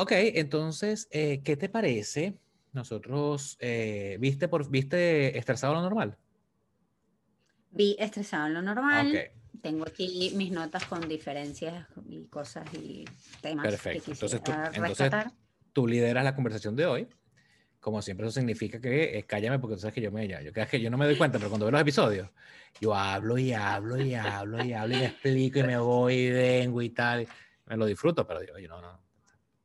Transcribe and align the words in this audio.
Ok, 0.00 0.12
entonces, 0.12 1.08
eh, 1.10 1.40
¿qué 1.42 1.56
te 1.56 1.68
parece? 1.68 2.38
Nosotros, 2.72 3.56
eh, 3.58 4.16
¿viste, 4.20 4.46
por, 4.46 4.70
¿viste 4.70 5.36
estresado 5.36 5.74
lo 5.74 5.82
normal? 5.82 6.16
Vi 7.72 7.96
estresado 7.98 8.46
en 8.46 8.54
lo 8.54 8.62
normal. 8.62 9.32
Tengo 9.60 9.84
aquí 9.88 10.32
mis 10.36 10.52
notas 10.52 10.84
con 10.84 11.08
diferencias 11.08 11.88
y 12.08 12.26
cosas 12.26 12.72
y 12.74 13.06
temas. 13.40 13.66
Perfecto. 13.66 14.12
entonces, 14.12 14.40
tú, 14.40 14.52
entonces 14.72 15.12
tú 15.72 15.88
lideras 15.88 16.22
la 16.22 16.36
conversación 16.36 16.76
de 16.76 16.86
hoy. 16.86 17.08
Como 17.80 18.00
siempre, 18.00 18.28
eso 18.28 18.38
significa 18.38 18.80
que 18.80 19.18
eh, 19.18 19.24
cállame 19.24 19.58
porque 19.58 19.74
tú 19.74 19.80
sabes 19.80 19.94
que 19.94 20.00
yo 20.00 20.12
me 20.12 20.28
yo, 20.28 20.52
que 20.52 20.80
yo 20.80 20.90
no 20.90 20.96
me 20.98 21.06
doy 21.06 21.16
cuenta, 21.16 21.38
pero 21.38 21.50
cuando 21.50 21.66
veo 21.66 21.72
los 21.72 21.80
episodios, 21.80 22.30
yo 22.80 22.94
hablo 22.94 23.36
y 23.36 23.52
hablo 23.52 24.00
y 24.00 24.14
hablo 24.14 24.64
y 24.64 24.72
hablo 24.72 24.94
y 24.94 24.98
me 25.00 25.06
explico 25.06 25.58
y 25.58 25.62
me 25.64 25.78
voy 25.78 26.14
y 26.14 26.30
vengo 26.30 26.82
y 26.82 26.90
tal. 26.90 27.26
Me 27.66 27.76
lo 27.76 27.86
disfruto, 27.86 28.24
pero 28.24 28.40
digo, 28.40 28.58
yo 28.58 28.68
no, 28.68 28.80
no, 28.80 29.07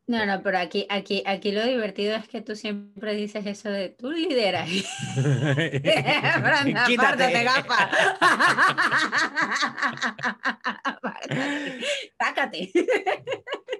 no, 0.06 0.26
no, 0.26 0.44
pero 0.44 0.58
aquí, 0.58 0.86
aquí, 0.90 1.24
aquí 1.26 1.54
lo 1.54 1.64
divertido 1.66 2.16
es 2.16 2.27
que 2.27 2.41
tú 2.41 2.58
siempre 2.58 3.16
dices 3.16 3.46
eso 3.46 3.70
de 3.70 3.88
tú 3.88 4.12
lideras. 4.12 4.70
Branda, 5.16 6.84
Quítate. 6.86 7.44
gafa. 7.44 7.90
Sácate. 12.20 12.72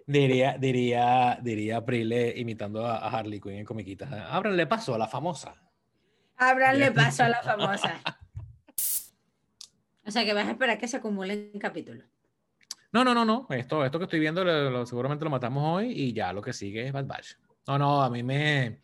Diría, 0.08 0.58
diría, 0.58 1.38
diría 1.42 1.78
Aprile 1.78 2.34
imitando 2.38 2.86
a, 2.86 2.98
Harley 3.10 3.42
Quinn 3.42 3.56
en 3.56 3.66
comiquitas. 3.66 4.10
Ábranle 4.30 4.66
paso 4.66 4.96
a 4.96 4.98
la 4.98 5.08
famosa. 5.10 5.56
Ábranle 6.38 6.92
paso 6.92 7.24
a 7.24 7.30
la 7.30 7.42
famosa. 7.42 8.00
O 10.06 10.12
sea 10.12 10.24
que 10.24 10.34
vas 10.34 10.48
a 10.48 10.52
esperar 10.52 10.78
que 10.78 10.88
se 10.88 10.98
acumulen 10.98 11.52
capítulos. 11.60 12.06
No, 12.94 13.04
no, 13.04 13.16
no, 13.16 13.26
no. 13.26 13.48
Esto, 13.50 13.84
esto 13.84 13.98
que 13.98 14.06
estoy 14.06 14.20
viendo 14.20 14.86
seguramente 14.86 15.26
lo 15.26 15.32
matamos 15.32 15.64
hoy 15.66 15.92
y 15.92 16.14
ya 16.14 16.32
lo 16.32 16.44
que 16.44 16.54
sigue 16.54 16.86
es 16.86 16.94
Bad 16.94 17.08
Batch. 17.08 17.34
No, 17.68 17.80
no, 17.80 18.04
a 18.04 18.10
mí 18.10 18.22
me. 18.22 18.82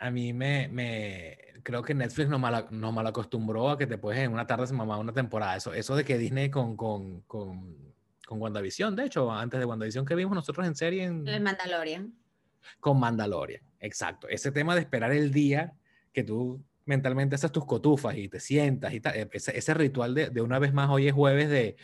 A 0.00 0.10
mí 0.10 0.32
me. 0.32 0.68
me 0.68 1.38
creo 1.62 1.82
que 1.82 1.94
Netflix 1.94 2.28
nos 2.28 2.40
mal, 2.40 2.66
nos 2.70 2.92
mal 2.92 3.06
acostumbró 3.06 3.70
a 3.70 3.78
que 3.78 3.86
te 3.86 3.96
puedes 3.96 4.20
en 4.20 4.32
una 4.32 4.46
tarde 4.46 4.66
se 4.66 4.74
mamar 4.74 4.98
una 4.98 5.12
temporada. 5.12 5.56
Eso, 5.56 5.72
eso 5.72 5.94
de 5.94 6.04
que 6.04 6.18
Disney 6.18 6.50
con, 6.50 6.76
con, 6.76 7.22
con, 7.22 7.76
con 8.26 8.42
WandaVision, 8.42 8.96
de 8.96 9.04
hecho, 9.04 9.30
antes 9.32 9.60
de 9.60 9.66
WandaVision 9.66 10.04
que 10.04 10.16
vimos 10.16 10.34
nosotros 10.34 10.66
en 10.66 10.74
serie. 10.74 11.04
En, 11.04 11.26
el 11.28 11.42
Mandalorian. 11.42 12.12
Con 12.80 12.98
Mandalorian, 12.98 13.62
exacto. 13.78 14.28
Ese 14.28 14.50
tema 14.50 14.74
de 14.74 14.80
esperar 14.80 15.12
el 15.12 15.32
día 15.32 15.74
que 16.12 16.24
tú 16.24 16.60
mentalmente 16.84 17.36
haces 17.36 17.52
tus 17.52 17.66
cotufas 17.66 18.16
y 18.16 18.28
te 18.28 18.40
sientas 18.40 18.92
y 18.94 19.00
tal. 19.00 19.14
E, 19.14 19.28
ese, 19.32 19.56
ese 19.56 19.74
ritual 19.74 20.14
de, 20.14 20.30
de 20.30 20.40
una 20.40 20.58
vez 20.58 20.72
más, 20.72 20.90
hoy 20.90 21.06
es 21.06 21.14
jueves 21.14 21.48
de 21.48 21.76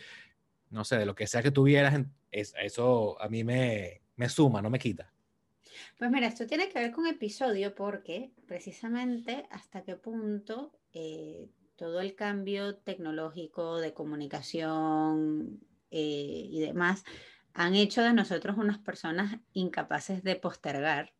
no 0.73 0.83
sé, 0.83 0.97
de 0.97 1.05
lo 1.05 1.15
que 1.15 1.27
sea 1.27 1.43
que 1.43 1.51
tuvieras, 1.51 1.93
eso 2.31 3.21
a 3.21 3.29
mí 3.29 3.43
me, 3.43 4.01
me 4.15 4.27
suma, 4.27 4.61
no 4.61 4.69
me 4.69 4.79
quita. 4.79 5.11
Pues 5.97 6.11
mira, 6.11 6.27
esto 6.27 6.45
tiene 6.45 6.69
que 6.69 6.79
ver 6.79 6.91
con 6.91 7.07
episodio 7.07 7.73
porque 7.75 8.31
precisamente 8.47 9.45
hasta 9.51 9.83
qué 9.83 9.95
punto 9.95 10.71
eh, 10.93 11.47
todo 11.75 12.01
el 12.01 12.15
cambio 12.15 12.75
tecnológico 12.77 13.79
de 13.79 13.93
comunicación 13.93 15.59
eh, 15.91 16.47
y 16.49 16.59
demás 16.59 17.03
han 17.53 17.75
hecho 17.75 18.01
de 18.01 18.13
nosotros 18.13 18.57
unas 18.57 18.79
personas 18.79 19.39
incapaces 19.53 20.23
de 20.23 20.35
postergar 20.35 21.13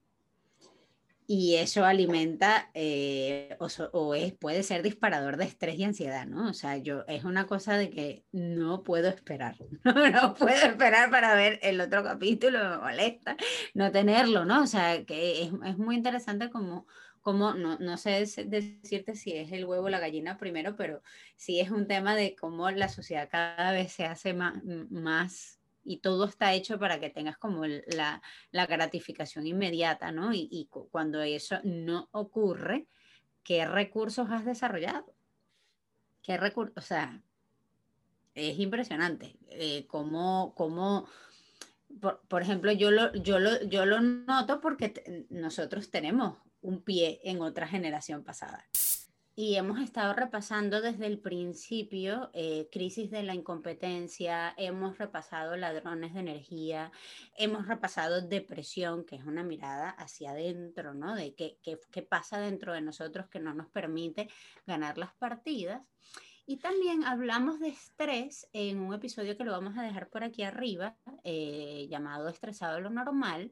y 1.27 1.55
eso 1.55 1.85
alimenta 1.85 2.69
eh, 2.73 3.55
o, 3.59 4.15
es, 4.15 4.33
puede 4.33 4.63
ser 4.63 4.83
disparador 4.83 5.37
de 5.37 5.45
estrés 5.45 5.77
y 5.77 5.83
ansiedad, 5.83 6.25
¿no? 6.25 6.49
O 6.49 6.53
sea, 6.53 6.77
yo 6.77 7.03
es 7.07 7.23
una 7.23 7.47
cosa 7.47 7.77
de 7.77 7.89
que 7.89 8.25
no 8.31 8.83
puedo 8.83 9.09
esperar, 9.09 9.55
no, 9.83 10.33
puedo 10.33 10.55
esperar 10.55 11.09
para 11.09 11.35
ver 11.35 11.59
el 11.61 11.79
otro 11.81 12.03
capítulo, 12.03 12.59
me 12.59 12.77
molesta 12.77 13.37
no 13.73 13.91
tenerlo, 13.91 14.45
¿no? 14.45 14.63
O 14.63 14.67
sea, 14.67 15.03
que 15.05 15.43
es, 15.43 15.51
es 15.65 15.77
muy 15.77 15.95
interesante 15.95 16.49
como, 16.49 16.85
como 17.21 17.53
no, 17.53 17.77
no, 17.79 17.97
sé 17.97 18.25
decirte 18.45 19.15
si 19.15 19.31
es 19.33 19.51
el 19.51 19.65
huevo 19.65 19.85
o 19.85 19.89
la 19.89 19.99
gallina 19.99 20.37
primero, 20.37 20.75
pero 20.75 21.01
sí 21.37 21.59
es 21.59 21.71
un 21.71 21.87
tema 21.87 22.15
de 22.15 22.35
cómo 22.35 22.69
la 22.71 22.89
sociedad 22.89 23.29
cada 23.31 23.71
vez 23.71 23.93
se 23.93 24.05
hace 24.05 24.33
más, 24.33 24.61
más 24.63 25.62
y 25.83 25.97
todo 25.97 26.25
está 26.25 26.53
hecho 26.53 26.79
para 26.79 26.99
que 26.99 27.09
tengas 27.09 27.37
como 27.37 27.65
la, 27.65 28.21
gratificación 28.51 29.47
inmediata, 29.47 30.11
¿no? 30.11 30.33
Y, 30.33 30.69
cuando 30.91 31.21
eso 31.21 31.59
no 31.63 32.09
ocurre, 32.11 32.87
¿qué 33.43 33.65
recursos 33.65 34.29
has 34.29 34.45
desarrollado? 34.45 35.13
¿Qué 36.21 36.37
recursos? 36.37 36.77
O 36.77 36.81
sea, 36.81 37.21
es 38.33 38.57
impresionante 38.59 39.35
eh, 39.49 39.85
cómo, 39.87 40.53
cómo 40.55 41.07
por, 41.99 42.21
por, 42.27 42.41
ejemplo, 42.41 42.71
yo 42.71 42.89
lo, 42.91 43.13
yo, 43.13 43.39
lo, 43.39 43.61
yo 43.63 43.85
lo 43.85 44.01
noto 44.01 44.61
porque 44.61 45.25
nosotros 45.29 45.91
tenemos 45.91 46.37
un 46.61 46.81
pie 46.81 47.19
en 47.23 47.41
otra 47.41 47.67
generación 47.67 48.23
pasada. 48.23 48.65
Y 49.35 49.55
hemos 49.55 49.79
estado 49.79 50.13
repasando 50.13 50.79
desde 50.79 51.07
el 51.07 51.19
principio 51.19 52.29
eh, 52.33 52.69
crisis 52.71 53.09
de 53.09 53.23
la 53.23 53.33
incompetencia, 53.33 54.53
hemos 54.57 54.99
repasado 54.99 55.57
ladrones 55.57 56.13
de 56.13 56.19
energía, 56.19 56.91
hemos 57.35 57.67
repasado 57.67 58.21
depresión, 58.21 59.03
que 59.03 59.15
es 59.15 59.23
una 59.25 59.43
mirada 59.43 59.89
hacia 59.89 60.31
adentro, 60.31 60.93
¿no? 60.93 61.15
De 61.15 61.33
qué, 61.33 61.57
qué, 61.63 61.79
qué 61.91 62.03
pasa 62.03 62.39
dentro 62.39 62.73
de 62.73 62.81
nosotros 62.81 63.27
que 63.27 63.39
no 63.39 63.55
nos 63.55 63.71
permite 63.71 64.29
ganar 64.67 64.99
las 64.99 65.15
partidas. 65.15 65.81
Y 66.45 66.57
también 66.57 67.03
hablamos 67.03 67.59
de 67.59 67.69
estrés 67.69 68.47
en 68.53 68.81
un 68.81 68.93
episodio 68.93 69.35
que 69.35 69.45
lo 69.45 69.53
vamos 69.53 69.77
a 69.77 69.81
dejar 69.81 70.09
por 70.09 70.23
aquí 70.23 70.43
arriba, 70.43 70.95
eh, 71.23 71.87
llamado 71.89 72.27
Estresado 72.27 72.81
lo 72.81 72.91
Normal, 72.91 73.51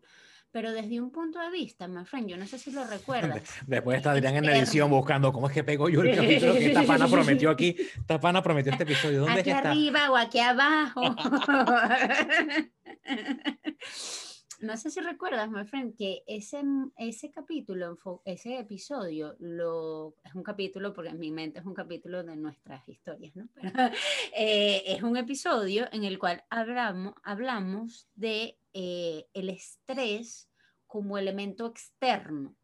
pero 0.52 0.74
desde 0.74 1.00
un 1.00 1.12
punto 1.12 1.40
de 1.40 1.50
vista, 1.50 1.88
my 1.88 2.04
friend, 2.06 2.28
yo 2.28 2.38
no 2.38 2.46
sé 2.46 2.60
si 2.60 2.72
lo 2.72 2.86
recuerdas. 2.86 3.42
Después 3.68 3.98
está 3.98 4.12
Adrián 4.12 4.36
en 4.36 4.46
la 4.46 4.58
edición 4.58 4.90
buscando 4.90 5.32
cómo 5.32 5.48
es 5.48 5.54
que 5.54 5.64
pego 5.64 5.88
yo 5.90 6.02
el 6.02 6.16
capítulo 6.16 6.54
que 6.54 6.68
esta 6.68 6.84
pana 6.84 7.08
prometió 7.08 7.50
aquí. 7.50 7.76
Esta 8.02 8.20
pana 8.20 8.44
prometió 8.44 8.72
este 8.72 8.84
episodio. 8.84 9.22
¿Dónde 9.22 9.40
aquí 9.40 9.52
arriba 9.52 10.12
o 10.12 10.18
aquí 10.18 10.40
abajo. 10.40 11.02
no 14.62 14.78
sé 14.78 14.90
si 14.92 15.00
recuerdas, 15.02 15.50
my 15.50 15.66
friend, 15.66 15.96
que 15.96 16.24
ese, 16.28 16.64
ese 16.98 17.32
capítulo, 17.32 17.98
ese 18.26 18.60
episodio, 18.60 19.36
lo, 19.40 20.16
es 20.24 20.36
un 20.36 20.44
capítulo, 20.44 20.94
porque 20.94 21.10
en 21.10 21.20
mi 21.20 21.32
mente 21.32 21.60
es 21.60 21.66
un 21.66 21.74
capítulo 21.74 22.24
de 22.24 22.36
nuestras 22.36 22.88
historias, 22.88 23.36
¿no? 23.36 23.48
Eh, 24.36 24.84
es 24.88 25.04
un 25.04 25.18
episodio 25.18 25.88
en 25.92 26.04
el 26.04 26.18
cual 26.18 26.44
hablamos, 26.50 27.14
hablamos 27.24 28.08
de 28.16 28.58
eh, 28.74 29.26
el 29.34 29.50
estrés 29.50 30.50
como 30.88 31.18
elemento 31.18 31.68
externo, 31.68 32.56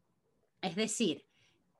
es 0.62 0.76
decir, 0.76 1.26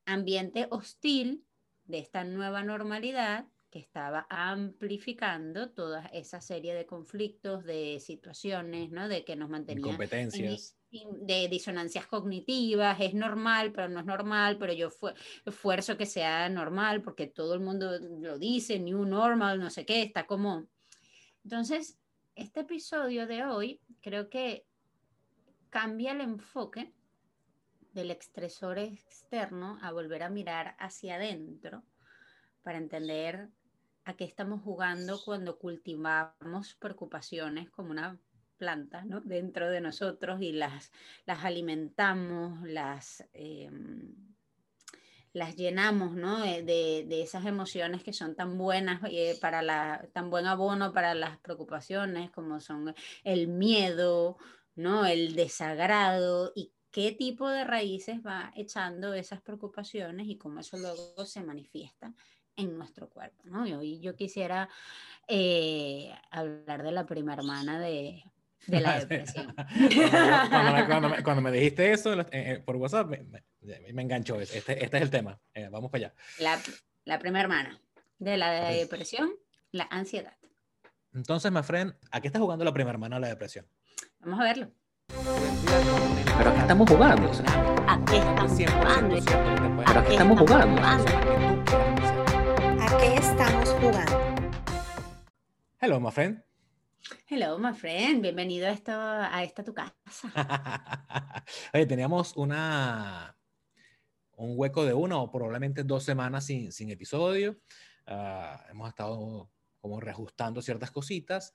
ambiente 0.05 0.67
hostil 0.71 1.45
de 1.85 1.99
esta 1.99 2.25
nueva 2.25 2.63
normalidad 2.63 3.47
que 3.71 3.79
estaba 3.79 4.27
amplificando 4.31 5.71
toda 5.71 6.07
esa 6.07 6.41
serie 6.41 6.75
de 6.75 6.87
conflictos, 6.87 7.65
de 7.65 8.01
situaciones, 8.01 8.91
¿no? 8.91 9.09
De 9.09 9.25
que 9.25 9.37
nos 9.37 9.51
mantenían 9.51 9.83
competencias. 9.83 10.77
de 10.91 11.49
disonancias 11.49 12.07
cognitivas, 12.07 12.99
es 13.01 13.13
normal, 13.15 13.73
pero 13.73 13.89
no 13.89 14.01
es 14.01 14.07
normal, 14.07 14.57
pero 14.59 14.73
yo 14.73 14.91
esfuerzo 15.45 15.99
que 15.99 16.07
sea 16.07 16.49
normal 16.49 17.03
porque 17.03 17.27
todo 17.27 17.55
el 17.55 17.61
mundo 17.61 17.99
lo 17.99 18.39
dice, 18.39 18.79
new 18.79 19.05
normal, 19.05 19.61
no 19.61 19.71
sé 19.71 19.85
qué, 19.85 20.03
está 20.03 20.27
como... 20.27 20.67
Entonces, 21.45 21.99
este 22.35 22.61
episodio 22.61 23.27
de 23.27 23.45
hoy 23.45 23.81
creo 24.01 24.31
que 24.31 24.67
cambia 25.71 26.13
el 26.13 26.23
enfoque 26.23 26.93
del 27.93 28.11
estresor 28.11 28.79
externo 28.79 29.79
a 29.83 29.93
volver 29.93 30.23
a 30.23 30.31
mirar 30.31 30.77
hacia 30.79 31.17
adentro 31.17 31.83
para 32.63 32.79
entender 32.79 33.49
a 34.09 34.17
qué 34.17 34.25
estamos 34.25 34.63
jugando 34.63 35.21
cuando 35.23 35.59
cultivamos 35.59 36.75
preocupaciones 36.81 37.69
como 37.71 37.91
una 37.91 38.19
planta 38.57 39.05
¿no? 39.05 39.21
dentro 39.21 39.71
de 39.71 39.81
nosotros 39.81 40.41
y 40.41 40.53
las, 40.53 40.91
las 41.27 41.45
alimentamos, 41.45 42.67
las, 42.67 43.25
em, 43.35 44.15
las 45.35 45.57
llenamos 45.57 46.15
¿no? 46.17 46.41
de, 46.41 46.63
de, 46.63 47.23
esas 47.23 47.45
emociones 47.45 48.03
que 48.03 48.15
son 48.15 48.35
tan 48.35 48.57
buenas 48.57 49.01
eh, 49.11 49.37
para 49.41 49.61
la, 49.61 50.09
tan 50.13 50.31
buen 50.31 50.47
abono 50.47 50.93
para 50.93 51.15
las 51.15 51.39
preocupaciones 51.39 52.31
como 52.31 52.61
son 52.61 52.95
el 53.25 53.47
miedo, 53.47 54.39
¿no? 54.75 55.05
el 55.05 55.35
desagrado 55.35 56.53
y 56.57 56.73
qué 56.91 57.13
tipo 57.13 57.49
de 57.49 57.65
raíces 57.65 58.21
va 58.27 58.53
echando 58.57 59.13
esas 59.13 59.43
preocupaciones 59.43 60.29
y 60.29 60.39
cómo 60.39 60.61
eso 60.61 60.79
luego 60.79 61.27
se 61.27 61.43
manifiesta 61.43 62.15
en 62.59 62.77
nuestro 62.77 63.09
cuerpo, 63.09 63.43
¿no? 63.45 63.67
Y 63.67 63.73
hoy 63.73 64.01
yo 64.01 64.15
quisiera 64.15 64.69
eh, 65.29 66.13
hablar 66.31 66.83
de 66.83 66.93
la 66.93 67.07
prima 67.07 67.33
hermana 67.33 67.79
de, 67.79 68.23
de 68.67 68.81
la 68.81 68.99
depresión. 69.07 69.55
cuando, 71.25 71.41
me, 71.41 71.53
dijiste 71.53 71.93
eso 71.93 72.13
eh, 72.21 72.27
eh, 72.33 72.63
por 72.65 72.77
WhatsApp, 72.77 73.09
me, 73.09 74.03
enganchó. 74.03 74.41
Este, 74.41 74.59
este, 74.59 74.97
es 74.97 75.03
el 75.03 75.11
tema. 75.11 75.41
vamos 75.71 75.91
para 75.91 76.07
allá. 76.07 76.15
La, 76.41 76.59
la 77.05 77.19
prima 77.19 77.41
hermana 77.41 77.81
de 78.19 78.37
la 78.37 78.71
depresión, 78.71 79.31
la 79.71 79.87
ansiedad. 79.91 80.37
Entonces, 81.15 81.51
my 81.51 81.63
friend, 81.63 81.95
¿a 82.11 82.21
qué 82.21 82.27
está 82.27 82.39
jugando 82.39 82.65
la 82.65 82.73
prima 82.73 82.91
hermana 82.91 83.17
de 83.17 83.21
la 83.23 83.29
depresión? 83.29 83.67
Vamos 84.19 84.41
a 84.41 84.45
verlo. 84.45 84.71
Pero 86.39 86.51
aquí 86.51 86.61
estamos 86.61 86.91
jugando. 86.91 87.31
¿A 87.87 88.05
qué 88.05 88.19
estamos 88.19 88.53
jugando? 88.53 89.17
Pero 89.87 90.01
aquí 90.01 90.13
estamos 90.13 90.39
jugando. 90.39 91.88
¿A 93.09 93.11
qué 93.11 93.21
estamos 93.21 93.71
jugando? 93.71 94.19
Hello, 95.81 95.99
my 95.99 96.11
friend. 96.11 96.43
Hello, 97.27 97.59
my 97.59 97.73
friend. 97.73 98.21
Bienvenido 98.21 98.67
a, 98.67 98.71
esto, 98.71 98.93
a 98.93 99.43
esta 99.43 99.65
tu 99.65 99.73
casa. 99.73 100.31
Oye, 101.73 101.87
teníamos 101.87 102.37
una, 102.37 103.35
un 104.37 104.53
hueco 104.59 104.85
de 104.85 104.93
una 104.93 105.17
o 105.17 105.31
probablemente 105.31 105.85
dos 105.85 106.05
semanas 106.05 106.45
sin, 106.45 106.71
sin 106.71 106.91
episodio. 106.91 107.57
Ah, 108.07 108.63
hemos 108.71 108.91
estado 108.91 109.51
como 109.81 110.01
reajustando 110.01 110.61
ciertas 110.61 110.91
cositas 110.91 111.55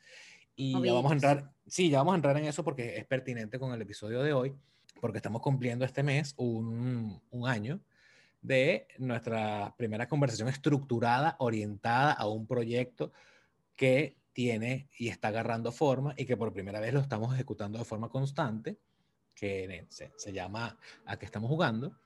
y 0.56 0.72
ya 0.84 0.94
vamos 0.94 1.12
a 1.12 1.14
entrar, 1.14 1.54
sí, 1.68 1.92
ya 1.92 2.00
vamos 2.00 2.14
a 2.14 2.16
entrar 2.16 2.36
en 2.38 2.46
eso 2.46 2.64
porque 2.64 2.98
es 2.98 3.06
pertinente 3.06 3.60
con 3.60 3.72
el 3.74 3.82
episodio 3.84 4.24
de 4.24 4.34
hoy, 4.34 4.56
porque 5.00 5.20
estamos 5.20 5.40
cumpliendo 5.44 5.86
este 5.86 6.02
mes 6.02 6.34
un, 6.36 7.22
un 7.30 7.48
año 7.48 7.80
de 8.44 8.88
nuestra 9.00 9.74
primera 9.78 10.08
conversación 10.08 10.50
estructurada, 10.50 11.36
orientada 11.40 12.12
a 12.12 12.28
un 12.28 12.46
proyecto 12.46 13.12
que 13.76 14.18
tiene 14.34 14.90
y 14.98 15.08
está 15.08 15.30
agarrando 15.30 15.72
forma 15.72 16.14
y 16.18 16.26
que 16.26 16.38
por 16.38 16.54
primera 16.54 16.80
vez 16.80 16.94
lo 16.94 17.00
estamos 17.00 17.34
ejecutando 17.34 17.80
de 17.80 17.86
forma 17.86 18.10
constante, 18.10 18.78
que 19.34 19.86
se, 19.90 20.12
se 20.16 20.34
llama 20.34 20.78
A 21.06 21.18
qué 21.18 21.26
estamos 21.26 21.50
jugando. 21.50 21.98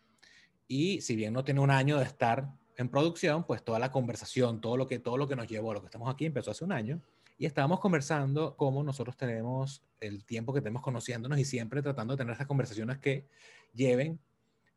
Y 0.67 1.01
si 1.01 1.15
bien 1.15 1.33
no 1.33 1.43
tiene 1.43 1.59
un 1.59 1.71
año 1.71 1.97
de 1.97 2.05
estar 2.05 2.49
en 2.77 2.89
producción, 2.89 3.43
pues 3.43 3.63
toda 3.63 3.79
la 3.79 3.91
conversación, 3.91 4.61
todo 4.61 4.77
lo 4.77 4.87
que, 4.87 4.99
todo 4.99 5.17
lo 5.17 5.27
que 5.27 5.35
nos 5.35 5.47
llevó 5.47 5.71
a 5.71 5.75
lo 5.75 5.81
que 5.81 5.87
estamos 5.87 6.13
aquí 6.13 6.25
empezó 6.25 6.51
hace 6.51 6.63
un 6.63 6.71
año. 6.71 7.01
Y 7.39 7.45
estábamos 7.45 7.79
conversando 7.79 8.55
cómo 8.55 8.83
nosotros 8.83 9.17
tenemos 9.17 9.83
el 9.99 10.23
tiempo 10.25 10.53
que 10.53 10.61
tenemos 10.61 10.81
conociéndonos 10.81 11.39
y 11.39 11.45
siempre 11.45 11.81
tratando 11.81 12.13
de 12.13 12.17
tener 12.17 12.33
estas 12.33 12.47
conversaciones 12.47 12.99
que 12.99 13.27
lleven 13.73 14.19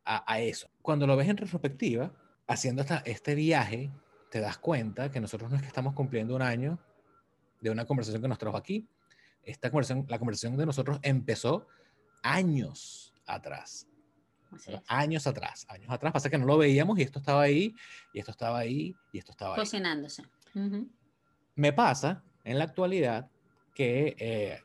a, 0.05 0.33
a 0.33 0.41
eso. 0.41 0.71
Cuando 0.83 1.07
lo 1.07 1.17
ves 1.17 1.29
en 1.29 1.37
retrospectiva, 1.37 2.13
haciendo 2.47 2.83
esta, 2.83 2.99
este 3.07 3.35
viaje, 3.35 3.91
te 4.31 4.41
das 4.41 4.59
cuenta 4.59 5.11
que 5.11 5.21
nosotros 5.21 5.51
no 5.51 5.57
es 5.57 5.63
que 5.63 5.69
estamos 5.69 5.95
cumpliendo 5.95 6.35
un 6.35 6.43
año 6.43 6.79
de 7.61 7.71
una 7.71 7.85
conversación 7.85 8.23
que 8.23 8.29
nos 8.29 8.39
trajo 8.39 8.57
aquí. 8.57 8.89
Esta 9.43 9.71
conversación, 9.71 10.07
la 10.09 10.19
conversación 10.19 10.57
de 10.57 10.67
nosotros 10.67 10.99
empezó 11.03 11.67
años 12.23 13.15
atrás. 13.27 13.87
Años 14.89 15.27
atrás, 15.27 15.65
años 15.69 15.91
atrás. 15.91 16.13
Pasa 16.13 16.29
que 16.29 16.39
no 16.39 16.45
lo 16.45 16.59
veíamos 16.59 16.99
y 16.99 17.03
esto 17.03 17.21
estaba 17.21 17.43
ahí, 17.43 17.75
y 18.13 18.19
esto 18.19 18.33
estaba 18.33 18.59
ahí, 18.59 18.95
y 19.13 19.19
esto 19.19 19.31
estaba 19.31 19.55
ahí. 19.55 19.61
Cocinándose. 19.61 20.25
Me 21.55 21.73
pasa 21.73 22.25
en 22.43 22.59
la 22.59 22.65
actualidad 22.65 23.31
que 23.75 24.17
eh, 24.19 24.61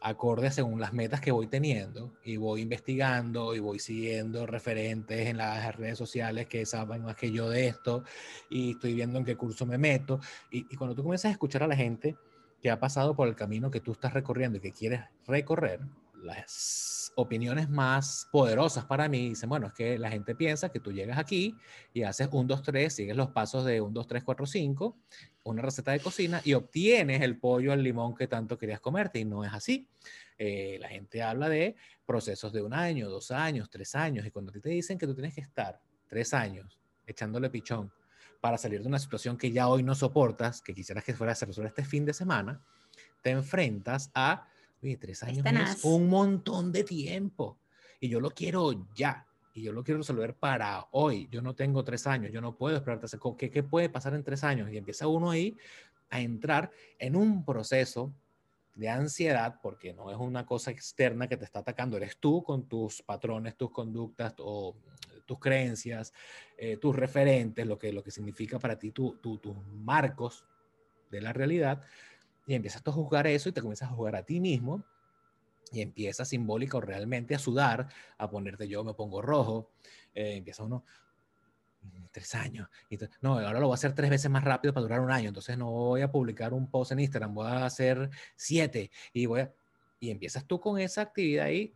acorde 0.00 0.50
según 0.50 0.80
las 0.80 0.92
metas 0.92 1.20
que 1.20 1.32
voy 1.32 1.46
teniendo 1.46 2.12
y 2.24 2.36
voy 2.36 2.62
investigando 2.62 3.54
y 3.54 3.58
voy 3.58 3.78
siguiendo 3.78 4.46
referentes 4.46 5.26
en 5.26 5.36
las 5.36 5.74
redes 5.76 5.98
sociales 5.98 6.46
que 6.46 6.64
saben 6.66 7.04
más 7.04 7.16
que 7.16 7.32
yo 7.32 7.48
de 7.48 7.68
esto 7.68 8.04
y 8.50 8.72
estoy 8.72 8.94
viendo 8.94 9.18
en 9.18 9.24
qué 9.24 9.36
curso 9.36 9.66
me 9.66 9.78
meto. 9.78 10.20
Y, 10.50 10.66
y 10.70 10.76
cuando 10.76 10.94
tú 10.94 11.02
comienzas 11.02 11.30
a 11.30 11.32
escuchar 11.32 11.62
a 11.62 11.66
la 11.66 11.76
gente 11.76 12.16
que 12.60 12.70
ha 12.70 12.80
pasado 12.80 13.14
por 13.14 13.28
el 13.28 13.36
camino 13.36 13.70
que 13.70 13.80
tú 13.80 13.92
estás 13.92 14.12
recorriendo 14.12 14.58
y 14.58 14.60
que 14.60 14.72
quieres 14.72 15.00
recorrer, 15.26 15.80
las 16.22 17.12
opiniones 17.16 17.68
más 17.68 18.28
poderosas 18.30 18.84
para 18.84 19.08
mí 19.08 19.30
dicen, 19.30 19.48
bueno, 19.48 19.66
es 19.68 19.72
que 19.72 19.98
la 19.98 20.10
gente 20.10 20.34
piensa 20.34 20.68
que 20.68 20.80
tú 20.80 20.92
llegas 20.92 21.18
aquí 21.18 21.54
y 21.92 22.02
haces 22.02 22.28
un, 22.32 22.46
dos, 22.46 22.62
tres, 22.62 22.94
sigues 22.94 23.16
los 23.16 23.30
pasos 23.30 23.64
de 23.64 23.80
un, 23.80 23.92
dos, 23.92 24.06
tres, 24.06 24.22
cuatro, 24.24 24.46
cinco, 24.46 24.98
una 25.44 25.62
receta 25.62 25.92
de 25.92 26.00
cocina 26.00 26.40
y 26.44 26.54
obtienes 26.54 27.22
el 27.22 27.38
pollo 27.38 27.72
al 27.72 27.82
limón 27.82 28.14
que 28.14 28.26
tanto 28.26 28.58
querías 28.58 28.80
comerte 28.80 29.18
y 29.18 29.24
no 29.24 29.44
es 29.44 29.52
así. 29.52 29.88
Eh, 30.38 30.78
la 30.80 30.88
gente 30.88 31.22
habla 31.22 31.48
de 31.48 31.74
procesos 32.06 32.52
de 32.52 32.62
un 32.62 32.72
año, 32.72 33.08
dos 33.08 33.30
años, 33.30 33.68
tres 33.70 33.94
años 33.94 34.24
y 34.24 34.30
cuando 34.30 34.52
te 34.52 34.68
dicen 34.68 34.98
que 34.98 35.06
tú 35.06 35.14
tienes 35.14 35.34
que 35.34 35.40
estar 35.40 35.80
tres 36.06 36.32
años 36.34 36.78
echándole 37.06 37.50
pichón 37.50 37.90
para 38.40 38.58
salir 38.58 38.82
de 38.82 38.88
una 38.88 38.98
situación 38.98 39.36
que 39.36 39.50
ya 39.50 39.68
hoy 39.68 39.82
no 39.82 39.94
soportas, 39.94 40.62
que 40.62 40.74
quisieras 40.74 41.02
que 41.02 41.14
fuera 41.14 41.32
a 41.32 41.34
hacer 41.34 41.48
este 41.66 41.84
fin 41.84 42.04
de 42.04 42.12
semana, 42.12 42.62
te 43.22 43.30
enfrentas 43.30 44.10
a 44.14 44.46
Oye, 44.82 44.96
tres 44.96 45.22
años 45.22 45.44
es 45.44 45.84
un 45.84 46.08
montón 46.08 46.72
de 46.72 46.84
tiempo. 46.84 47.58
Y 48.00 48.08
yo 48.08 48.20
lo 48.20 48.30
quiero 48.30 48.86
ya. 48.94 49.26
Y 49.54 49.62
yo 49.62 49.72
lo 49.72 49.82
quiero 49.82 49.98
resolver 49.98 50.34
para 50.34 50.86
hoy. 50.92 51.28
Yo 51.30 51.42
no 51.42 51.54
tengo 51.54 51.82
tres 51.82 52.06
años. 52.06 52.30
Yo 52.32 52.40
no 52.40 52.56
puedo 52.56 52.76
esperar. 52.76 53.00
¿Qué, 53.36 53.50
¿Qué 53.50 53.62
puede 53.62 53.88
pasar 53.88 54.14
en 54.14 54.22
tres 54.22 54.44
años? 54.44 54.70
Y 54.70 54.76
empieza 54.76 55.08
uno 55.08 55.30
ahí 55.30 55.56
a 56.10 56.20
entrar 56.20 56.70
en 56.98 57.16
un 57.16 57.44
proceso 57.44 58.12
de 58.78 58.88
ansiedad, 58.88 59.56
porque 59.60 59.92
no 59.92 60.08
es 60.08 60.16
una 60.16 60.46
cosa 60.46 60.70
externa 60.70 61.26
que 61.26 61.36
te 61.36 61.44
está 61.44 61.58
atacando, 61.58 61.96
eres 61.96 62.16
tú 62.18 62.44
con 62.44 62.68
tus 62.68 63.02
patrones, 63.02 63.56
tus 63.56 63.72
conductas 63.72 64.34
o 64.38 64.76
tus 65.26 65.40
creencias, 65.40 66.12
eh, 66.56 66.76
tus 66.76 66.94
referentes, 66.94 67.66
lo 67.66 67.76
que, 67.76 67.92
lo 67.92 68.04
que 68.04 68.12
significa 68.12 68.60
para 68.60 68.78
ti 68.78 68.92
tus 68.92 69.18
marcos 69.72 70.44
de 71.10 71.20
la 71.20 71.32
realidad, 71.32 71.82
y 72.48 72.54
empiezas 72.54 72.82
a 72.84 72.90
juzgar 72.90 73.26
eso 73.26 73.50
y 73.50 73.52
te 73.52 73.60
comienzas 73.60 73.90
a 73.90 73.92
jugar 73.92 74.16
a 74.16 74.22
ti 74.22 74.40
mismo 74.40 74.82
y 75.70 75.82
empiezas 75.82 76.26
simbólico 76.28 76.80
realmente 76.80 77.34
a 77.34 77.38
sudar, 77.38 77.88
a 78.16 78.30
ponerte 78.30 78.66
yo 78.66 78.82
me 78.82 78.94
pongo 78.94 79.20
rojo, 79.20 79.70
eh, 80.14 80.36
empieza 80.36 80.64
uno 80.64 80.82
mm, 81.82 82.04
tres 82.10 82.34
años. 82.34 82.66
Y 82.88 82.98
no, 83.20 83.38
ahora 83.38 83.60
lo 83.60 83.66
voy 83.66 83.74
a 83.74 83.76
hacer 83.76 83.94
tres 83.94 84.08
veces 84.08 84.30
más 84.30 84.42
rápido 84.42 84.72
para 84.72 84.80
durar 84.80 85.00
un 85.00 85.10
año. 85.10 85.28
Entonces 85.28 85.58
no 85.58 85.70
voy 85.70 86.00
a 86.00 86.10
publicar 86.10 86.54
un 86.54 86.70
post 86.70 86.92
en 86.92 87.00
Instagram, 87.00 87.34
voy 87.34 87.46
a 87.48 87.66
hacer 87.66 88.08
siete 88.34 88.90
y 89.12 89.26
voy 89.26 89.42
a... 89.42 89.52
Y 90.00 90.10
empiezas 90.10 90.46
tú 90.46 90.58
con 90.58 90.78
esa 90.78 91.02
actividad 91.02 91.46
ahí 91.46 91.74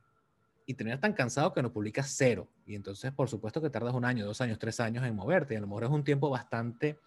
y 0.64 0.72
tener 0.72 0.98
tan 1.00 1.12
cansado 1.12 1.52
que 1.52 1.60
no 1.60 1.70
publicas 1.70 2.14
cero. 2.16 2.48
Y 2.66 2.76
entonces, 2.76 3.12
por 3.12 3.28
supuesto 3.28 3.60
que 3.60 3.68
tardas 3.68 3.92
un 3.92 4.06
año, 4.06 4.24
dos 4.24 4.40
años, 4.40 4.58
tres 4.58 4.80
años 4.80 5.04
en 5.04 5.14
moverte. 5.14 5.52
Y 5.52 5.56
a 5.58 5.60
lo 5.60 5.66
mejor 5.66 5.84
es 5.84 5.90
un 5.90 6.02
tiempo 6.02 6.30
bastante 6.30 6.98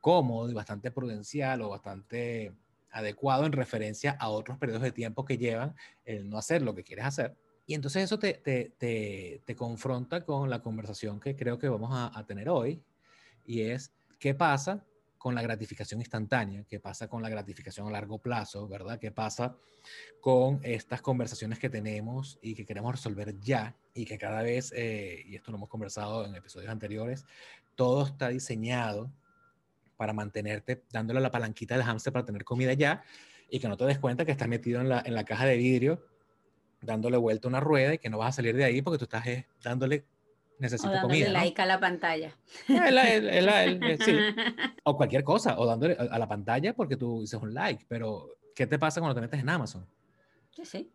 cómodo 0.00 0.48
y 0.48 0.54
bastante 0.54 0.90
prudencial 0.90 1.60
o 1.60 1.68
bastante 1.68 2.54
adecuado 2.96 3.46
en 3.46 3.52
referencia 3.52 4.16
a 4.18 4.28
otros 4.30 4.58
periodos 4.58 4.82
de 4.82 4.92
tiempo 4.92 5.24
que 5.24 5.38
llevan 5.38 5.74
el 6.04 6.28
no 6.28 6.38
hacer 6.38 6.62
lo 6.62 6.74
que 6.74 6.84
quieres 6.84 7.04
hacer. 7.04 7.36
Y 7.66 7.74
entonces 7.74 8.04
eso 8.04 8.18
te, 8.18 8.34
te, 8.34 8.72
te, 8.78 9.42
te 9.44 9.56
confronta 9.56 10.24
con 10.24 10.48
la 10.48 10.62
conversación 10.62 11.18
que 11.18 11.34
creo 11.34 11.58
que 11.58 11.68
vamos 11.68 11.90
a, 11.92 12.24
tener 12.24 12.48
hoy, 12.48 12.80
y 13.44 13.62
es 13.62 13.92
qué 14.20 14.34
pasa 14.34 14.84
con 15.18 15.34
la 15.34 15.42
gratificación 15.42 16.00
instantánea, 16.00 16.64
qué 16.68 16.78
pasa 16.78 17.08
con 17.08 17.22
la 17.22 17.28
gratificación 17.28 17.88
a 17.88 17.90
largo 17.90 18.18
plazo, 18.18 18.68
¿verdad? 18.68 19.00
¿Qué 19.00 19.10
pasa 19.10 19.56
con 20.20 20.60
estas 20.62 21.02
conversaciones 21.02 21.58
que 21.58 21.68
tenemos 21.68 22.38
y 22.40 22.54
que 22.54 22.64
queremos 22.64 22.92
resolver 22.92 23.38
ya 23.40 23.76
y 23.94 24.04
que 24.04 24.16
cada 24.16 24.42
vez, 24.42 24.72
eh, 24.76 25.24
y 25.26 25.34
esto 25.34 25.50
lo 25.50 25.56
hemos 25.56 25.68
conversado 25.68 26.24
en 26.24 26.34
episodios 26.36 26.70
anteriores, 26.70 27.24
todo 27.74 28.06
está 28.06 28.28
diseñado 28.28 29.10
para 29.96 30.12
mantenerte 30.12 30.84
dándole 30.92 31.20
la 31.20 31.30
palanquita 31.30 31.74
del 31.74 31.84
hámster 31.84 32.12
para 32.12 32.24
tener 32.24 32.44
comida 32.44 32.72
ya 32.72 33.02
y 33.48 33.60
que 33.60 33.68
no 33.68 33.76
te 33.76 33.84
des 33.84 33.98
cuenta 33.98 34.24
que 34.24 34.32
estás 34.32 34.48
metido 34.48 34.80
en 34.80 34.88
la, 34.88 35.02
en 35.04 35.14
la 35.14 35.24
caja 35.24 35.46
de 35.46 35.56
vidrio 35.56 36.04
dándole 36.80 37.16
vuelta 37.16 37.48
una 37.48 37.60
rueda 37.60 37.94
y 37.94 37.98
que 37.98 38.10
no 38.10 38.18
vas 38.18 38.28
a 38.28 38.32
salir 38.36 38.56
de 38.56 38.64
ahí 38.64 38.82
porque 38.82 38.98
tú 38.98 39.04
estás 39.04 39.26
eh, 39.26 39.46
dándole 39.62 40.04
necesito 40.58 40.90
o 40.90 40.92
dándole 40.92 41.24
comida. 41.24 41.40
like 41.40 41.60
a 41.60 41.66
la 41.66 41.80
pantalla. 41.80 42.34
Eh, 42.68 43.98
sí. 44.04 44.16
O 44.84 44.96
cualquier 44.96 45.24
cosa, 45.24 45.58
o 45.58 45.66
dándole 45.66 45.96
a 45.98 46.18
la 46.18 46.28
pantalla 46.28 46.72
porque 46.72 46.96
tú 46.96 47.20
dices 47.20 47.40
un 47.42 47.52
like, 47.52 47.84
pero 47.88 48.36
¿qué 48.54 48.66
te 48.66 48.78
pasa 48.78 49.00
cuando 49.00 49.16
te 49.16 49.20
metes 49.20 49.40
en 49.40 49.48
Amazon? 49.48 49.84
Sí, 50.52 50.64
sí, 50.64 50.90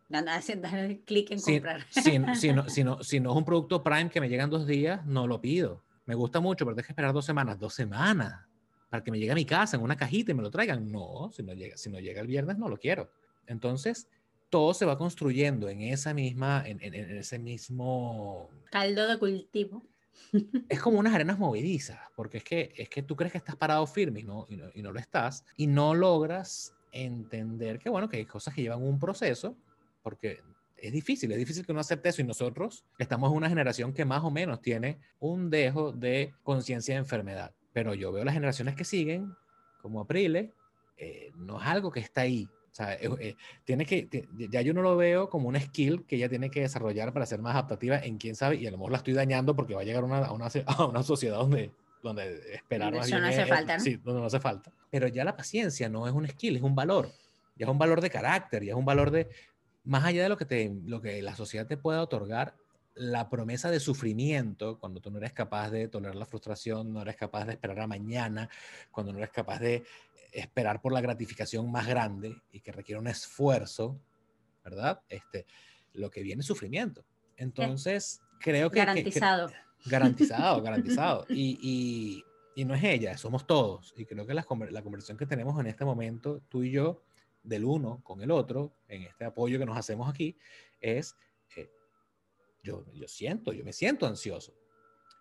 clic 1.04 1.30
en 1.30 1.40
comprar. 1.40 1.86
Si, 1.90 2.00
si, 2.02 2.18
no, 2.18 2.68
si, 2.68 2.82
no, 2.84 3.02
si 3.04 3.20
no 3.20 3.30
es 3.30 3.36
un 3.36 3.44
producto 3.44 3.82
Prime 3.82 4.08
que 4.08 4.20
me 4.20 4.28
llegan 4.28 4.50
dos 4.50 4.66
días, 4.66 5.04
no 5.04 5.26
lo 5.26 5.40
pido. 5.40 5.84
Me 6.06 6.14
gusta 6.14 6.40
mucho, 6.40 6.64
pero 6.64 6.74
tienes 6.74 6.86
que 6.86 6.92
esperar 6.92 7.12
dos 7.12 7.26
semanas. 7.26 7.58
Dos 7.58 7.74
semanas 7.74 8.48
para 8.92 9.02
que 9.02 9.10
me 9.10 9.18
llegue 9.18 9.32
a 9.32 9.34
mi 9.34 9.46
casa 9.46 9.78
en 9.78 9.82
una 9.82 9.96
cajita 9.96 10.32
y 10.32 10.34
me 10.34 10.42
lo 10.42 10.50
traigan. 10.50 10.92
No, 10.92 11.30
si 11.32 11.42
no 11.42 11.54
llega, 11.54 11.78
si 11.78 11.88
no 11.88 11.98
llega 11.98 12.20
el 12.20 12.26
viernes 12.26 12.58
no 12.58 12.68
lo 12.68 12.76
quiero. 12.76 13.10
Entonces, 13.46 14.06
todo 14.50 14.74
se 14.74 14.84
va 14.84 14.98
construyendo 14.98 15.70
en 15.70 15.80
esa 15.80 16.12
misma, 16.12 16.62
en, 16.66 16.78
en, 16.82 16.92
en 16.92 17.16
ese 17.16 17.38
mismo 17.38 18.50
caldo 18.70 19.08
de 19.08 19.18
cultivo. 19.18 19.82
Es 20.68 20.78
como 20.78 20.98
unas 20.98 21.14
arenas 21.14 21.38
movedizas, 21.38 22.00
porque 22.14 22.36
es 22.36 22.44
que, 22.44 22.74
es 22.76 22.90
que 22.90 23.02
tú 23.02 23.16
crees 23.16 23.32
que 23.32 23.38
estás 23.38 23.56
parado 23.56 23.86
firme 23.86 24.20
y 24.20 24.24
no, 24.24 24.44
y 24.50 24.58
no, 24.58 24.66
y 24.74 24.82
no 24.82 24.92
lo 24.92 25.00
estás, 25.00 25.42
y 25.56 25.68
no 25.68 25.94
logras 25.94 26.74
entender 26.92 27.78
que, 27.78 27.88
bueno, 27.88 28.10
que 28.10 28.18
hay 28.18 28.26
cosas 28.26 28.52
que 28.52 28.60
llevan 28.60 28.82
un 28.82 28.98
proceso, 28.98 29.56
porque 30.02 30.40
es 30.76 30.92
difícil, 30.92 31.32
es 31.32 31.38
difícil 31.38 31.64
que 31.64 31.72
uno 31.72 31.80
acepte 31.80 32.10
eso 32.10 32.20
y 32.20 32.26
nosotros 32.26 32.84
estamos 32.98 33.30
en 33.30 33.38
una 33.38 33.48
generación 33.48 33.94
que 33.94 34.04
más 34.04 34.22
o 34.22 34.30
menos 34.30 34.60
tiene 34.60 34.98
un 35.18 35.48
dejo 35.48 35.92
de 35.92 36.34
conciencia 36.42 36.94
de 36.94 36.98
enfermedad. 36.98 37.54
Pero 37.72 37.94
yo 37.94 38.12
veo 38.12 38.24
las 38.24 38.34
generaciones 38.34 38.74
que 38.74 38.84
siguen, 38.84 39.34
como 39.80 40.00
Apriles, 40.00 40.50
eh, 40.96 41.32
no 41.36 41.60
es 41.60 41.66
algo 41.66 41.90
que 41.90 42.00
está 42.00 42.22
ahí. 42.22 42.48
O 42.72 42.74
sea, 42.74 42.94
eh, 42.94 43.36
tiene 43.64 43.84
que, 43.84 44.08
ya 44.50 44.62
yo 44.62 44.72
no 44.72 44.80
lo 44.80 44.96
veo 44.96 45.28
como 45.28 45.48
una 45.48 45.60
skill 45.60 46.06
que 46.06 46.16
ella 46.16 46.28
tiene 46.28 46.50
que 46.50 46.60
desarrollar 46.60 47.12
para 47.12 47.26
ser 47.26 47.40
más 47.42 47.52
adaptativa 47.52 47.98
en 47.98 48.16
quién 48.16 48.34
sabe, 48.34 48.56
y 48.56 48.66
a 48.66 48.70
lo 48.70 48.78
mejor 48.78 48.92
la 48.92 48.98
estoy 48.98 49.12
dañando 49.12 49.54
porque 49.54 49.74
va 49.74 49.82
a 49.82 49.84
llegar 49.84 50.04
una, 50.04 50.18
a, 50.24 50.32
una, 50.32 50.46
a 50.66 50.86
una 50.86 51.02
sociedad 51.02 51.36
donde, 51.36 51.70
donde 52.02 52.54
esperar 52.54 52.94
Eso 52.94 53.18
no 53.18 53.26
hace 53.26 53.44
falta, 53.46 53.76
¿no? 53.76 53.84
Sí, 53.84 53.96
donde 53.96 54.20
no 54.20 54.26
hace 54.26 54.40
falta. 54.40 54.72
Pero 54.90 55.08
ya 55.08 55.24
la 55.24 55.36
paciencia 55.36 55.88
no 55.88 56.06
es 56.06 56.14
un 56.14 56.26
skill, 56.26 56.56
es 56.56 56.62
un 56.62 56.74
valor. 56.74 57.10
Ya 57.56 57.66
es 57.66 57.70
un 57.70 57.78
valor 57.78 58.00
de 58.00 58.08
carácter, 58.08 58.64
ya 58.64 58.72
es 58.72 58.78
un 58.78 58.86
valor 58.86 59.10
de 59.10 59.28
más 59.84 60.04
allá 60.04 60.22
de 60.22 60.28
lo 60.28 60.36
que, 60.36 60.44
te, 60.44 60.72
lo 60.86 61.02
que 61.02 61.20
la 61.22 61.34
sociedad 61.34 61.66
te 61.66 61.76
pueda 61.76 62.02
otorgar, 62.02 62.54
la 62.94 63.28
promesa 63.28 63.70
de 63.70 63.80
sufrimiento, 63.80 64.78
cuando 64.78 65.00
tú 65.00 65.10
no 65.10 65.18
eres 65.18 65.32
capaz 65.32 65.70
de 65.70 65.88
tolerar 65.88 66.14
la 66.14 66.26
frustración, 66.26 66.92
no 66.92 67.02
eres 67.02 67.16
capaz 67.16 67.46
de 67.46 67.52
esperar 67.52 67.80
a 67.80 67.86
mañana, 67.86 68.48
cuando 68.90 69.12
no 69.12 69.18
eres 69.18 69.30
capaz 69.30 69.60
de 69.60 69.84
esperar 70.32 70.80
por 70.80 70.92
la 70.92 71.00
gratificación 71.00 71.70
más 71.70 71.86
grande 71.86 72.36
y 72.50 72.60
que 72.60 72.72
requiere 72.72 72.98
un 72.98 73.06
esfuerzo, 73.06 74.00
¿verdad? 74.64 75.02
Este, 75.08 75.46
lo 75.92 76.10
que 76.10 76.22
viene 76.22 76.40
es 76.40 76.46
sufrimiento. 76.46 77.04
Entonces, 77.36 78.20
creo 78.40 78.70
que... 78.70 78.78
Garantizado. 78.78 79.50
garantizado, 79.86 80.62
garantizado. 80.62 81.26
Y, 81.28 82.24
y, 82.56 82.64
no 82.64 82.74
es 82.74 82.84
ella, 82.84 83.16
somos 83.16 83.46
todos. 83.46 83.92
Y 83.96 84.04
creo 84.04 84.26
que 84.26 84.34
la, 84.34 84.46
la 84.70 84.82
conversación 84.82 85.18
que 85.18 85.26
tenemos 85.26 85.58
en 85.58 85.66
este 85.66 85.84
momento, 85.84 86.42
tú 86.48 86.62
y 86.62 86.70
yo, 86.70 87.02
del 87.42 87.64
uno 87.64 88.00
con 88.04 88.22
el 88.22 88.30
otro, 88.30 88.72
en 88.88 89.02
este 89.02 89.24
apoyo 89.24 89.58
que 89.58 89.66
nos 89.66 89.76
hacemos 89.76 90.08
aquí, 90.08 90.36
es 90.80 91.16
yo, 92.62 92.84
yo 92.92 93.08
siento, 93.08 93.52
yo 93.52 93.64
me 93.64 93.72
siento 93.72 94.06
ansioso, 94.06 94.54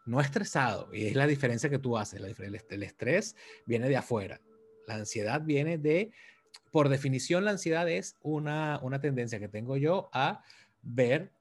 no 0.05 0.21
estresado. 0.21 0.93
Y 0.93 1.07
es 1.07 1.15
la 1.15 1.27
diferencia 1.27 1.69
que 1.69 1.79
tú 1.79 1.97
haces. 1.97 2.21
el 2.21 2.83
estrés 2.83 3.35
viene 3.65 3.89
de 3.89 3.97
afuera. 3.97 4.41
La 4.87 4.95
ansiedad 4.95 5.41
viene 5.41 5.77
de, 5.77 6.11
por 6.71 6.89
definición, 6.89 7.45
la 7.45 7.51
ansiedad 7.51 7.87
es 7.89 8.17
una, 8.21 8.79
una 8.81 8.99
tendencia 8.99 9.39
que 9.39 9.47
tengo 9.47 9.77
yo 9.77 10.09
a 10.13 10.43
ver 10.81 11.33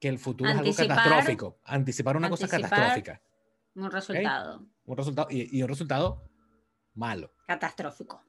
que 0.00 0.08
el 0.08 0.18
futuro 0.18 0.50
es 0.50 0.56
algo 0.56 0.74
catastrófico, 0.74 1.60
anticipar 1.64 2.16
una 2.16 2.30
cosa 2.30 2.48
catastrófica. 2.48 3.22
Un 3.74 3.90
resultado. 3.90 4.66
Un 4.84 4.96
resultado 4.96 5.28
y, 5.30 5.62
un 5.62 5.68
resultado 5.68 6.28
malo. 6.94 7.32
Catastrófico. 7.46 8.22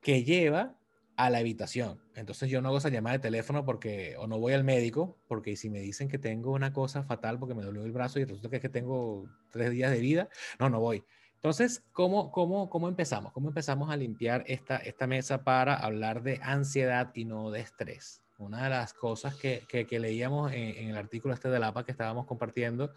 Que 0.00 0.22
lleva 0.22 0.78
a 1.16 1.30
la 1.30 1.38
habitación. 1.38 2.00
Entonces 2.14 2.50
yo 2.50 2.60
no 2.60 2.68
hago 2.68 2.78
esa 2.78 2.90
llamada 2.90 3.16
de 3.16 3.22
teléfono 3.22 3.64
porque, 3.64 4.16
o 4.18 4.26
no 4.26 4.38
voy 4.38 4.52
al 4.52 4.64
médico, 4.64 5.16
porque 5.28 5.56
si 5.56 5.70
me 5.70 5.80
dicen 5.80 6.08
que 6.08 6.18
tengo 6.18 6.52
una 6.52 6.72
cosa 6.72 7.02
fatal 7.02 7.38
porque 7.38 7.54
me 7.54 7.64
dolió 7.64 7.84
el 7.84 7.92
brazo 7.92 8.20
y 8.20 8.24
resulta 8.24 8.50
que 8.50 8.56
es 8.56 8.62
que 8.62 8.68
tengo 8.68 9.28
tres 9.50 9.70
días 9.70 9.90
de 9.90 10.00
vida, 10.00 10.28
no, 10.58 10.68
no 10.68 10.80
voy. 10.80 11.04
Entonces, 11.36 11.82
¿cómo, 11.92 12.30
cómo, 12.32 12.68
cómo 12.68 12.88
empezamos? 12.88 13.32
¿Cómo 13.32 13.48
empezamos 13.48 13.90
a 13.90 13.96
limpiar 13.96 14.44
esta, 14.46 14.76
esta 14.78 15.06
mesa 15.06 15.44
para 15.44 15.74
hablar 15.74 16.22
de 16.22 16.40
ansiedad 16.42 17.12
y 17.14 17.24
no 17.24 17.50
de 17.50 17.60
estrés? 17.60 18.22
Una 18.38 18.64
de 18.64 18.70
las 18.70 18.92
cosas 18.92 19.34
que, 19.36 19.64
que, 19.66 19.98
leíamos 19.98 20.52
en, 20.52 20.90
el 20.90 20.96
artículo 20.96 21.32
este 21.32 21.48
de 21.48 21.58
la 21.58 21.68
APA 21.68 21.84
que 21.84 21.92
estábamos 21.92 22.26
compartiendo 22.26 22.92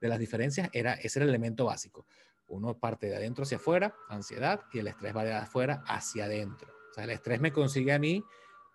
de 0.00 0.08
las 0.08 0.18
diferencias 0.18 0.68
era 0.72 0.94
ese 0.94 1.20
el 1.20 1.28
elemento 1.28 1.66
básico. 1.66 2.06
Uno 2.48 2.76
parte 2.78 3.06
de 3.06 3.16
adentro 3.16 3.44
hacia 3.44 3.58
afuera, 3.58 3.94
ansiedad, 4.08 4.62
y 4.72 4.80
el 4.80 4.88
estrés 4.88 5.14
va 5.14 5.24
de 5.24 5.34
afuera 5.34 5.84
hacia 5.86 6.24
adentro. 6.24 6.71
O 6.92 6.94
sea, 6.94 7.04
el 7.04 7.10
estrés 7.10 7.40
me 7.40 7.52
consigue 7.52 7.92
a 7.92 7.98
mí 7.98 8.22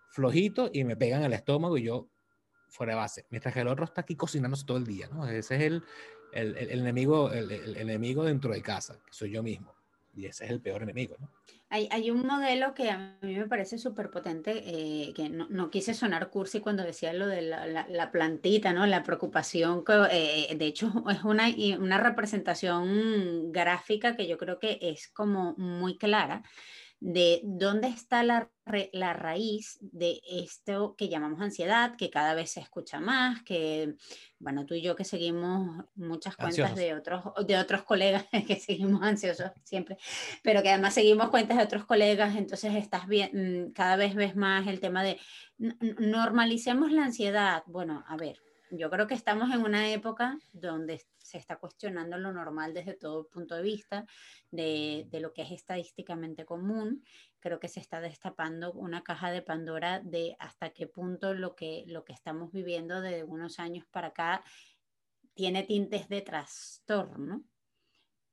flojito 0.09 0.71
y 0.73 0.83
me 0.83 0.97
pega 0.97 1.17
en 1.17 1.23
el 1.23 1.33
estómago 1.33 1.77
y 1.77 1.83
yo 1.83 2.09
fuera 2.67 2.93
de 2.93 2.97
base. 2.97 3.25
Mientras 3.29 3.53
que 3.53 3.61
el 3.61 3.67
otro 3.67 3.85
está 3.85 4.01
aquí 4.01 4.15
cocinándose 4.15 4.65
todo 4.65 4.77
el 4.77 4.85
día, 4.85 5.07
¿no? 5.07 5.27
Ese 5.27 5.55
es 5.55 5.61
el, 5.61 5.83
el, 6.31 6.57
el 6.57 6.79
enemigo, 6.79 7.31
el, 7.31 7.77
enemigo 7.77 8.23
dentro 8.23 8.51
de 8.51 8.61
casa, 8.63 8.99
que 9.05 9.13
soy 9.13 9.31
yo 9.31 9.43
mismo. 9.43 9.75
Y 10.15 10.25
ese 10.25 10.45
es 10.45 10.51
el 10.51 10.61
peor 10.61 10.81
enemigo, 10.81 11.15
¿no? 11.19 11.29
Hay, 11.69 11.87
hay 11.91 12.09
un 12.09 12.25
modelo 12.25 12.73
que 12.73 12.89
a 12.89 13.19
mí 13.21 13.35
me 13.35 13.45
parece 13.45 13.77
súper 13.77 14.09
potente, 14.09 14.63
eh, 14.65 15.13
que 15.13 15.29
no, 15.29 15.47
no, 15.49 15.69
quise 15.69 15.93
sonar 15.93 16.29
cursi 16.31 16.59
cuando 16.59 16.81
decía 16.81 17.13
lo 17.13 17.27
de 17.27 17.43
la, 17.43 17.67
la, 17.67 18.11
plantita, 18.11 18.73
¿no? 18.73 18.87
La 18.87 19.03
preocupación, 19.03 19.83
que, 19.83 19.93
eh, 20.09 20.55
de 20.55 20.65
hecho 20.65 20.91
es 21.11 21.23
una, 21.23 21.49
una 21.77 21.99
representación 21.99 23.51
gráfica 23.51 24.15
que 24.15 24.27
yo 24.27 24.39
creo 24.39 24.57
que 24.57 24.79
es 24.81 25.07
como 25.09 25.53
muy 25.57 25.97
clara 25.97 26.41
de 26.99 27.41
dónde 27.43 27.87
está 27.89 28.23
la, 28.23 28.49
la, 28.91 29.13
raíz 29.13 29.77
de 29.81 30.19
esto 30.27 30.95
que 30.97 31.09
llamamos 31.09 31.41
ansiedad, 31.41 31.95
que 31.95 32.09
cada 32.09 32.33
vez 32.33 32.51
se 32.51 32.59
escucha 32.59 32.99
más, 32.99 33.43
que, 33.43 33.95
bueno, 34.39 34.65
tú 34.65 34.73
y 34.73 34.81
yo 34.81 34.95
que 34.95 35.03
seguimos 35.03 35.85
muchas 35.95 36.35
cuentas 36.35 36.75
de 36.75 36.95
otros, 36.95 37.23
de 37.45 37.57
otros 37.57 37.83
colegas 37.83 38.25
que 38.47 38.55
seguimos 38.55 39.03
ansiosos 39.03 39.51
siempre, 39.63 39.97
pero 40.41 40.63
que 40.63 40.69
además 40.69 40.95
seguimos 40.95 41.29
cuentas 41.29 41.57
de 41.57 41.63
otros 41.63 41.85
colegas, 41.85 42.35
entonces 42.35 42.73
estás 42.75 43.07
bien, 43.07 43.67
mm, 43.67 43.73
cada 43.73 43.95
vez 43.95 44.15
ves 44.15 44.35
más 44.35 44.65
el 44.67 44.79
tema 44.79 45.03
de 45.03 45.19
normalicemos 45.57 46.91
la 46.91 47.05
ansiedad. 47.05 47.63
Bueno, 47.67 48.03
a 48.07 48.15
ver, 48.17 48.39
yo 48.71 48.89
creo 48.89 49.07
que 49.07 49.13
estamos 49.13 49.51
en 49.53 49.61
una 49.61 49.91
época 49.91 50.37
donde 50.53 51.05
se 51.17 51.37
está 51.37 51.57
cuestionando 51.57 52.17
lo 52.17 52.31
normal 52.31 52.73
desde 52.73 52.93
todo 52.93 53.27
punto 53.27 53.55
de 53.55 53.61
vista 53.61 54.05
de, 54.51 55.05
de, 55.09 55.19
lo 55.19 55.33
que 55.33 55.43
es 55.43 55.51
estadísticamente 55.51 56.45
común. 56.45 57.03
Creo 57.39 57.59
que 57.59 57.67
se 57.67 57.79
está 57.79 58.01
destapando 58.01 58.73
una 58.73 59.03
caja 59.03 59.31
de 59.31 59.41
Pandora 59.41 59.99
de 59.99 60.35
hasta 60.39 60.71
qué 60.71 60.87
punto 60.87 61.33
lo 61.33 61.55
que, 61.55 61.83
lo 61.87 62.03
que 62.03 62.13
estamos 62.13 62.51
viviendo 62.51 63.01
de 63.01 63.23
unos 63.23 63.59
años 63.59 63.85
para 63.91 64.07
acá 64.07 64.43
tiene 65.33 65.63
tintes 65.63 66.09
de 66.09 66.21
trastorno. 66.21 67.43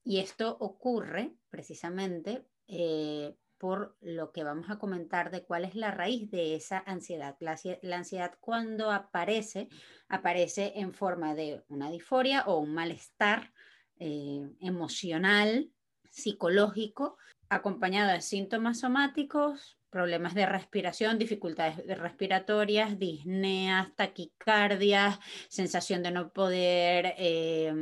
Y 0.03 0.19
esto 0.19 0.57
ocurre 0.61 1.35
precisamente 1.51 2.47
eh, 2.67 3.37
por 3.59 3.97
lo 4.01 4.33
que 4.33 4.45
vamos 4.45 4.71
a 4.71 4.79
comentar 4.79 5.31
de 5.31 5.45
cuál 5.45 5.65
es 5.65 5.75
la 5.75 5.91
raíz 5.91 6.31
de 6.31 6.55
esa 6.55 6.83
ansiedad. 6.87 7.37
La, 7.41 7.57
ansiedad 7.97 8.35
cuando 8.41 8.91
aparece, 8.91 9.69
aparece 10.09 10.73
en 10.77 10.93
forma 10.93 11.35
de 11.35 11.65
una 11.69 11.91
disforia 11.91 12.45
o 12.47 12.59
un 12.59 12.75
malestar 12.75 13.53
eh, 13.99 14.43
emocional, 14.61 15.71
psicológico, 16.11 17.17
acompañado 17.49 18.13
de 18.13 18.21
síntomas 18.21 18.81
somáticos, 18.81 19.79
problemas 19.91 20.35
de 20.35 20.45
respiración, 20.45 21.19
dificultades 21.19 21.77
respiratorias, 21.99 22.99
disneas, 22.99 23.95
taquicardias, 23.95 25.21
sensación 25.49 26.03
de 26.03 26.11
no 26.11 26.33
poder 26.33 27.15
eh, 27.17 27.73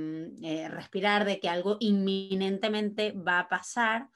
eh, 0.42 0.68
respirar, 0.68 1.24
de 1.24 1.40
que 1.40 1.48
algo 1.48 1.78
inminentemente 1.80 3.12
va 3.12 3.38
a 3.38 3.48
pasar 3.48 4.10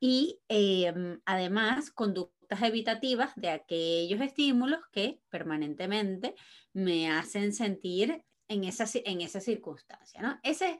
y 0.00 0.40
em, 0.48 1.20
además 1.26 1.90
conductas 1.90 2.62
evitativas 2.62 3.32
de 3.36 3.50
aquellos 3.50 4.20
estímulos 4.20 4.80
que 4.90 5.20
permanentemente 5.28 6.34
me 6.72 7.10
hacen 7.10 7.52
sentir 7.52 8.24
en 8.48 8.64
esa, 8.64 8.86
en 9.04 9.28
circunstancia. 9.28 10.22
¿no? 10.22 10.40
Ese 10.42 10.70
es 10.70 10.78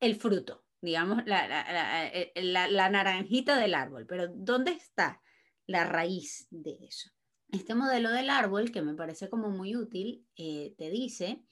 el 0.00 0.16
fruto, 0.16 0.64
digamos, 0.82 1.24
la, 1.24 1.48
la, 1.48 2.08
eh, 2.08 2.32
la, 2.42 2.90
naranjita 2.90 3.56
del 3.56 3.74
árbol, 3.74 4.06
pero 4.06 4.28
¿dónde 4.28 4.72
está 4.72 5.22
la 5.66 5.84
raíz 5.84 6.48
de 6.50 6.76
eso? 6.82 7.10
Este 7.50 7.74
modelo 7.74 8.10
del 8.10 8.28
árbol, 8.28 8.70
que 8.70 8.82
me 8.82 8.94
parece 8.94 9.30
como 9.30 9.48
muy 9.50 9.74
útil, 9.74 10.26
eh, 10.36 10.74
te 10.76 10.90
dice 10.90 11.42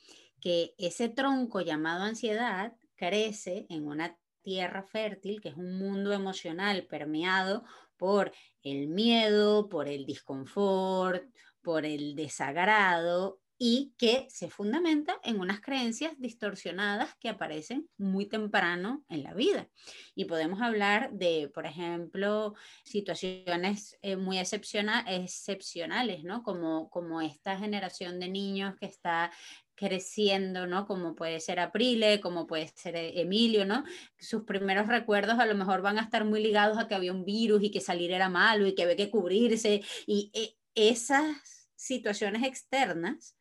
que 0.41 0.75
ese 0.77 1.09
tronco 1.09 1.63
llamado 1.63 2.03
ansiedad 2.05 2.77
crece 2.97 3.67
en 3.71 3.87
una 3.87 4.19
tierra 4.47 4.85
fértil, 4.85 5.41
que 5.41 5.49
es 5.49 5.57
un 5.57 5.77
mundo 5.77 6.13
emocional 6.13 6.87
permeado 6.87 7.65
por 7.97 8.31
el 8.63 8.87
miedo, 8.87 9.69
por 9.69 9.89
el 9.89 10.07
disconfort, 10.07 11.25
por 11.63 11.85
el 11.85 12.15
desagrado 12.15 13.41
y 13.59 13.95
que 13.97 14.27
se 14.29 14.51
fundamenta 14.51 15.19
en 15.23 15.41
unas 15.41 15.61
creencias 15.61 16.13
distorsionadas 16.19 17.15
que 17.21 17.31
aparecen 17.31 17.89
muy 17.97 18.27
temprano 18.27 19.05
en 19.09 19.23
la 19.23 19.33
vida. 19.33 19.69
Y 20.15 20.27
podemos 20.27 20.61
hablar 20.61 21.13
de, 21.13 21.51
por 21.55 21.65
ejemplo, 21.67 22.55
situaciones 22.85 23.97
eh, 24.03 24.17
muy 24.17 24.39
excepcionales, 24.39 26.25
¿no? 26.25 26.43
Como, 26.43 26.91
como 26.91 27.23
esta 27.23 27.59
generación 27.59 28.21
de 28.21 28.29
niños 28.29 28.75
que 28.79 28.87
está 28.87 29.31
creciendo, 29.75 30.67
¿no? 30.67 30.87
Como 30.87 31.15
puede 31.15 31.41
ser 31.41 31.61
Aprile, 31.61 32.21
como 32.21 32.47
puede 32.47 32.69
ser 32.69 32.97
eh, 32.97 33.21
Emilio, 33.21 33.65
¿no? 33.65 33.85
Sus 34.19 34.43
primeros 34.45 34.89
recuerdos 34.89 35.39
a 35.39 35.47
lo 35.47 35.55
mejor 35.55 35.83
van 35.83 35.99
a 35.99 36.03
estar 36.03 36.25
muy 36.25 36.43
ligados 36.43 36.79
a 36.79 36.89
que 36.89 36.95
había 36.95 37.13
un 37.13 37.25
virus 37.25 37.63
y 37.63 37.71
que 37.71 37.81
salir 37.81 38.11
era 38.11 38.29
malo 38.29 38.67
y 38.67 38.75
que 38.75 38.83
había 38.83 38.97
que 38.97 39.11
cubrirse 39.11 39.83
y 40.07 40.31
eh, 40.35 40.57
esas 40.75 41.71
situaciones 41.75 42.43
externas 42.43 43.37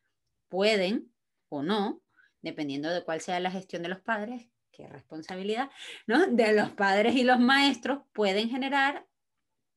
pueden 0.49 1.11
o 1.49 1.63
no, 1.63 2.01
dependiendo 2.41 2.89
de 2.89 3.03
cuál 3.03 3.21
sea 3.21 3.39
la 3.39 3.51
gestión 3.51 3.83
de 3.83 3.89
los 3.89 4.01
padres, 4.01 4.47
qué 4.71 4.87
responsabilidad, 4.87 5.69
¿no? 6.07 6.27
De 6.27 6.53
los 6.53 6.71
padres 6.71 7.15
y 7.15 7.23
los 7.23 7.39
maestros 7.39 7.99
pueden 8.13 8.49
generar 8.49 9.05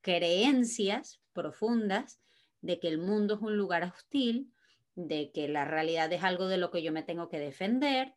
creencias 0.01 1.21
profundas 1.33 2.21
de 2.61 2.81
que 2.81 2.89
el 2.89 2.99
mundo 2.99 3.35
es 3.35 3.41
un 3.41 3.57
lugar 3.57 3.85
hostil, 3.85 4.53
de 4.95 5.31
que 5.33 5.49
la 5.49 5.65
realidad 5.65 6.13
es 6.13 6.25
algo 6.25 6.49
de 6.49 6.59
lo 6.59 6.71
que 6.71 6.83
yo 6.83 6.93
me 6.93 7.05
tengo 7.05 7.29
que 7.29 7.39
defender, 7.39 8.15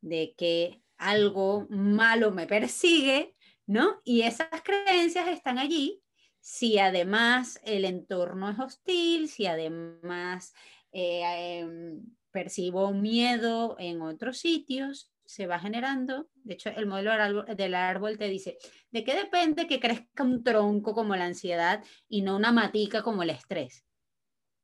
de 0.00 0.34
que 0.36 0.82
algo 0.98 1.66
malo 1.70 2.30
me 2.32 2.46
persigue, 2.46 3.34
¿no? 3.66 4.00
Y 4.04 4.22
esas 4.22 4.48
creencias 4.62 5.28
están 5.28 5.58
allí 5.58 6.02
si 6.40 6.78
además 6.78 7.60
el 7.64 7.84
entorno 7.84 8.50
es 8.50 8.58
hostil, 8.58 9.28
si 9.28 9.46
además 9.46 10.54
eh, 10.92 11.60
em, 11.60 12.02
percibo 12.30 12.92
miedo 12.92 13.76
en 13.78 14.02
otros 14.02 14.38
sitios, 14.38 15.12
se 15.24 15.46
va 15.46 15.58
generando. 15.58 16.28
De 16.34 16.54
hecho, 16.54 16.70
el 16.70 16.86
modelo 16.86 17.44
del 17.44 17.74
árbol 17.74 18.16
te 18.16 18.28
dice, 18.28 18.58
¿de 18.90 19.04
qué 19.04 19.14
depende 19.14 19.66
que 19.66 19.80
crezca 19.80 20.24
un 20.24 20.42
tronco 20.42 20.94
como 20.94 21.16
la 21.16 21.26
ansiedad 21.26 21.84
y 22.08 22.22
no 22.22 22.36
una 22.36 22.52
matica 22.52 23.02
como 23.02 23.22
el 23.22 23.30
estrés? 23.30 23.84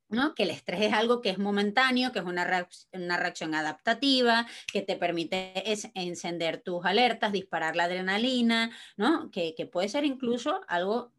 ¿no? 0.09 0.35
Que 0.35 0.43
el 0.43 0.51
estrés 0.51 0.81
es 0.81 0.93
algo 0.93 1.21
que 1.21 1.29
es 1.29 1.37
momentáneo, 1.37 2.11
que 2.11 2.19
es 2.19 2.25
una, 2.25 2.67
una 2.93 3.17
reacción 3.17 3.55
adaptativa, 3.55 4.47
que 4.71 4.81
te 4.81 4.95
permite 4.95 5.71
es 5.71 5.89
encender 5.93 6.61
tus 6.61 6.85
alertas, 6.85 7.31
disparar 7.31 7.75
la 7.75 7.85
adrenalina, 7.85 8.71
¿no? 8.97 9.29
Que, 9.31 9.55
que 9.55 9.65
puede 9.65 9.89
ser 9.89 10.05
incluso 10.05 10.61
algo 10.67 11.11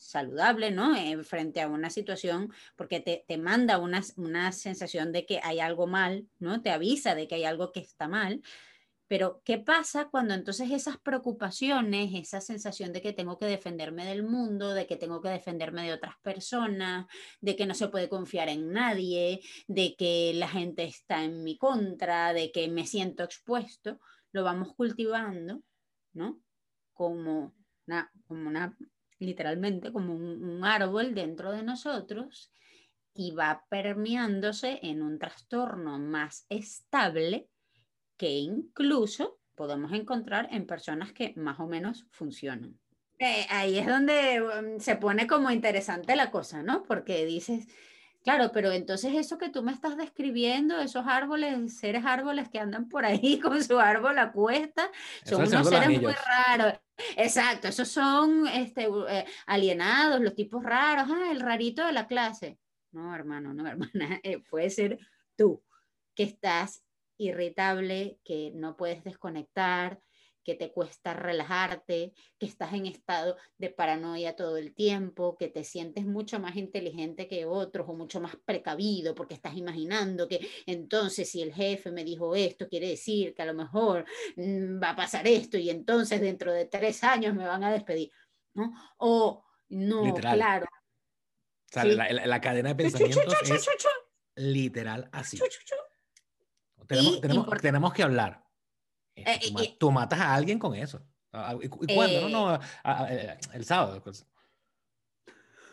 saludable, 0.00 0.70
¿no? 0.70 0.96
Eh, 0.96 1.22
frente 1.24 1.60
a 1.60 1.68
una 1.68 1.90
situación, 1.90 2.52
porque 2.74 3.00
te, 3.00 3.24
te 3.28 3.38
manda 3.38 3.78
una, 3.78 4.02
una, 4.16 4.50
sensación 4.52 5.12
de 5.12 5.26
que 5.26 5.40
hay 5.42 5.60
algo 5.60 5.86
mal, 5.86 6.26
¿no? 6.38 6.62
Te 6.62 6.70
avisa 6.70 7.14
de 7.14 7.28
que 7.28 7.36
hay 7.36 7.44
algo 7.44 7.70
que 7.70 7.80
está 7.80 8.08
mal. 8.08 8.42
Pero, 9.08 9.42
¿qué 9.44 9.58
pasa 9.58 10.08
cuando 10.08 10.34
entonces 10.34 10.70
esas 10.70 10.96
preocupaciones, 10.98 12.14
esa 12.14 12.40
sensación 12.40 12.92
de 12.92 13.02
que 13.02 13.12
tengo 13.12 13.38
que 13.38 13.46
defenderme 13.46 14.06
del 14.06 14.22
mundo, 14.22 14.72
de 14.72 14.86
que 14.86 14.96
tengo 14.96 15.20
que 15.20 15.28
defenderme 15.28 15.82
de 15.82 15.92
otras 15.92 16.14
personas, 16.22 17.06
de 17.40 17.56
que 17.56 17.66
no 17.66 17.74
se 17.74 17.88
puede 17.88 18.08
confiar 18.08 18.48
en 18.48 18.72
nadie, 18.72 19.40
de 19.66 19.96
que 19.96 20.32
la 20.34 20.48
gente 20.48 20.84
está 20.84 21.24
en 21.24 21.42
mi 21.42 21.58
contra, 21.58 22.32
de 22.32 22.52
que 22.52 22.68
me 22.68 22.86
siento 22.86 23.24
expuesto, 23.24 23.98
lo 24.32 24.44
vamos 24.44 24.74
cultivando, 24.76 25.60
¿no? 26.12 26.40
Como 26.92 27.52
una, 27.86 28.12
como 28.28 28.48
una 28.48 28.76
literalmente 29.20 29.92
como 29.92 30.14
un, 30.14 30.64
árbol 30.64 31.14
dentro 31.14 31.52
de 31.52 31.62
nosotros 31.62 32.52
y 33.14 33.30
va 33.32 33.64
permeándose 33.68 34.80
en 34.82 35.02
un 35.02 35.18
trastorno 35.18 35.98
más 35.98 36.46
estable 36.48 37.48
que 38.16 38.30
incluso 38.30 39.38
podemos 39.54 39.92
encontrar 39.92 40.48
en 40.50 40.66
personas 40.66 41.12
que 41.12 41.34
más 41.36 41.60
o 41.60 41.66
menos 41.66 42.06
funcionan. 42.10 42.78
Eh, 43.18 43.46
ahí 43.50 43.78
es 43.78 43.86
donde 43.86 44.40
um, 44.42 44.80
se 44.80 44.96
pone 44.96 45.26
como 45.26 45.50
interesante 45.50 46.16
la 46.16 46.30
cosa, 46.30 46.62
¿no? 46.62 46.82
Porque 46.84 47.26
dices, 47.26 47.66
Claro, 48.22 48.50
pero 48.52 48.70
entonces 48.70 49.14
eso 49.14 49.38
que 49.38 49.48
tú 49.48 49.62
me 49.62 49.72
estás 49.72 49.96
describiendo, 49.96 50.78
esos 50.78 51.06
árboles, 51.06 51.78
seres 51.78 52.04
árboles 52.04 52.50
que 52.50 52.58
andan 52.58 52.88
por 52.88 53.06
ahí 53.06 53.38
con 53.40 53.62
su 53.64 53.78
árbol 53.78 54.18
a 54.18 54.30
cuesta, 54.32 54.90
son 55.24 55.46
unos 55.46 55.68
seres 55.68 56.00
muy 56.00 56.12
raros. 56.12 56.74
Exacto, 57.16 57.68
esos 57.68 57.88
son 57.88 58.46
este, 58.46 58.88
eh, 59.08 59.24
alienados, 59.46 60.20
los 60.20 60.34
tipos 60.34 60.62
raros, 60.62 61.08
ah, 61.10 61.30
el 61.30 61.40
rarito 61.40 61.86
de 61.86 61.92
la 61.92 62.06
clase. 62.06 62.58
No, 62.92 63.14
hermano, 63.14 63.54
no, 63.54 63.66
hermana, 63.68 64.20
eh, 64.22 64.42
puede 64.50 64.68
ser 64.68 64.98
tú, 65.34 65.62
que 66.14 66.24
estás 66.24 66.82
irritable, 67.16 68.18
que 68.24 68.52
no 68.54 68.76
puedes 68.76 69.02
desconectar, 69.02 70.00
que 70.44 70.54
te 70.54 70.72
cuesta 70.72 71.14
relajarte, 71.14 72.12
que 72.38 72.46
estás 72.46 72.72
en 72.72 72.86
estado 72.86 73.36
de 73.58 73.70
paranoia 73.70 74.36
todo 74.36 74.56
el 74.56 74.74
tiempo, 74.74 75.36
que 75.36 75.48
te 75.48 75.64
sientes 75.64 76.06
mucho 76.06 76.40
más 76.40 76.56
inteligente 76.56 77.28
que 77.28 77.46
otros 77.46 77.88
o 77.88 77.94
mucho 77.94 78.20
más 78.20 78.36
precavido 78.44 79.14
porque 79.14 79.34
estás 79.34 79.56
imaginando 79.56 80.28
que 80.28 80.40
entonces 80.66 81.28
si 81.30 81.42
el 81.42 81.52
jefe 81.52 81.90
me 81.90 82.04
dijo 82.04 82.34
esto, 82.34 82.68
quiere 82.68 82.88
decir 82.88 83.34
que 83.34 83.42
a 83.42 83.46
lo 83.46 83.54
mejor 83.54 84.04
mm, 84.36 84.82
va 84.82 84.90
a 84.90 84.96
pasar 84.96 85.26
esto 85.26 85.58
y 85.58 85.70
entonces 85.70 86.20
dentro 86.20 86.52
de 86.52 86.66
tres 86.66 87.04
años 87.04 87.34
me 87.34 87.46
van 87.46 87.64
a 87.64 87.72
despedir. 87.72 88.10
¿no? 88.54 88.72
O 88.98 89.44
no, 89.68 90.14
claro. 90.14 90.66
la, 91.74 92.40
cadena 92.40 92.70
de 92.70 92.74
pensamientos 92.74 93.50
es 93.50 93.68
literal 94.34 95.08
así. 95.12 95.38
Tenemos, 96.88 97.20
tenemos, 97.20 97.60
tenemos 97.60 97.92
que 97.92 98.02
hablar 98.02 98.49
eh, 99.26 99.76
tú, 99.78 99.90
matas 99.90 100.20
a 100.20 100.34
alguien 100.34 100.58
con 100.58 100.74
eso. 100.74 101.02
¿Y, 101.60 101.68
cuándo? 101.68 102.28
no, 102.28 102.52
no, 102.52 102.60
eh, 103.08 103.38
el 103.52 103.64
sábado. 103.64 104.02
Pues. 104.02 104.26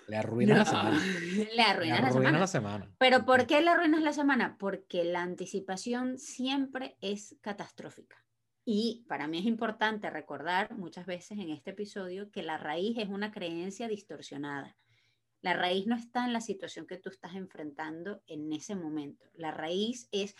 Le 0.07 0.15
arruinas 0.15 0.59
la 0.59 0.65
semana. 0.65 0.99
Le 1.55 1.61
arruinas, 1.61 2.15
la, 2.39 2.47
semana. 2.47 2.89
Pero 2.97 3.25
¿por 3.25 3.45
qué 3.45 3.61
le 3.61 3.69
arruinas 3.71 4.01
la 4.01 4.13
semana? 4.13 4.55
Porque 4.57 5.03
la 5.03 5.21
anticipación 5.21 6.17
siempre 6.17 6.97
es 7.01 7.35
catastrófica. 7.41 8.23
Y 8.63 9.05
para 9.07 9.27
mí 9.27 9.39
es 9.39 9.45
importante 9.45 10.09
recordar 10.09 10.75
muchas 10.75 11.05
veces 11.05 11.37
en 11.39 11.49
este 11.49 11.71
episodio 11.71 12.31
que 12.31 12.43
la 12.43 12.57
raíz 12.57 12.97
es 12.97 13.09
una 13.09 13.31
creencia 13.31 13.87
distorsionada. 13.87 14.77
La 15.41 15.53
raíz 15.53 15.87
no 15.87 15.95
está 15.95 16.25
en 16.25 16.33
la 16.33 16.41
situación 16.41 16.87
que 16.87 16.97
tú 16.97 17.09
estás 17.09 17.35
enfrentando 17.35 18.21
en 18.27 18.51
ese 18.51 18.75
momento. 18.75 19.25
La 19.35 19.51
raíz 19.51 20.07
es 20.11 20.35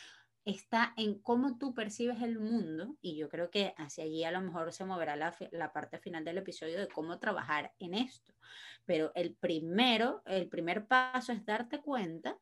está 0.48 0.94
en 0.96 1.20
cómo 1.20 1.58
tú 1.58 1.74
percibes 1.74 2.22
el 2.22 2.40
mundo, 2.40 2.96
y 3.02 3.18
yo 3.18 3.30
creo 3.30 3.50
que 3.50 3.74
hacia 3.78 4.06
allí 4.06 4.24
a 4.24 4.32
lo 4.32 4.42
mejor 4.42 4.72
se 4.72 4.86
moverá 4.86 5.16
la, 5.16 5.36
la, 5.52 5.74
parte 5.74 6.00
final 6.00 6.24
del 6.24 6.38
episodio 6.38 6.80
de 6.80 6.88
cómo 6.88 7.20
trabajar 7.20 7.74
en 7.80 7.94
esto. 7.94 8.34
Pero 8.86 9.12
el 9.16 9.36
primero, 9.36 10.22
el 10.26 10.48
primer 10.48 10.88
paso 10.88 11.34
es 11.34 11.46
darte 11.46 11.82
cuenta 11.82 12.38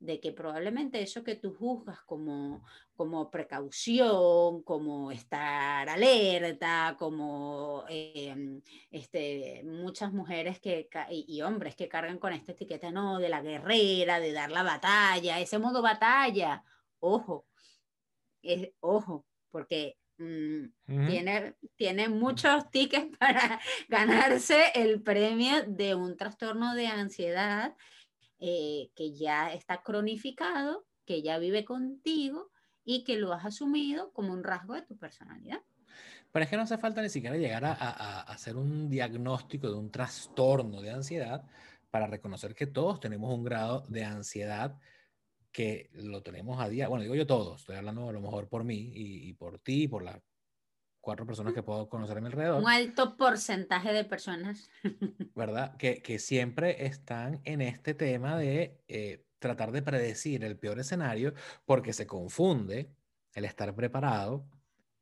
de 0.00 0.20
que 0.20 0.32
probablemente 0.32 1.00
eso 1.00 1.24
que 1.24 1.36
tú 1.36 1.54
juzgas 1.54 2.00
como, 2.02 2.64
como 2.94 3.30
precaución, 3.30 4.62
como 4.62 5.10
estar 5.12 5.88
alerta, 5.88 6.96
como 6.98 7.84
em, 7.88 8.60
este, 8.90 9.62
muchas 9.64 10.12
mujeres 10.12 10.60
que, 10.60 10.88
y, 11.10 11.40
hombres 11.42 11.74
que 11.76 11.88
cargan 11.88 12.18
con 12.18 12.32
esta 12.32 12.52
etiqueta, 12.52 12.90
no, 12.90 13.18
de 13.18 13.28
la 13.28 13.40
guerrera, 13.40 14.20
de 14.20 14.32
dar 14.32 14.50
la 14.50 14.62
batalla, 14.62 15.40
ese 15.40 15.58
modo 15.58 15.80
batalla, 15.80 16.62
ojo, 17.04 17.46
es, 18.42 18.70
ojo, 18.80 19.26
porque 19.50 19.98
mm, 20.18 20.64
tiene, 20.86 21.54
tiene 21.76 22.08
muchos 22.08 22.70
tickets 22.70 23.16
para 23.18 23.60
ganarse 23.88 24.72
el 24.74 25.02
premio 25.02 25.62
de 25.66 25.94
un 25.94 26.16
trastorno 26.16 26.74
de 26.74 26.86
ansiedad 26.86 27.76
eh, 28.38 28.90
que 28.94 29.14
ya 29.14 29.52
está 29.52 29.82
cronificado, 29.82 30.86
que 31.04 31.22
ya 31.22 31.38
vive 31.38 31.64
contigo 31.64 32.50
y 32.84 33.04
que 33.04 33.16
lo 33.16 33.32
has 33.32 33.44
asumido 33.44 34.12
como 34.12 34.32
un 34.32 34.42
rasgo 34.42 34.74
de 34.74 34.82
tu 34.82 34.96
personalidad. 34.96 35.60
Pero 36.32 36.44
es 36.44 36.50
que 36.50 36.56
no 36.56 36.62
hace 36.62 36.78
falta 36.78 37.00
ni 37.00 37.08
siquiera 37.08 37.36
llegar 37.36 37.64
a, 37.64 37.72
a 37.72 38.20
hacer 38.22 38.56
un 38.56 38.90
diagnóstico 38.90 39.68
de 39.68 39.76
un 39.76 39.90
trastorno 39.90 40.80
de 40.80 40.90
ansiedad 40.90 41.44
para 41.90 42.06
reconocer 42.08 42.54
que 42.54 42.66
todos 42.66 42.98
tenemos 42.98 43.32
un 43.32 43.44
grado 43.44 43.84
de 43.88 44.04
ansiedad 44.04 44.76
que 45.54 45.88
lo 45.92 46.20
tenemos 46.20 46.60
a 46.60 46.68
día, 46.68 46.88
bueno, 46.88 47.04
digo 47.04 47.14
yo 47.14 47.28
todos, 47.28 47.60
estoy 47.60 47.76
hablando 47.76 48.08
a 48.08 48.12
lo 48.12 48.20
mejor 48.20 48.48
por 48.48 48.64
mí 48.64 48.90
y, 48.92 49.32
por 49.34 49.60
ti, 49.60 49.86
por 49.86 50.02
las 50.02 50.20
cuatro 51.00 51.24
personas 51.24 51.54
que 51.54 51.62
puedo 51.62 51.88
conocer 51.88 52.18
a 52.18 52.20
mi 52.20 52.26
alrededor. 52.32 52.60
Un 52.60 52.68
alto 52.68 53.16
porcentaje 53.16 53.92
de 53.92 54.04
personas. 54.04 54.68
¿Verdad? 55.36 55.76
Que, 55.76 56.02
que 56.02 56.18
siempre 56.18 56.86
están 56.86 57.40
en 57.44 57.60
este 57.60 57.94
tema 57.94 58.36
de 58.36 58.82
eh, 58.88 59.24
tratar 59.38 59.70
de 59.70 59.82
predecir 59.82 60.42
el 60.42 60.58
peor 60.58 60.80
escenario 60.80 61.34
porque 61.64 61.92
se 61.92 62.08
confunde 62.08 62.90
el 63.32 63.44
estar 63.44 63.72
preparado 63.76 64.44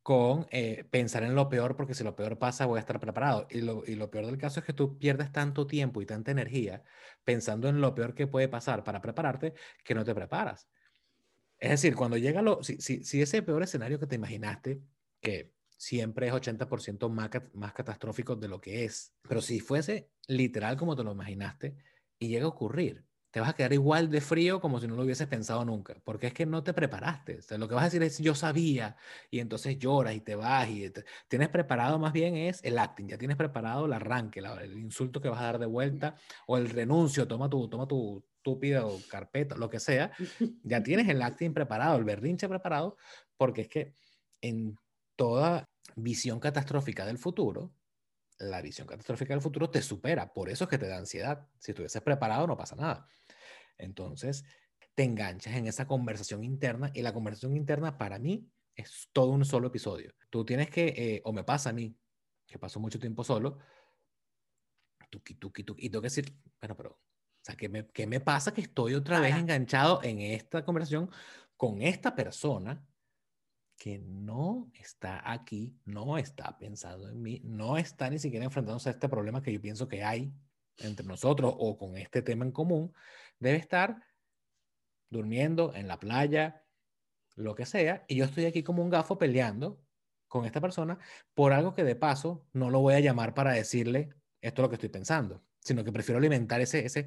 con 0.02 0.46
eh, 0.50 0.84
pensar 0.90 1.22
en 1.22 1.34
lo 1.34 1.48
peor, 1.48 1.76
porque 1.76 1.94
si 1.94 2.02
lo 2.02 2.16
peor 2.16 2.38
pasa 2.38 2.66
voy 2.66 2.78
a 2.78 2.80
estar 2.80 2.98
preparado. 2.98 3.46
Y 3.50 3.60
lo, 3.60 3.84
y 3.86 3.94
lo, 3.94 4.10
peor 4.10 4.26
del 4.26 4.38
caso 4.38 4.60
es 4.60 4.66
que 4.66 4.72
tú 4.72 4.98
pierdes 4.98 5.30
tanto 5.32 5.66
tiempo 5.66 6.02
y 6.02 6.06
tanta 6.06 6.30
energía 6.30 6.82
pensando 7.24 7.68
en 7.68 7.80
lo 7.80 7.94
peor 7.94 8.14
que 8.14 8.26
puede 8.26 8.48
pasar 8.48 8.84
para 8.84 9.00
prepararte 9.00 9.54
que 9.84 9.94
no 9.94 10.04
te 10.04 10.14
preparas. 10.14 10.68
Es 11.58 11.70
decir, 11.70 11.94
cuando 11.94 12.16
llega 12.16 12.42
lo, 12.42 12.62
si, 12.64 12.80
si, 12.80 13.04
si 13.04 13.22
ese 13.22 13.42
peor 13.42 13.62
escenario 13.62 14.00
que 14.00 14.06
te 14.08 14.16
imaginaste, 14.16 14.82
que 15.20 15.52
siempre 15.76 16.26
es 16.26 16.32
80% 16.32 17.08
más, 17.08 17.30
más 17.54 17.72
catastrófico 17.72 18.34
de 18.34 18.48
lo 18.48 18.60
que 18.60 18.84
es, 18.84 19.14
pero 19.22 19.40
si 19.40 19.60
fuese 19.60 20.10
literal 20.26 20.76
como 20.76 20.96
te 20.96 21.04
lo 21.04 21.12
imaginaste 21.12 21.76
y 22.18 22.28
llega 22.28 22.46
a 22.46 22.48
ocurrir, 22.48 23.04
te 23.32 23.40
vas 23.40 23.48
a 23.48 23.54
quedar 23.54 23.72
igual 23.72 24.10
de 24.10 24.20
frío 24.20 24.60
como 24.60 24.78
si 24.78 24.86
no 24.86 24.94
lo 24.94 25.02
hubieses 25.02 25.26
pensado 25.26 25.64
nunca, 25.64 25.96
porque 26.04 26.28
es 26.28 26.34
que 26.34 26.44
no 26.44 26.62
te 26.62 26.74
preparaste. 26.74 27.38
O 27.38 27.42
sea, 27.42 27.58
lo 27.58 27.66
que 27.66 27.74
vas 27.74 27.82
a 27.82 27.86
decir 27.86 28.02
es 28.02 28.18
yo 28.18 28.34
sabía 28.34 28.96
y 29.30 29.40
entonces 29.40 29.78
lloras 29.78 30.14
y 30.14 30.20
te 30.20 30.34
vas 30.36 30.68
y 30.68 30.92
tienes 31.28 31.48
preparado 31.48 31.98
más 31.98 32.12
bien 32.12 32.36
es 32.36 32.62
el 32.62 32.78
acting, 32.78 33.08
ya 33.08 33.18
tienes 33.18 33.38
preparado 33.38 33.86
el 33.86 33.92
arranque, 33.94 34.40
el 34.40 34.78
insulto 34.78 35.20
que 35.20 35.30
vas 35.30 35.40
a 35.40 35.44
dar 35.44 35.58
de 35.58 35.66
vuelta 35.66 36.14
o 36.46 36.58
el 36.58 36.68
renuncio, 36.68 37.26
toma 37.26 37.48
tu 37.48 37.68
toma 37.68 37.88
tu 37.88 38.22
estúpida 38.36 38.84
o 38.84 39.00
carpeta, 39.08 39.56
lo 39.56 39.70
que 39.70 39.80
sea, 39.80 40.12
ya 40.62 40.82
tienes 40.82 41.08
el 41.08 41.22
acting 41.22 41.54
preparado, 41.54 41.96
el 41.96 42.04
berrinche 42.04 42.48
preparado, 42.48 42.96
porque 43.38 43.62
es 43.62 43.68
que 43.68 43.94
en 44.42 44.76
toda 45.16 45.64
visión 45.96 46.38
catastrófica 46.38 47.06
del 47.06 47.18
futuro, 47.18 47.72
la 48.38 48.60
visión 48.60 48.86
catastrófica 48.86 49.34
del 49.34 49.42
futuro 49.42 49.70
te 49.70 49.82
supera, 49.82 50.32
por 50.32 50.48
eso 50.48 50.64
es 50.64 50.70
que 50.70 50.78
te 50.78 50.88
da 50.88 50.98
ansiedad. 50.98 51.48
Si 51.58 51.70
estuvieses 51.70 52.02
preparado 52.02 52.46
no 52.46 52.56
pasa 52.56 52.74
nada. 52.76 53.06
Entonces, 53.82 54.44
te 54.94 55.04
enganchas 55.04 55.54
en 55.54 55.66
esa 55.66 55.86
conversación 55.86 56.44
interna 56.44 56.90
y 56.94 57.02
la 57.02 57.12
conversación 57.12 57.56
interna 57.56 57.98
para 57.98 58.18
mí 58.18 58.48
es 58.74 59.08
todo 59.12 59.30
un 59.30 59.44
solo 59.44 59.68
episodio. 59.68 60.12
Tú 60.30 60.44
tienes 60.44 60.70
que, 60.70 60.86
eh, 60.96 61.22
o 61.24 61.32
me 61.32 61.44
pasa 61.44 61.70
a 61.70 61.72
mí, 61.72 61.96
que 62.46 62.58
paso 62.58 62.80
mucho 62.80 62.98
tiempo 62.98 63.24
solo, 63.24 63.58
tuki, 65.10 65.34
tuki, 65.34 65.64
tuki, 65.64 65.86
y 65.86 65.90
tengo 65.90 66.02
que 66.02 66.06
decir, 66.06 66.34
bueno, 66.60 66.76
pero, 66.76 66.90
o 66.90 67.44
sea, 67.44 67.56
¿qué 67.56 67.68
me, 67.68 67.86
qué 67.88 68.06
me 68.06 68.20
pasa 68.20 68.52
que 68.52 68.62
estoy 68.62 68.94
otra 68.94 69.20
vez 69.20 69.36
enganchado 69.36 70.02
en 70.02 70.20
esta 70.20 70.64
conversación 70.64 71.10
con 71.56 71.82
esta 71.82 72.14
persona 72.14 72.84
que 73.76 73.98
no 73.98 74.70
está 74.74 75.30
aquí, 75.30 75.76
no 75.84 76.16
está 76.16 76.56
pensando 76.56 77.08
en 77.08 77.20
mí, 77.20 77.40
no 77.44 77.76
está 77.76 78.08
ni 78.08 78.18
siquiera 78.18 78.44
enfrentándose 78.44 78.88
a 78.88 78.92
este 78.92 79.08
problema 79.08 79.42
que 79.42 79.52
yo 79.52 79.60
pienso 79.60 79.88
que 79.88 80.04
hay 80.04 80.32
entre 80.78 81.06
nosotros 81.06 81.52
o 81.58 81.76
con 81.76 81.96
este 81.96 82.22
tema 82.22 82.44
en 82.44 82.52
común, 82.52 82.92
debe 83.42 83.58
estar 83.58 84.02
durmiendo 85.10 85.74
en 85.74 85.88
la 85.88 85.98
playa, 86.00 86.64
lo 87.36 87.54
que 87.54 87.66
sea, 87.66 88.04
y 88.08 88.16
yo 88.16 88.24
estoy 88.24 88.46
aquí 88.46 88.62
como 88.62 88.82
un 88.82 88.90
gafo 88.90 89.18
peleando 89.18 89.82
con 90.28 90.46
esta 90.46 90.60
persona 90.60 90.98
por 91.34 91.52
algo 91.52 91.74
que 91.74 91.84
de 91.84 91.96
paso 91.96 92.46
no 92.52 92.70
lo 92.70 92.80
voy 92.80 92.94
a 92.94 93.00
llamar 93.00 93.34
para 93.34 93.52
decirle 93.52 94.14
esto 94.40 94.62
es 94.62 94.64
lo 94.64 94.68
que 94.70 94.76
estoy 94.76 94.88
pensando, 94.88 95.44
sino 95.60 95.84
que 95.84 95.92
prefiero 95.92 96.18
alimentar 96.18 96.60
ese... 96.60 96.84
ese... 96.84 97.06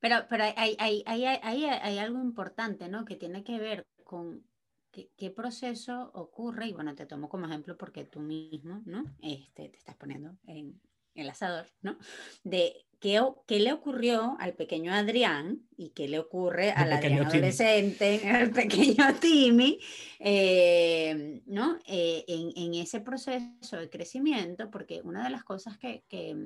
Pero, 0.00 0.16
pero 0.28 0.44
hay, 0.44 0.76
hay, 0.78 1.02
hay, 1.06 1.24
hay, 1.24 1.98
algo 1.98 2.20
importante, 2.20 2.88
¿no? 2.88 3.04
Que 3.04 3.16
tiene 3.16 3.42
que 3.42 3.58
ver 3.58 3.86
con 4.04 4.46
qué, 4.90 5.30
proceso 5.30 6.10
ocurre, 6.14 6.66
y 6.66 6.72
bueno, 6.74 6.94
te 6.94 7.06
tomo 7.06 7.28
como 7.28 7.46
ejemplo 7.46 7.76
porque 7.76 8.04
tú 8.04 8.20
mismo, 8.20 8.82
¿no? 8.84 9.04
Este, 9.22 9.70
te 9.70 9.78
estás 9.78 9.96
poniendo 9.96 10.36
en 10.46 10.80
el 11.14 11.30
asador, 11.30 11.66
¿no? 11.82 11.96
De 12.42 12.86
qué, 13.00 13.22
qué 13.46 13.60
le 13.60 13.72
ocurrió 13.72 14.36
al 14.40 14.54
pequeño 14.54 14.92
Adrián 14.92 15.60
y 15.76 15.90
qué 15.90 16.08
le 16.08 16.18
ocurre 16.18 16.72
al 16.72 16.92
Adrián 16.92 17.26
adolescente, 17.26 18.22
al 18.30 18.50
pequeño 18.50 19.14
Timmy, 19.20 19.78
eh, 20.18 21.42
¿no? 21.46 21.78
Eh, 21.86 22.24
en, 22.26 22.52
en, 22.56 22.74
ese 22.74 23.00
proceso 23.00 23.76
de 23.76 23.90
crecimiento, 23.90 24.70
porque 24.70 25.00
una 25.02 25.24
de 25.24 25.30
las 25.30 25.44
cosas 25.44 25.76
que, 25.78 26.04
que, 26.08 26.36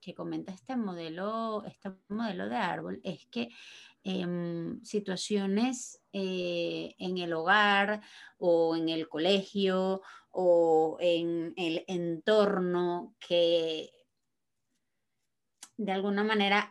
que 0.00 0.14
comenta 0.14 0.52
este 0.52 0.76
modelo, 0.76 1.64
este 1.64 1.90
modelo 2.08 2.48
de 2.48 2.56
árbol 2.56 3.00
es 3.02 3.26
que 3.26 3.48
en 4.04 4.80
situaciones 4.84 6.02
eh, 6.12 6.94
en 6.98 7.16
el 7.16 7.32
hogar 7.32 8.02
o 8.36 8.76
en 8.76 8.90
el 8.90 9.08
colegio 9.08 10.02
o 10.30 10.98
en 11.00 11.54
el 11.56 11.84
entorno 11.88 13.14
que 13.18 13.90
de 15.76 15.92
alguna 15.92 16.24
manera 16.24 16.68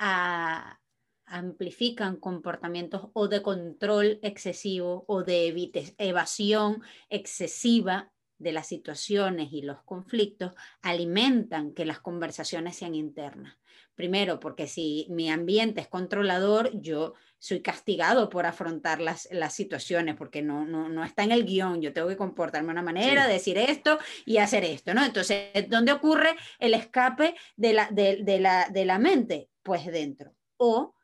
amplifican 1.25 2.17
comportamientos 2.17 3.09
o 3.13 3.27
de 3.27 3.41
control 3.41 4.19
excesivo 4.21 5.05
o 5.07 5.23
de 5.23 5.71
evasión 5.97 6.81
excesiva 7.09 8.11
de 8.37 8.51
las 8.51 8.67
situaciones 8.67 9.53
y 9.53 9.61
los 9.61 9.81
conflictos 9.83 10.53
alimentan 10.81 11.73
que 11.73 11.85
las 11.85 11.99
conversaciones 11.99 12.75
sean 12.75 12.95
internas. 12.95 13.57
Primero, 13.95 14.39
porque 14.39 14.67
si 14.67 15.05
mi 15.09 15.29
ambiente 15.29 15.81
es 15.81 15.87
controlador, 15.87 16.71
yo 16.81 17.13
soy 17.37 17.61
castigado 17.61 18.29
por 18.29 18.45
afrontar 18.45 19.01
las, 19.01 19.27
las 19.31 19.53
situaciones, 19.53 20.15
porque 20.15 20.41
no, 20.41 20.65
no, 20.65 20.89
no, 20.89 21.03
está 21.03 21.23
en 21.23 21.31
el 21.31 21.45
guion, 21.45 21.81
yo 21.81 21.93
tengo 21.93 22.07
que 22.07 22.17
comportarme 22.17 22.67
de 22.67 22.71
una 22.71 22.81
manera, 22.81 23.27
decir 23.27 23.57
esto 23.57 23.99
y 24.25 24.37
hacer 24.37 24.63
esto, 24.63 24.93
¿no? 24.93 25.03
Entonces, 25.03 25.49
¿dónde 25.69 25.91
ocurre 25.91 26.35
el 26.57 26.73
escape 26.73 27.35
de 27.55 27.73
la, 27.73 27.87
de, 27.91 28.39
la, 28.39 28.69
de 28.69 28.85
la 28.85 28.97
mente? 28.97 29.49
Pues 29.61 29.85
dentro. 29.85 30.33
O 30.57 30.95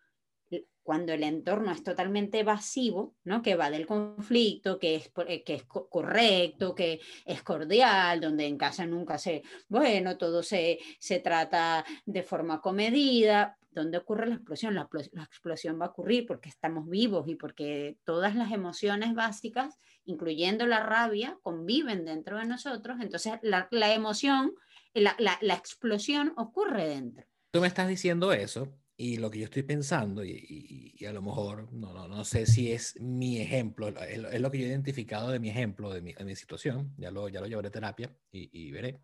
cuando 0.90 1.14
el 1.14 1.22
entorno 1.22 1.72
es 1.72 1.84
totalmente 1.84 2.40
evasivo, 2.40 3.16
¿no? 3.24 3.44
que 3.44 3.54
va 3.54 3.70
del 3.70 3.86
conflicto, 3.86 4.80
que 4.80 4.96
es, 4.96 5.12
eh, 5.28 5.44
que 5.44 5.54
es 5.54 5.64
correcto, 5.66 6.74
que 6.74 7.00
es 7.28 7.44
cordial, 7.44 8.20
donde 8.20 8.48
en 8.48 8.58
casa 8.58 8.88
nunca 8.88 9.20
se, 9.20 9.44
bueno, 9.68 10.18
todo 10.18 10.42
se, 10.42 10.80
se 10.98 11.20
trata 11.20 11.86
de 12.08 12.24
forma 12.24 12.60
comedida, 12.60 13.56
¿dónde 13.70 14.00
ocurre 14.00 14.26
la 14.26 14.34
explosión? 14.34 14.74
La, 14.74 14.90
la, 15.12 15.24
explosión 15.26 15.80
va 15.80 15.86
a 15.86 15.90
ocurrir 15.90 16.26
porque 16.26 16.50
estamos 16.50 16.90
vivos 16.90 17.28
y 17.28 17.36
porque 17.36 18.00
todas 18.04 18.34
las 18.34 18.52
emociones 18.52 19.14
básicas, 19.14 19.78
incluyendo 20.06 20.66
la 20.66 20.80
rabia, 20.80 21.38
conviven 21.44 22.04
dentro 22.04 22.40
de 22.40 22.46
nosotros, 22.46 22.98
entonces 23.00 23.34
la, 23.44 23.68
la 23.70 23.94
emoción, 23.94 24.56
la, 24.96 25.16
la 25.20 25.54
explosión 25.54 26.34
ocurre 26.36 26.88
dentro. 26.88 27.28
Tú 27.52 27.62
me 27.62 27.68
estás 27.68 27.88
diciendo 27.88 28.34
eso 28.34 28.74
y 29.02 29.16
lo 29.16 29.32
que 29.32 29.40
yo 29.40 29.46
estoy 29.46 29.64
pensando, 29.64 30.26
y, 30.26 30.94
y, 31.00 31.06
a 31.06 31.14
lo 31.14 31.22
mejor 31.22 31.72
no, 31.72 31.94
no, 31.94 32.10
no, 32.10 32.26
sé 32.26 32.46
si 32.46 32.74
es 32.74 33.00
mi 33.00 33.40
ejemplo, 33.40 33.88
es, 33.88 34.42
lo 34.42 34.52
que 34.52 34.58
yo 34.58 34.66
he 34.66 34.68
identificado 34.68 35.30
de 35.30 35.40
mi 35.40 35.50
ejemplo, 35.50 35.94
de 35.94 36.02
mi, 36.02 36.12
de 36.12 36.26
mi 36.26 36.36
situación, 36.36 36.94
ya 36.98 37.10
lo, 37.10 37.30
ya 37.30 37.40
lo 37.40 37.48
llevaré 37.48 37.70
a 37.70 37.72
terapia 37.72 38.14
y, 38.30 38.50
y 38.52 38.72
veré. 38.72 39.00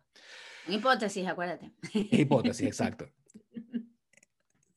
Hipótesis, 0.68 1.26
acuérdate. 1.26 1.72
Hipótesis, 1.94 2.66
exacto. 2.66 3.08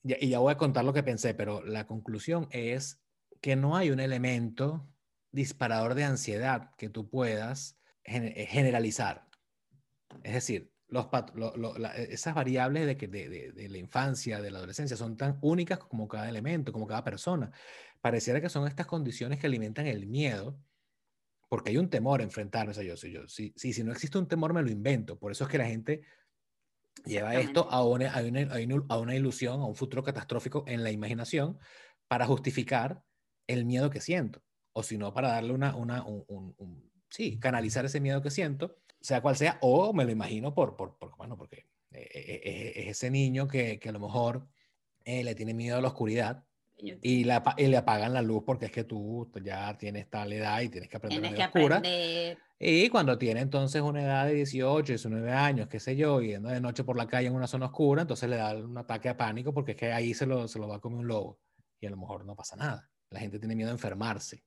Y 0.01 0.29
ya 0.29 0.39
voy 0.39 0.53
a 0.53 0.57
contar 0.57 0.85
lo 0.85 0.93
que 0.93 1.03
pensé, 1.03 1.33
pero 1.33 1.61
la 1.61 1.85
conclusión 1.85 2.47
es 2.51 3.03
que 3.41 3.57
no 3.57 3.75
hay 3.75 3.91
un 3.91 3.99
elemento 3.99 4.89
disparador 5.33 5.93
de 5.93 6.05
ansiedad 6.05 6.71
que 6.77 6.89
tú 6.89 7.09
puedas 7.09 7.77
generalizar. 8.05 9.27
Es 10.23 10.33
decir, 10.33 10.71
los, 10.89 11.07
e, 11.95 12.13
esas 12.13 12.35
variables 12.35 12.85
de, 12.85 12.97
que, 12.97 13.07
de, 13.07 13.51
de, 13.51 13.69
la 13.69 13.77
infancia, 13.77 14.41
de 14.41 14.51
la 14.51 14.57
adolescencia, 14.57 14.97
son 14.97 15.17
tan 15.17 15.37
únicas 15.41 15.79
como 15.79 16.07
cada 16.07 16.29
elemento, 16.29 16.71
como 16.71 16.87
cada 16.87 17.03
persona. 17.03 17.51
Pareciera 18.01 18.41
que 18.41 18.49
son 18.49 18.67
estas 18.67 18.87
condiciones 18.87 19.39
que 19.39 19.47
alimentan 19.47 19.87
el 19.87 20.07
miedo, 20.07 20.59
porque 21.47 21.71
hay 21.71 21.77
un 21.77 21.89
temor 21.89 22.21
a 22.21 22.23
enfrentarnos 22.23 22.77
a 22.77 22.83
yo. 22.83 22.97
Si, 22.97 23.11
yo 23.11 23.27
si, 23.27 23.53
si, 23.55 23.73
si 23.73 23.83
no 23.83 23.91
existe 23.91 24.17
un 24.17 24.27
temor, 24.27 24.53
me 24.53 24.61
lo 24.61 24.69
invento. 24.69 25.17
Por 25.17 25.31
eso 25.31 25.43
es 25.45 25.49
que 25.49 25.57
la 25.57 25.65
gente 25.65 26.01
lleva 27.05 27.35
esto 27.35 27.69
a 27.69 27.85
una, 27.85 28.11
a, 28.13 28.21
una, 28.21 28.47
a 28.89 28.97
una 28.97 29.15
ilusión, 29.15 29.61
a 29.61 29.65
un 29.65 29.75
futuro 29.75 30.03
catastrófico 30.03 30.63
en 30.67 30.83
la 30.83 30.91
imaginación 30.91 31.57
para 32.07 32.25
justificar 32.25 33.03
el 33.47 33.65
miedo 33.65 33.89
que 33.89 34.01
siento. 34.01 34.41
O 34.73 34.83
si 34.83 34.97
no, 34.97 35.13
para 35.13 35.29
darle 35.29 35.53
una, 35.53 35.75
una 35.75 36.03
un, 36.05 36.23
un, 36.57 36.91
sí, 37.09 37.39
canalizar 37.39 37.85
ese 37.85 37.99
miedo 37.99 38.21
que 38.21 38.31
siento 38.31 38.77
sea 39.01 39.21
cual 39.21 39.35
sea, 39.35 39.57
o 39.61 39.93
me 39.93 40.05
lo 40.05 40.11
imagino 40.11 40.53
por, 40.53 40.75
por, 40.75 40.97
por 40.97 41.15
bueno, 41.17 41.37
porque 41.37 41.67
eh, 41.91 42.07
eh, 42.13 42.41
eh, 42.43 42.73
es 42.75 42.87
ese 42.89 43.09
niño 43.09 43.47
que, 43.47 43.79
que 43.79 43.89
a 43.89 43.91
lo 43.91 43.99
mejor 43.99 44.47
le 45.05 45.33
tiene 45.33 45.55
miedo 45.55 45.79
a 45.79 45.81
la 45.81 45.87
oscuridad 45.87 46.43
y, 46.77 47.23
la, 47.23 47.43
y, 47.57 47.65
le 47.65 47.77
apagan 47.77 48.13
la 48.13 48.21
luz 48.21 48.43
porque 48.45 48.65
es 48.65 48.71
que 48.71 48.83
tú 48.83 49.27
ya 49.43 49.75
tienes 49.75 50.07
tal 50.07 50.31
edad 50.31 50.61
y 50.61 50.69
tienes 50.69 50.87
que 50.87 50.97
aprender 50.97 51.21
tienes 51.21 51.39
que 51.39 51.45
oscura. 51.45 51.77
Aprender. 51.77 52.37
Y 52.59 52.89
cuando 52.89 53.17
tiene 53.17 53.39
entonces 53.39 53.81
una 53.81 54.03
edad 54.03 54.27
de 54.27 54.35
18, 54.35 54.91
19 54.93 55.31
años, 55.31 55.67
qué 55.67 55.79
sé 55.79 55.95
yo, 55.95 56.21
yendo 56.21 56.49
de 56.49 56.61
noche 56.61 56.83
por 56.83 56.95
la 56.95 57.07
calle 57.07 57.27
en 57.27 57.33
una 57.33 57.47
zona 57.47 57.67
oscura, 57.67 58.03
entonces 58.03 58.29
le 58.29 58.35
da 58.35 58.55
un 58.55 58.77
ataque 58.77 59.09
a 59.09 59.17
pánico 59.17 59.51
porque 59.51 59.71
es 59.71 59.77
que 59.77 59.91
ahí 59.91 60.13
se 60.13 60.27
lo, 60.27 60.47
se 60.47 60.59
lo 60.59 60.67
va 60.67 60.75
a 60.75 60.79
comer 60.79 60.99
un 60.99 61.07
lobo 61.07 61.39
y 61.79 61.87
a 61.87 61.89
lo 61.89 61.97
mejor 61.97 62.23
no 62.23 62.35
pasa 62.35 62.55
nada. 62.55 62.87
La 63.09 63.19
gente 63.19 63.39
tiene 63.39 63.55
miedo 63.55 63.71
a 63.71 63.73
enfermarse 63.73 64.43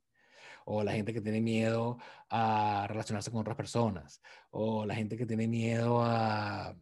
o 0.64 0.82
la 0.82 0.92
gente 0.92 1.12
que 1.12 1.20
tiene 1.20 1.40
miedo 1.40 1.98
a 2.28 2.86
relacionarse 2.88 3.30
con 3.30 3.40
otras 3.40 3.56
personas, 3.56 4.22
o 4.50 4.84
la 4.86 4.94
gente 4.94 5.16
que 5.16 5.26
tiene 5.26 5.48
miedo 5.48 6.02
a, 6.02 6.76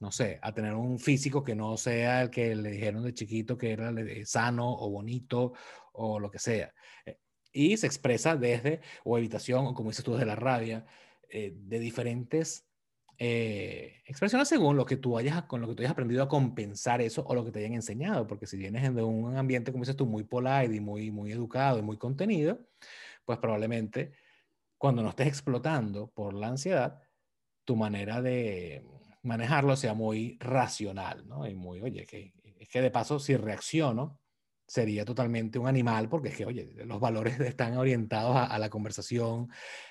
no 0.00 0.12
sé, 0.12 0.38
a 0.42 0.52
tener 0.52 0.74
un 0.74 0.98
físico 0.98 1.42
que 1.42 1.54
no 1.54 1.76
sea 1.76 2.22
el 2.22 2.30
que 2.30 2.54
le 2.54 2.70
dijeron 2.70 3.04
de 3.04 3.14
chiquito 3.14 3.56
que 3.56 3.72
era 3.72 3.92
sano 4.24 4.70
o 4.70 4.90
bonito 4.90 5.54
o 5.92 6.20
lo 6.20 6.30
que 6.30 6.38
sea. 6.38 6.72
Eh, 7.04 7.18
y 7.52 7.76
se 7.76 7.86
expresa 7.86 8.36
desde, 8.36 8.80
o 9.04 9.16
evitación, 9.16 9.66
o 9.66 9.74
como 9.74 9.90
dices 9.90 10.04
tú, 10.04 10.12
desde 10.12 10.26
la 10.26 10.36
rabia, 10.36 10.84
eh, 11.28 11.54
de 11.56 11.78
diferentes 11.78 12.65
eh, 13.18 14.02
expresiones 14.04 14.48
según 14.48 14.76
lo 14.76 14.84
que 14.84 14.96
tú 14.96 15.16
hayas, 15.16 15.44
con 15.44 15.60
lo 15.60 15.68
que 15.68 15.74
tú 15.74 15.82
hayas 15.82 15.92
aprendido 15.92 16.22
a 16.22 16.28
compensar 16.28 17.00
eso 17.00 17.24
o 17.26 17.34
lo 17.34 17.44
que 17.44 17.50
te 17.50 17.60
hayan 17.60 17.74
enseñado, 17.74 18.26
porque 18.26 18.46
si 18.46 18.56
vienes 18.56 18.94
de 18.94 19.02
un 19.02 19.36
ambiente, 19.36 19.72
como 19.72 19.82
dices 19.82 19.96
tú, 19.96 20.06
muy 20.06 20.24
polite 20.24 20.74
y 20.74 20.80
muy, 20.80 21.10
muy 21.10 21.32
educado 21.32 21.78
y 21.78 21.82
muy 21.82 21.96
contenido, 21.96 22.60
pues 23.24 23.38
probablemente 23.38 24.12
cuando 24.78 25.02
no 25.02 25.10
estés 25.10 25.28
explotando 25.28 26.08
por 26.10 26.34
la 26.34 26.48
ansiedad, 26.48 27.00
tu 27.64 27.76
manera 27.76 28.20
de 28.20 28.84
manejarlo 29.22 29.76
sea 29.76 29.94
muy 29.94 30.38
racional, 30.40 31.26
¿no? 31.26 31.48
Y 31.48 31.54
muy, 31.54 31.80
oye, 31.80 32.06
que, 32.06 32.32
es 32.58 32.68
que 32.68 32.80
de 32.80 32.90
paso 32.90 33.18
si 33.18 33.36
reacciono, 33.36 34.20
sería 34.66 35.04
totalmente 35.04 35.58
un 35.58 35.68
animal, 35.68 36.08
porque 36.08 36.30
es 36.30 36.36
que, 36.36 36.44
oye, 36.44 36.72
los 36.84 36.98
valores 36.98 37.38
están 37.40 37.76
orientados 37.76 38.36
a, 38.36 38.58
la 38.58 38.68
conversación 38.68 39.48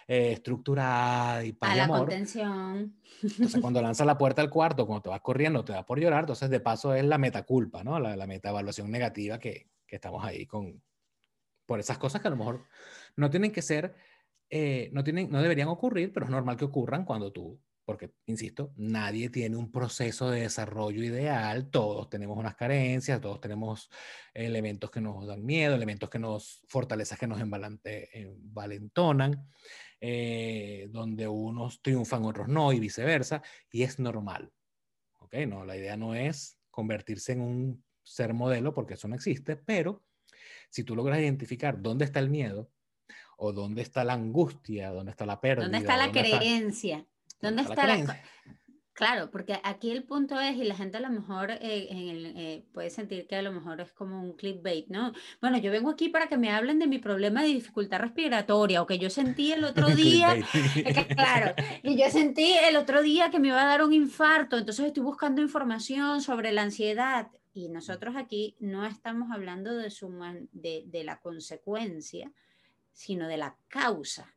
eh, 0.08 0.34
estructurada 0.34 1.44
y 1.46 1.54
para 1.54 1.74
A 1.74 1.76
la 1.76 1.88
contención. 1.88 2.96
Entonces, 3.22 3.60
cuando 3.62 3.82
lanzas 3.82 4.06
la 4.06 4.18
puerta 4.18 4.42
al 4.42 4.50
cuarto, 4.50 4.86
cuando 4.86 5.04
te 5.04 5.10
vas 5.10 5.22
corriendo, 5.22 5.64
te 5.64 5.74
da 5.74 5.86
por 5.86 6.00
llorar, 6.00 6.22
entonces 6.22 6.50
de 6.50 6.60
paso 6.60 6.94
es 6.94 7.06
la 7.06 7.18
metaculpa, 7.18 7.84
¿no? 7.84 8.00
La, 8.00 8.16
la 8.16 8.28
metaevaluación 8.28 8.92
negativa 8.92 9.40
que, 9.40 9.70
que, 9.88 9.96
estamos 9.96 10.24
ahí 10.26 10.46
con, 10.46 10.82
por 11.66 11.80
esas 11.80 11.98
cosas 11.98 12.22
que 12.22 12.28
a 12.28 12.32
lo 12.32 12.38
mejor 12.38 12.66
no 13.16 13.30
tienen 13.30 13.52
que 13.52 13.62
ser, 13.62 13.96
eh, 14.50 14.90
no, 14.92 15.04
tienen, 15.04 15.32
no 15.32 15.42
deberían 15.42 15.70
ocurrir, 15.70 16.12
pero 16.12 16.26
es 16.26 16.32
normal 16.32 16.58
que 16.58 16.66
ocurran 16.66 17.06
cuando 17.06 17.32
tú 17.32 17.60
porque, 17.86 18.12
insisto, 18.26 18.74
nadie 18.76 19.30
tiene 19.30 19.56
un 19.56 19.72
proceso 19.72 20.32
de 20.32 20.42
desarrollo 20.42 21.04
ideal, 21.04 21.70
todos 21.70 22.10
tenemos 22.10 22.38
unas 22.38 22.56
carencias, 22.56 23.22
todos 23.22 23.40
tenemos 23.40 23.90
elementos 24.34 24.90
que 24.90 25.02
nos 25.02 25.28
dan 25.28 25.46
miedo, 25.46 25.76
elementos 25.76 26.10
que 26.10 26.18
nos, 26.18 26.64
fortalezas 26.68 27.20
que 27.20 27.28
nos 27.28 27.40
envalentonan, 27.40 29.48
eh, 30.02 30.88
donde 30.90 31.28
unos 31.28 31.82
triunfan, 31.82 32.26
otros 32.26 32.48
no, 32.48 32.74
y 32.74 32.80
viceversa, 32.80 33.44
y 33.72 33.84
es 33.84 34.00
normal. 34.00 34.52
¿Ok? 35.20 35.36
No, 35.48 35.64
la 35.64 35.78
idea 35.78 35.96
no 35.96 36.16
es 36.16 36.58
convertirse 36.72 37.34
en 37.34 37.42
un 37.42 37.86
ser 38.04 38.34
modelo, 38.34 38.74
porque 38.74 38.96
eso 38.96 39.08
no 39.08 39.16
existe, 39.16 39.56
pero 39.56 40.04
si 40.70 40.84
tú 40.84 40.96
logras 40.96 41.20
identificar 41.20 41.82
dónde 41.82 42.06
está 42.06 42.20
el 42.20 42.30
miedo, 42.30 42.72
o 43.38 43.54
dónde 43.54 43.82
está 43.82 44.04
la 44.04 44.14
angustia, 44.14 44.92
dónde 44.92 45.12
está 45.12 45.26
la 45.26 45.42
pérdida. 45.42 45.66
¿Dónde 45.66 45.80
está 45.80 45.98
la 45.98 46.12
creencia? 46.12 47.06
¿Dónde 47.42 47.64
está, 47.64 47.88
la, 47.88 48.22
Claro, 48.96 49.30
porque 49.30 49.60
aquí 49.64 49.92
el 49.92 50.04
punto 50.04 50.40
es, 50.40 50.56
y 50.56 50.64
la 50.64 50.74
gente 50.74 50.96
a 50.96 51.02
lo 51.02 51.10
mejor 51.10 51.52
eh, 51.52 51.60
eh, 51.60 52.66
puede 52.74 52.90
sentir 52.90 53.28
que 53.28 53.36
a 53.36 53.42
lo 53.42 53.52
mejor 53.52 53.82
es 53.82 53.92
como 53.92 54.22
un 54.22 54.38
clickbait, 54.38 54.88
¿no? 54.88 55.12
Bueno, 55.42 55.58
yo 55.58 55.70
vengo 55.70 55.90
aquí 55.90 56.08
para 56.08 56.28
que 56.28 56.38
me 56.38 56.50
hablen 56.50 56.80
de 56.80 56.88
mi 56.88 56.98
problema 56.98 57.42
de 57.42 57.50
dificultad 57.50 58.00
respiratoria, 58.00 58.82
o 58.82 58.88
que 58.88 58.98
yo 58.98 59.10
sentí 59.10 59.52
el 59.52 59.66
otro 59.66 59.88
día, 59.96 60.38
claro, 61.10 61.54
y 61.84 61.98
yo 62.02 62.10
sentí 62.10 62.54
el 62.54 62.78
otro 62.78 63.02
día 63.02 63.30
que 63.30 63.40
me 63.42 63.50
iba 63.50 63.62
a 63.62 63.66
dar 63.66 63.84
un 63.84 63.92
infarto, 63.92 64.58
entonces 64.58 64.86
estoy 64.86 65.04
buscando 65.04 65.42
información 65.42 66.22
sobre 66.22 66.54
la 66.54 66.62
ansiedad, 66.62 67.28
y 67.54 67.68
nosotros 67.68 68.16
aquí 68.16 68.56
no 68.62 68.86
estamos 68.86 69.30
hablando 69.30 69.76
de, 69.76 69.90
su 69.90 70.10
de, 70.54 70.84
de 70.86 71.04
la 71.04 71.20
consecuencia, 71.20 72.32
sino 72.94 73.28
de 73.28 73.36
la 73.36 73.58
causa, 73.68 74.35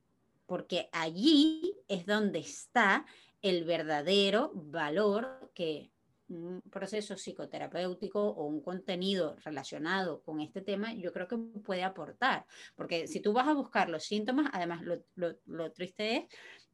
porque 0.48 0.88
allí 0.92 1.76
es 1.88 2.06
donde 2.06 2.38
está 2.38 3.04
el 3.42 3.64
verdadero 3.64 4.50
valor 4.54 5.52
que 5.54 5.92
un 6.28 6.62
proceso 6.70 7.16
psicoterapéutico 7.16 8.20
o 8.20 8.46
un 8.46 8.62
contenido 8.62 9.36
relacionado 9.44 10.22
con 10.22 10.40
este 10.40 10.62
tema, 10.62 10.94
yo 10.94 11.12
creo 11.12 11.28
que 11.28 11.36
puede 11.36 11.84
aportar. 11.84 12.46
Porque 12.76 13.06
si 13.06 13.20
tú 13.20 13.34
vas 13.34 13.46
a 13.46 13.52
buscar 13.52 13.90
los 13.90 14.04
síntomas, 14.04 14.50
además 14.54 14.82
lo, 15.14 15.72
triste 15.72 16.16
es 16.16 16.24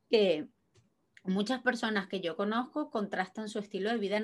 que 0.08 0.48
muchas 1.24 1.60
personas 1.60 2.06
que 2.06 2.20
yo 2.20 2.36
conozco 2.36 2.90
contrastan 2.90 3.48
su 3.48 3.58
estilo 3.58 3.90
de 3.90 3.98
vida 3.98 4.20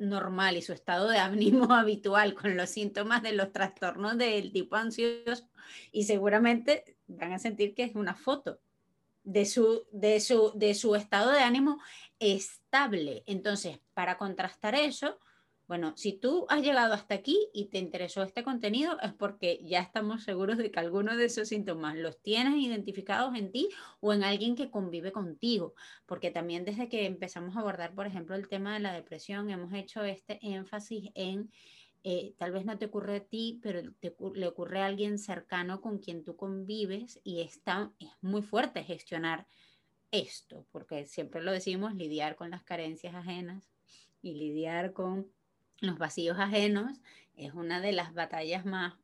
normal 0.00 0.56
y 0.56 0.62
su 0.62 0.72
estado 0.72 1.08
de 1.08 1.18
ánimo 1.18 1.72
habitual 1.72 2.34
con 2.34 2.56
los 2.56 2.70
síntomas 2.70 3.22
de 3.22 3.32
los 3.32 3.52
trastornos 3.52 4.18
del 4.18 4.50
tipo 4.50 4.74
ansioso 4.74 5.48
y 5.92 6.02
seguramente 6.02 6.96
van 7.06 7.32
a 7.32 7.38
sentir 7.38 7.74
que 7.74 7.84
es 7.84 7.94
una 7.94 8.16
foto 8.16 8.60
de 9.28 9.44
su, 9.44 9.86
de 9.92 10.20
su, 10.20 10.52
de 10.54 10.74
su 10.74 10.94
estado 10.96 11.30
de 11.32 11.40
ánimo 11.40 11.78
estable. 12.18 13.24
Entonces, 13.26 13.78
para 13.92 14.16
contrastar 14.16 14.74
eso, 14.74 15.18
bueno, 15.66 15.92
si 15.98 16.14
tú 16.14 16.46
has 16.48 16.62
llegado 16.62 16.94
hasta 16.94 17.14
aquí 17.14 17.36
y 17.52 17.66
te 17.66 17.76
interesó 17.76 18.22
este 18.22 18.42
contenido, 18.42 18.98
es 19.02 19.12
porque 19.12 19.60
ya 19.62 19.80
estamos 19.80 20.24
seguros 20.24 20.56
de 20.56 20.70
que 20.70 20.80
alguno 20.80 21.14
de 21.14 21.26
esos 21.26 21.48
síntomas 21.48 21.94
los 21.96 22.22
tienes 22.22 22.56
identificados 22.56 23.34
en 23.34 23.52
ti 23.52 23.68
o 24.00 24.14
en 24.14 24.24
alguien 24.24 24.56
que 24.56 24.70
convive 24.70 25.12
contigo. 25.12 25.74
Porque 26.06 26.30
también 26.30 26.64
desde 26.64 26.88
que 26.88 27.04
empezamos 27.04 27.54
a 27.54 27.60
abordar, 27.60 27.94
por 27.94 28.06
ejemplo, 28.06 28.34
el 28.34 28.48
tema 28.48 28.72
de 28.72 28.80
la 28.80 28.94
depresión, 28.94 29.50
hemos 29.50 29.74
hecho 29.74 30.04
este 30.04 30.38
énfasis 30.40 31.10
en 31.14 31.50
eh, 32.04 32.34
tal 32.38 32.52
vez 32.52 32.64
no 32.64 32.78
te 32.78 32.86
ocurre 32.86 33.16
a 33.16 33.24
ti, 33.24 33.60
pero 33.62 33.82
le 34.34 34.46
ocurre 34.46 34.80
a 34.80 34.86
alguien 34.86 35.18
cercano 35.18 35.80
con 35.80 35.98
quien 35.98 36.24
tú 36.24 36.36
convives 36.36 37.20
y 37.24 37.40
está, 37.40 37.92
es 37.98 38.10
muy 38.20 38.42
fuerte 38.42 38.84
gestionar 38.84 39.46
esto, 40.10 40.66
porque 40.72 41.04
siempre 41.06 41.42
lo 41.42 41.52
decimos, 41.52 41.94
lidiar 41.94 42.36
con 42.36 42.50
las 42.50 42.62
carencias 42.62 43.14
ajenas 43.14 43.68
y 44.22 44.34
lidiar 44.34 44.92
con 44.92 45.30
los 45.80 45.98
vacíos 45.98 46.38
ajenos 46.38 47.00
es 47.36 47.54
una 47.54 47.80
de 47.80 47.92
las 47.92 48.14
batallas 48.14 48.64
más 48.64 48.94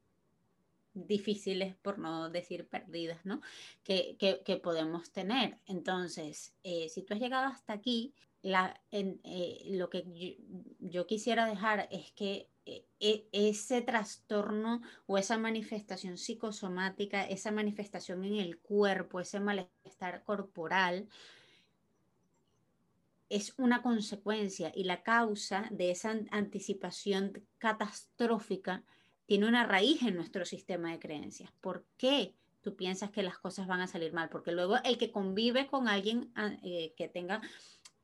difíciles, 0.93 1.75
por 1.77 1.99
no 1.99 2.31
decir 2.31 2.67
perdidas, 2.69 3.25
¿no? 3.25 3.41
Que, 3.83 4.17
podemos 4.63 5.11
tener. 5.11 5.59
Entonces, 5.67 6.55
eh, 6.63 6.89
si 6.89 7.03
tú 7.03 7.15
has 7.15 7.21
llegado 7.21 7.47
hasta 7.47 7.73
aquí, 7.73 8.15
la, 8.43 8.81
eh, 8.93 9.63
lo 9.71 9.89
que 9.89 10.37
yo, 10.79 11.07
quisiera 11.07 11.47
dejar 11.47 11.89
es 11.91 12.13
que 12.13 12.49
ese 12.99 13.83
trastorno 13.83 14.81
o 15.07 15.19
esa 15.19 15.39
manifestación 15.39 16.17
psicosomática, 16.17 17.25
esa 17.25 17.51
manifestación 17.51 18.25
en 18.25 18.37
el 18.37 18.59
cuerpo, 18.59 19.21
ese 19.21 19.41
malestar 19.41 20.23
corporal, 20.25 21.09
es 23.29 23.55
una 23.59 23.83
consecuencia 23.83 24.73
y 24.75 24.85
la 24.85 25.03
causa 25.03 25.69
de 25.71 25.91
esa 25.91 26.15
anticipación 26.31 27.43
catastrófica 27.59 28.85
tiene 29.27 29.49
una 29.49 29.67
raíz 29.67 30.03
en 30.03 30.17
nuestro 30.17 30.45
sistema 30.45 30.93
de 30.93 30.99
creencias. 30.99 31.51
¿Por 31.61 31.85
qué 31.97 32.35
tú 32.61 32.77
piensas 32.77 33.11
que 33.11 33.23
las 33.23 33.39
cosas 33.39 33.67
van 33.67 33.81
a 33.81 33.87
salir 33.87 34.13
mal? 34.13 34.29
Porque 34.29 34.53
luego 34.53 34.77
el 34.85 34.99
que 34.99 35.11
convive 35.11 35.67
con 35.67 35.89
alguien 35.89 36.31
ah, 36.35 36.53
eh, 36.63 36.95
que 36.97 37.09
tenga 37.09 37.41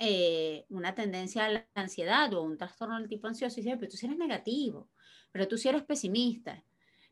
eh, 0.03 0.65
una 0.71 0.95
tendencia 0.95 1.45
a 1.45 1.51
la 1.51 1.69
ansiedad 1.75 2.33
o 2.33 2.43
un 2.43 2.57
trastorno 2.57 2.99
del 2.99 3.07
tipo 3.07 3.27
ansioso 3.27 3.61
y 3.61 3.63
dice, 3.63 3.77
pero 3.77 3.91
tú 3.91 3.99
sí 3.99 4.07
eres 4.07 4.17
negativo, 4.17 4.89
pero 5.31 5.47
tú 5.47 5.59
sí 5.59 5.69
eres 5.69 5.83
pesimista, 5.83 6.65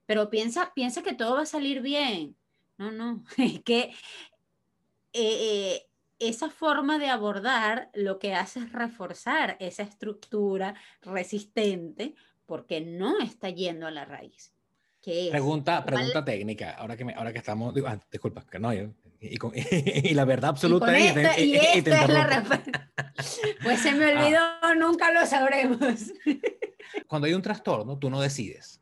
pero 0.07 0.31
piensa, 0.31 0.73
piensa 0.75 1.03
que 1.03 1.13
todo 1.13 1.35
va 1.35 1.43
a 1.43 1.47
salir 1.47 1.83
bien. 1.83 2.35
No, 2.79 2.91
no, 2.91 3.25
es 3.37 3.61
que 3.61 3.93
eh, 5.13 5.87
esa 6.19 6.49
forma 6.49 6.99
de 6.99 7.11
abordar 7.11 7.91
lo 7.93 8.19
que 8.19 8.33
hace 8.35 8.61
es 8.61 8.73
reforzar 8.73 9.59
esa 9.61 9.83
estructura 9.83 10.75
resistente 11.03 12.15
porque 12.47 12.81
no 12.81 13.21
está 13.21 13.51
yendo 13.51 13.87
a 13.87 13.91
la 13.91 14.07
raíz. 14.07 14.55
pregunta, 15.03 15.85
pregunta 15.85 16.25
técnica, 16.25 16.71
ahora 16.71 16.97
que, 16.97 17.05
ahora 17.15 17.33
que 17.35 17.39
estamos, 17.39 17.75
ah, 17.87 18.01
disculpa, 18.11 18.47
que 18.51 18.59
no, 18.59 18.73
yo, 18.73 18.95
y, 19.21 20.15
la 20.15 20.25
verdad 20.25 20.51
absoluta 20.51 20.97
y, 20.99 21.57
es 21.57 21.87
la 21.87 22.27
respuesta. 22.27 22.85
Pues 23.65 23.81
se 23.81 23.93
me 23.93 24.13
ah. 24.13 24.21
olvidó, 24.21 24.75
nunca 24.77 25.13
lo 25.13 25.27
sabremos. 25.27 26.13
Cuando 27.09 27.27
hay 27.27 27.35
un 27.35 27.43
trastorno, 27.43 27.99
tú 27.99 28.11
no 28.11 28.21
decides. 28.21 28.81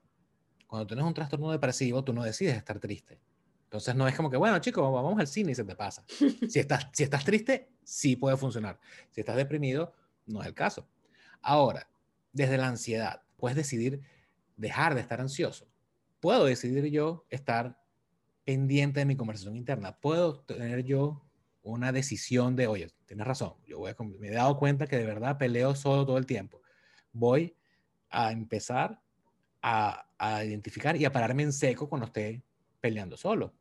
Cuando 0.66 0.86
tienes 0.86 1.06
un 1.06 1.14
trastorno 1.14 1.50
depresivo, 1.50 2.04
tú 2.04 2.12
no 2.12 2.22
decides 2.22 2.56
estar 2.56 2.78
triste. 2.78 3.18
Entonces 3.64 3.94
no 3.94 4.06
es 4.06 4.14
como 4.14 4.30
que, 4.30 4.36
bueno, 4.36 4.58
chicos, 4.58 4.92
vamos 4.92 5.18
al 5.18 5.26
cine 5.26 5.52
y 5.52 5.54
se 5.54 5.64
te 5.64 5.74
pasa. 5.74 6.04
Si 6.48 6.58
estás, 6.58 6.88
si 6.92 7.02
estás 7.02 7.24
triste, 7.24 7.70
sí 7.82 8.16
puede 8.16 8.36
funcionar. 8.36 8.78
Si 9.10 9.20
estás 9.20 9.36
deprimido, 9.36 9.94
no 10.26 10.42
es 10.42 10.48
el 10.48 10.54
caso. 10.54 10.86
Ahora, 11.40 11.88
desde 12.32 12.58
la 12.58 12.68
ansiedad, 12.68 13.22
puedes 13.36 13.56
decidir 13.56 14.02
dejar 14.56 14.94
de 14.94 15.00
estar 15.00 15.20
ansioso. 15.20 15.66
Puedo 16.20 16.44
decidir 16.44 16.84
yo 16.86 17.24
estar 17.30 17.78
pendiente 18.46 19.00
de 19.00 19.06
mi 19.06 19.16
conversación 19.16 19.56
interna. 19.56 20.00
Puedo 20.00 20.40
tener 20.40 20.84
yo 20.84 21.22
una 21.62 21.92
decisión 21.92 22.56
de, 22.56 22.68
oye, 22.68 22.88
tienes 23.04 23.26
razón, 23.26 23.54
yo 23.66 23.78
voy 23.78 23.90
a, 23.90 23.96
me 24.02 24.28
he 24.28 24.32
dado 24.32 24.56
cuenta 24.56 24.86
que 24.86 24.96
de 24.96 25.04
verdad 25.04 25.36
peleo 25.36 25.74
solo 25.74 26.06
todo 26.06 26.16
el 26.16 26.24
tiempo. 26.24 26.62
Voy 27.12 27.54
a 28.08 28.32
empezar 28.32 29.02
a, 29.60 30.08
a 30.16 30.44
identificar 30.44 30.96
y 30.96 31.04
a 31.04 31.12
pararme 31.12 31.42
en 31.42 31.52
seco 31.52 31.88
cuando 31.88 32.06
esté 32.06 32.42
peleando 32.80 33.18
solo. 33.18 33.52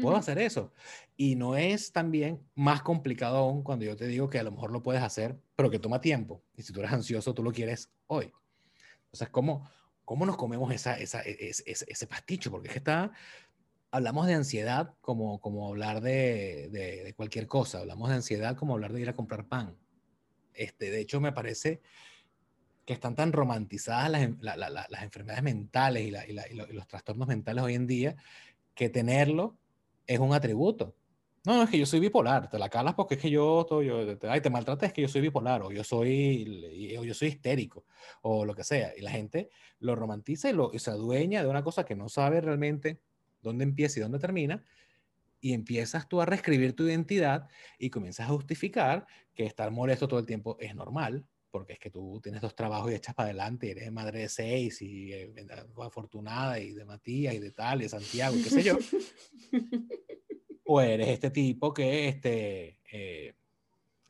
Puedo 0.00 0.16
hacer 0.16 0.38
eso. 0.38 0.72
Y 1.18 1.36
no 1.36 1.54
es 1.54 1.92
también 1.92 2.42
más 2.54 2.82
complicado 2.82 3.36
aún 3.36 3.62
cuando 3.62 3.84
yo 3.84 3.94
te 3.94 4.06
digo 4.06 4.30
que 4.30 4.38
a 4.38 4.42
lo 4.42 4.50
mejor 4.50 4.72
lo 4.72 4.82
puedes 4.82 5.02
hacer, 5.02 5.38
pero 5.54 5.70
que 5.70 5.78
toma 5.78 6.00
tiempo. 6.00 6.42
Y 6.56 6.62
si 6.62 6.72
tú 6.72 6.80
eres 6.80 6.92
ansioso, 6.92 7.34
tú 7.34 7.42
lo 7.42 7.52
quieres 7.52 7.92
hoy. 8.06 8.32
O 9.10 9.16
sea, 9.16 9.30
¿cómo, 9.30 9.68
cómo 10.06 10.24
nos 10.24 10.38
comemos 10.38 10.72
esa, 10.72 10.98
esa, 10.98 11.20
e, 11.22 11.36
ese, 11.50 11.84
ese, 11.86 12.06
pasticho? 12.06 12.50
Porque 12.50 12.68
es 12.68 12.72
que 12.72 12.78
está, 12.78 13.12
hablamos 13.92 14.26
de 14.26 14.34
ansiedad 14.34 14.94
como, 15.02 15.38
como 15.38 15.68
hablar 15.68 16.00
de, 16.00 16.68
de, 16.70 17.14
cualquier 17.14 17.46
cosa. 17.46 17.80
Hablamos 17.80 18.08
de 18.08 18.16
ansiedad 18.16 18.56
como 18.56 18.72
hablar 18.72 18.92
de 18.92 19.02
ir 19.02 19.08
a 19.08 19.14
comprar 19.14 19.46
pan. 19.46 19.76
Este, 20.54 20.90
de 20.90 21.00
hecho, 21.00 21.20
me 21.20 21.32
parece 21.32 21.82
que 22.86 22.94
están 22.94 23.14
tan 23.14 23.32
romantizadas 23.32 24.10
las, 24.40 24.58
las 24.58 25.02
enfermedades 25.02 25.44
mentales 25.44 26.08
y, 26.08 26.34
los 26.72 26.86
trastornos 26.88 27.28
mentales 27.28 27.62
hoy 27.62 27.74
en 27.74 27.86
día 27.86 28.16
que 28.74 28.88
tenerlo 28.88 29.56
es 30.06 30.18
un 30.18 30.32
atributo. 30.32 30.96
No, 31.44 31.62
es 31.62 31.70
que 31.70 31.78
yo 31.78 31.86
soy 31.86 32.00
bipolar, 32.00 32.48
te 32.48 32.58
la 32.58 32.68
calas 32.68 32.94
porque 32.94 33.16
es 33.16 33.20
que 33.20 33.28
yo, 33.30 33.66
yo 33.82 34.16
te, 34.16 34.28
ay, 34.28 34.40
te 34.40 34.48
maltratas, 34.48 34.88
es 34.88 34.92
que 34.92 35.02
yo 35.02 35.08
soy 35.08 35.20
bipolar, 35.20 35.62
o 35.62 35.72
yo 35.72 35.84
soy, 35.84 36.96
o 36.98 37.04
yo 37.04 37.14
soy 37.14 37.28
histérico, 37.28 37.84
o 38.22 38.44
lo 38.44 38.54
que 38.54 38.64
sea. 38.64 38.92
Y 38.96 39.02
la 39.02 39.10
gente 39.10 39.50
lo 39.80 39.96
romantiza 39.96 40.48
y, 40.48 40.52
lo, 40.52 40.70
y 40.72 40.78
se 40.78 40.92
adueña 40.92 41.42
de 41.42 41.50
una 41.50 41.62
cosa 41.62 41.84
que 41.84 41.96
no 41.96 42.08
sabe 42.08 42.40
realmente 42.40 43.00
dónde 43.42 43.64
empieza 43.64 43.98
y 43.98 44.02
dónde 44.02 44.18
termina, 44.18 44.64
y 45.40 45.52
empiezas 45.52 46.08
tú 46.08 46.20
a 46.20 46.26
reescribir 46.26 46.74
tu 46.74 46.84
identidad 46.84 47.48
y 47.78 47.90
comienzas 47.90 48.28
a 48.28 48.32
justificar 48.32 49.06
que 49.34 49.44
estar 49.44 49.70
molesto 49.70 50.06
todo 50.06 50.20
el 50.20 50.26
tiempo 50.26 50.56
es 50.60 50.74
normal, 50.74 51.26
porque 51.50 51.74
es 51.74 51.78
que 51.78 51.90
tú 51.90 52.20
tienes 52.22 52.40
dos 52.40 52.54
trabajos 52.54 52.90
y 52.90 52.94
echas 52.94 53.14
para 53.14 53.26
adelante, 53.26 53.66
y 53.66 53.70
eres 53.70 53.92
madre 53.92 54.20
de 54.20 54.28
seis 54.28 54.80
y 54.80 55.12
eh, 55.12 55.32
afortunada 55.82 56.58
y 56.60 56.72
de 56.72 56.84
Matías 56.84 57.34
y 57.34 57.40
de 57.40 57.50
tal, 57.50 57.80
y 57.80 57.82
de 57.84 57.88
Santiago, 57.88 58.36
qué 58.42 58.50
sé 58.50 58.62
yo. 58.62 58.78
o 60.64 60.80
eres 60.80 61.08
este 61.08 61.30
tipo 61.30 61.74
que, 61.74 62.08
este, 62.08 62.78
eh, 62.90 63.34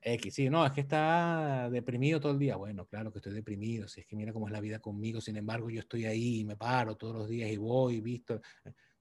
X, 0.05 0.35
sí, 0.35 0.51
no, 0.51 0.67
es 0.67 0.73
que 0.73 0.81
está 0.81 1.71
deprimido 1.71 2.21
todo 2.21 2.33
el 2.33 2.39
día. 2.39 2.57
Bueno, 2.57 2.87
claro 2.87 3.13
que 3.13 3.19
estoy 3.19 3.33
deprimido, 3.33 3.87
si 3.87 4.01
es 4.01 4.07
que 4.07 4.17
mira 4.17 4.33
cómo 4.33 4.49
es 4.49 4.53
la 4.53 4.61
vida 4.61 4.81
conmigo, 4.81 5.21
sin 5.21 5.37
embargo, 5.37 5.71
yo 5.71 5.81
estoy 5.81 6.07
ahí, 6.07 6.41
y 6.41 6.45
me 6.45 6.57
paro 6.57 6.97
todos 6.97 7.15
los 7.15 7.29
días 7.29 7.51
y 7.51 7.57
voy, 7.57 8.01
visto. 8.01 8.41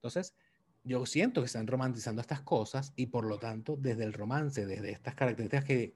Entonces, 0.02 0.34
yo 0.82 1.06
siento 1.06 1.40
que 1.40 1.46
están 1.46 1.68
romantizando 1.68 2.20
estas 2.20 2.40
cosas 2.40 2.92
y 2.96 3.06
por 3.06 3.24
lo 3.24 3.38
tanto, 3.38 3.76
desde 3.76 4.02
el 4.02 4.12
romance, 4.12 4.66
desde 4.66 4.90
estas 4.90 5.14
características 5.14 5.64
que, 5.64 5.94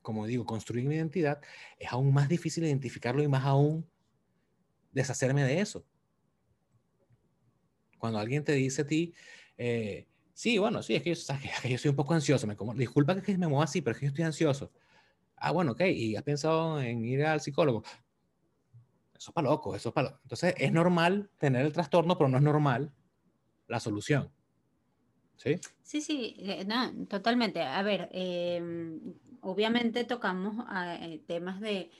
como 0.00 0.26
digo, 0.26 0.46
construir 0.46 0.86
mi 0.86 0.94
identidad, 0.94 1.42
es 1.76 1.92
aún 1.92 2.14
más 2.14 2.28
difícil 2.28 2.64
identificarlo 2.64 3.22
y 3.22 3.28
más 3.28 3.44
aún 3.44 3.84
deshacerme 4.92 5.42
de 5.42 5.60
eso. 5.60 5.84
Cuando 7.98 8.20
alguien 8.20 8.44
te 8.44 8.52
dice 8.52 8.82
a 8.82 8.86
ti, 8.86 9.12
eh, 9.58 10.06
Sí, 10.34 10.58
bueno, 10.58 10.82
sí, 10.82 10.94
es 10.94 11.02
que 11.02 11.14
yo, 11.14 11.68
yo 11.68 11.78
soy 11.78 11.90
un 11.90 11.96
poco 11.96 12.14
ansioso. 12.14 12.46
Me 12.46 12.56
como, 12.56 12.74
disculpa 12.74 13.20
que 13.20 13.36
me 13.36 13.46
muevo 13.48 13.62
así, 13.62 13.82
pero 13.82 13.92
es 13.92 14.00
que 14.00 14.06
yo 14.06 14.10
estoy 14.10 14.24
ansioso. 14.24 14.72
Ah, 15.36 15.50
bueno, 15.52 15.72
ok, 15.72 15.82
y 15.82 16.16
has 16.16 16.22
pensado 16.22 16.80
en 16.80 17.04
ir 17.04 17.24
al 17.24 17.40
psicólogo. 17.40 17.82
Eso 19.14 19.30
es 19.30 19.34
para 19.34 19.50
loco, 19.50 19.76
eso 19.76 19.90
es 19.90 19.94
para 19.94 20.18
Entonces, 20.22 20.54
es 20.56 20.72
normal 20.72 21.30
tener 21.38 21.66
el 21.66 21.72
trastorno, 21.72 22.16
pero 22.16 22.28
no 22.28 22.38
es 22.38 22.42
normal 22.42 22.92
la 23.72 23.80
solución. 23.80 24.30
¿Sí? 25.36 25.58
Sí, 25.82 26.02
sí, 26.02 26.36
eh, 26.38 26.66
totalmente. 27.08 27.62
A 27.62 27.82
ver, 27.82 28.10
em, 28.12 29.00
obviamente 29.40 30.04
tocamos 30.04 30.64
eh, 31.00 31.22
temas 31.26 31.58
de 31.60 31.90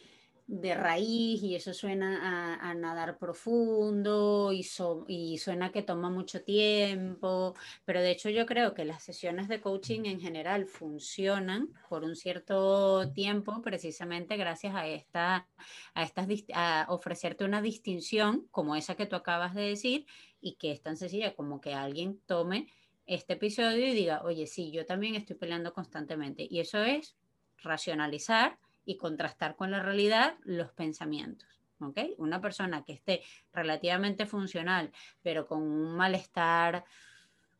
de 0.46 0.74
raíz 0.74 1.42
y 1.42 1.54
eso 1.54 1.72
suena 1.72 2.58
a, 2.60 2.74
nadar 2.74 3.18
profundo 3.18 4.52
y, 4.52 4.66
y, 5.08 5.38
suena 5.38 5.72
que 5.72 5.82
toma 5.82 6.10
mucho 6.10 6.42
tiempo, 6.42 7.54
pero 7.84 8.00
de 8.00 8.10
hecho 8.10 8.28
yo 8.28 8.44
creo 8.44 8.74
que 8.74 8.84
las 8.84 9.02
sesiones 9.02 9.48
de 9.48 9.60
coaching 9.60 10.04
en 10.04 10.20
general 10.20 10.66
funcionan 10.66 11.68
por 11.88 12.04
un 12.04 12.16
cierto 12.16 13.10
tiempo 13.12 13.62
precisamente 13.62 14.36
gracias 14.36 14.74
a, 14.74 14.86
esta, 14.86 15.48
a, 15.94 16.02
estas, 16.02 16.26
a 16.54 16.86
ofrecerte 16.88 17.44
una 17.44 17.62
distinción 17.62 18.46
como 18.50 18.76
esa 18.76 18.94
que 18.94 19.06
tú 19.06 19.16
acabas 19.16 19.54
de 19.54 19.62
decir 19.62 20.06
y 20.40 20.54
que 20.54 20.72
es 20.72 20.82
tan 20.82 20.96
sencilla 20.96 21.34
como 21.34 21.60
que 21.60 21.74
alguien 21.74 22.20
tome 22.26 22.68
este 23.06 23.34
episodio 23.34 23.86
y 23.86 23.94
diga, 23.94 24.22
oye, 24.22 24.46
sí, 24.46 24.70
yo 24.70 24.86
también 24.86 25.14
estoy 25.14 25.36
peleando 25.36 25.72
constantemente. 25.72 26.46
Y 26.48 26.60
eso 26.60 26.82
es 26.82 27.16
racionalizar 27.58 28.58
y 28.84 28.96
contrastar 28.96 29.56
con 29.56 29.70
la 29.70 29.82
realidad 29.82 30.34
los 30.44 30.72
pensamientos. 30.72 31.48
¿okay? 31.80 32.14
Una 32.18 32.40
persona 32.40 32.84
que 32.84 32.92
esté 32.94 33.22
relativamente 33.52 34.26
funcional, 34.26 34.90
pero 35.22 35.46
con 35.46 35.62
un 35.62 35.96
malestar 35.96 36.84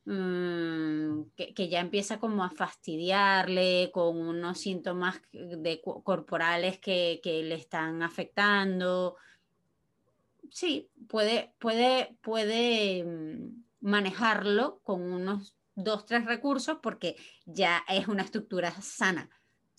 mm, 0.05 1.23
que, 1.37 1.69
ya 1.69 1.81
empieza 1.81 2.19
como 2.19 2.45
a 2.45 2.51
fastidiarle, 2.51 3.91
con 3.93 4.17
unos 4.17 4.59
síntomas 4.59 5.21
de, 5.33 5.81
corporales 5.83 6.79
que, 6.79 7.21
que 7.23 7.43
le 7.43 7.55
están 7.55 8.03
afectando, 8.03 9.17
sí, 10.51 10.91
puede, 11.09 11.55
puede, 11.59 12.17
puede 12.23 13.05
mm, 13.05 13.65
manejarlo 13.81 14.81
con 14.83 15.03
unos 15.03 15.57
dos, 15.75 16.05
tres 16.07 16.27
recursos 16.27 16.79
porque 16.83 17.17
ya 17.47 17.83
es 17.89 18.09
una 18.09 18.23
estructura 18.23 18.71
sana 18.83 19.29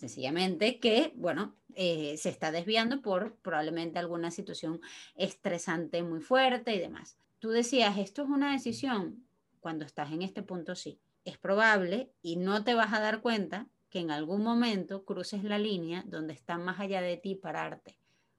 Sencillamente 0.03 0.81
que, 0.81 1.13
bueno, 1.15 1.55
eh, 1.75 2.17
se 2.17 2.27
está 2.27 2.51
desviando 2.51 3.01
por 3.01 3.37
probablemente 3.37 3.99
alguna 3.99 4.31
situación 4.31 4.81
estresante 5.15 6.03
muy 6.03 6.19
fuerte 6.19 6.75
y 6.75 6.79
demás. 6.79 7.15
Tú 7.39 7.51
decías, 7.51 7.97
esto 7.97 8.23
es 8.23 8.27
una 8.27 8.51
decisión. 8.51 9.25
Cuando 9.61 9.85
estás 9.85 10.11
en 10.11 10.21
este 10.21 10.43
punto, 10.43 10.75
sí. 10.75 10.99
Es 11.23 11.37
probable 11.37 12.11
y 12.21 12.35
no 12.35 12.65
te 12.65 12.73
vas 12.73 12.91
a 12.91 12.99
dar 12.99 13.21
cuenta 13.21 13.69
que 13.89 13.99
en 13.99 14.11
algún 14.11 14.43
momento 14.43 15.05
cruces 15.05 15.45
la 15.45 15.57
línea 15.57 16.03
donde 16.05 16.33
está 16.33 16.57
más 16.57 16.81
allá 16.81 17.01
de 17.01 17.15
ti 17.15 17.35
pararte. 17.35 17.97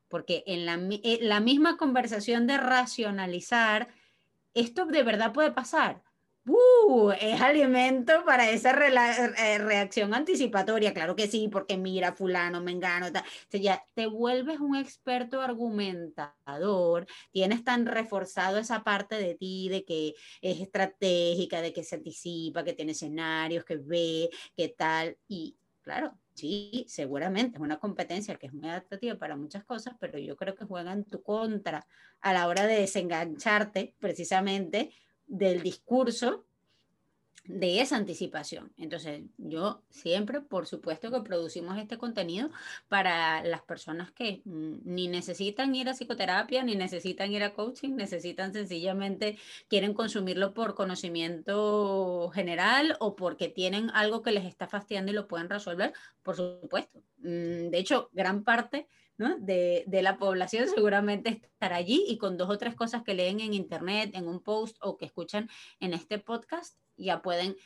Porque 0.09 0.45
en 0.47 0.67
la, 0.67 0.75
en 0.75 0.93
eh, 0.93 1.19
la 1.23 1.41
misma 1.41 1.79
conversación 1.79 2.47
de 2.47 2.59
racionalizar, 2.59 3.89
esto 4.53 4.85
de 4.85 5.03
verdad 5.03 5.33
puede 5.33 5.51
pasar 5.51 6.04
Uh, 6.47 7.11
es 7.23 7.41
alimento 7.41 8.23
para 8.27 8.51
esa 8.51 8.73
eh, 8.73 9.59
reacción 9.59 10.13
anticipatoria, 10.13 10.93
claro 10.93 11.17
que 11.17 11.27
sí, 11.27 11.49
porque 11.49 11.79
mira, 11.79 12.13
fulano, 12.13 12.61
mengano, 12.61 13.11
tal. 13.11 13.25
O 13.53 13.57
ya 13.57 13.83
te 13.95 14.07
vuelves 14.07 14.61
un 14.61 14.77
experto 14.77 15.41
argumentador, 15.41 17.07
tienes 17.33 17.65
tan 17.65 17.87
reforzado 17.87 18.59
esa 18.59 18.85
parte 18.85 19.15
de 19.15 19.35
ti 19.37 19.71
de 19.71 19.85
que 19.87 20.15
es 20.43 20.61
estratégica, 20.61 21.63
de 21.63 21.73
que 21.73 21.83
se 21.83 21.97
anticipa, 21.97 22.63
que 22.63 22.75
tiene 22.75 22.93
escenarios, 22.93 23.65
que 23.65 23.79
ve, 23.79 24.29
que 24.55 24.69
tal, 24.69 25.17
y 25.27 25.57
claro, 25.81 26.19
sí, 26.35 26.85
seguramente 26.89 27.57
es 27.57 27.63
una 27.63 27.79
competencia 27.79 28.37
que 28.37 28.49
es 28.49 28.53
muy 28.53 28.69
adaptativa 28.69 29.17
para 29.17 29.37
muchas 29.37 29.65
cosas, 29.65 29.95
pero 29.99 30.19
yo 30.19 30.37
creo 30.37 30.55
que 30.55 30.67
juega 30.67 30.93
en 30.93 31.05
tu 31.05 31.23
contra 31.23 31.87
a 32.21 32.33
la 32.35 32.49
hora 32.49 32.67
de 32.67 32.81
desengancharte 32.81 33.95
precisamente 33.99 34.91
del 35.27 35.63
discurso 35.63 36.45
de 37.47 37.83
esa 37.83 37.97
anticipación. 37.97 38.73
Entonces, 38.79 39.23
yo 39.37 39.83
siempre, 39.91 40.41
por 40.41 40.67
supuesto 40.67 41.11
que 41.11 41.21
producimos 41.21 41.79
este 41.79 41.99
contenido 41.99 42.49
para 42.89 43.45
las 43.45 43.63
personas 43.63 44.11
que 44.13 44.41
mm, 44.45 44.79
ni 44.85 45.09
necesitan 45.09 45.75
ir 45.75 45.89
a 45.89 45.93
psicoterapia, 45.93 46.63
ni 46.63 46.75
necesitan 46.75 47.33
ir 47.33 47.43
a 47.43 47.53
coaching, 47.53 47.97
necesitan 47.97 48.55
sencillamente, 48.55 49.39
quieren 49.69 49.93
consumirlo 49.93 50.55
por 50.55 50.75
conocimiento 50.75 52.31
general 52.35 52.97
o 53.01 53.15
porque 53.15 53.49
tienen 53.49 53.91
algo 53.91 54.23
que 54.23 54.33
les 54.33 54.47
está 54.47 54.67
fastidiando 54.67 55.13
y 55.13 55.15
lo 55.15 55.29
pueden 55.29 55.51
resolver, 55.51 55.93
por 56.23 56.37
supuesto. 56.37 57.03
Mm, 57.19 57.69
de 57.69 57.79
hecho, 57.79 58.09
gran 58.13 58.43
parte 58.43 58.89
de, 59.17 60.01
la 60.03 60.19
población 60.19 60.69
seguramente 60.69 61.41
estará 61.43 61.77
allí 61.77 62.05
y 62.09 62.19
con 62.19 62.37
dos 62.37 62.51
o 62.51 62.59
tres 62.59 62.75
cosas 62.75 63.03
que 63.03 63.15
leen 63.15 63.41
en 63.41 63.55
internet, 63.55 64.11
en 64.15 64.27
un 64.27 64.41
post 64.41 64.77
o 64.81 64.97
que 64.97 65.07
escuchan 65.07 65.49
en 65.81 65.95
este 65.95 66.19
podcast, 66.19 66.79
ya 66.97 67.23
pueden 67.23 67.57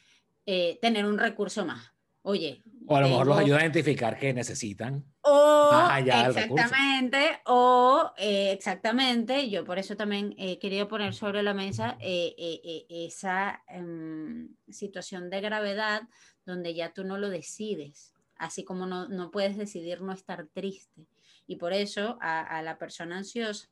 eh, 0.47 0.79
tener 0.81 1.07
un 1.07 1.19
recurso 1.19 1.65
más. 1.65 1.93
Oye. 2.23 2.63
O 2.87 2.97
a 2.97 3.01
lo 3.01 3.09
mejor 3.09 3.27
los 3.27 3.39
ayuda 3.39 3.59
a 3.59 3.63
identificar 3.63 4.19
qué 4.19 4.35
necesitan. 4.35 5.05
O, 5.23 5.71
exactamente, 6.09 7.41
o 7.47 8.13
eh, 8.17 8.53
exactamente, 8.53 9.49
yo 9.49 9.65
por 9.65 9.79
eso 9.79 9.97
también 9.97 10.35
he 10.39 10.59
querido 10.59 10.89
poner 10.89 11.15
sobre 11.15 11.43
la 11.43 11.55
mesa 11.55 11.97
eh, 12.01 12.87
esa 12.89 13.63
em, 13.69 14.49
situación 14.69 15.31
de 15.31 15.41
gravedad 15.41 16.03
donde 16.45 16.75
ya 16.75 16.93
tú 16.93 17.05
no 17.05 17.19
lo 17.19 17.29
decides, 17.29 18.15
así 18.37 18.65
como 18.65 18.87
no, 18.87 19.09
no 19.09 19.31
puedes 19.31 19.57
decidir 19.57 20.01
no 20.01 20.13
estar 20.13 20.47
triste 20.53 21.07
y 21.49 21.57
por 21.57 21.73
eso 21.73 22.19
a, 22.21 22.63
la 22.63 22.79
persona 22.79 23.19
ansiosa 23.19 23.69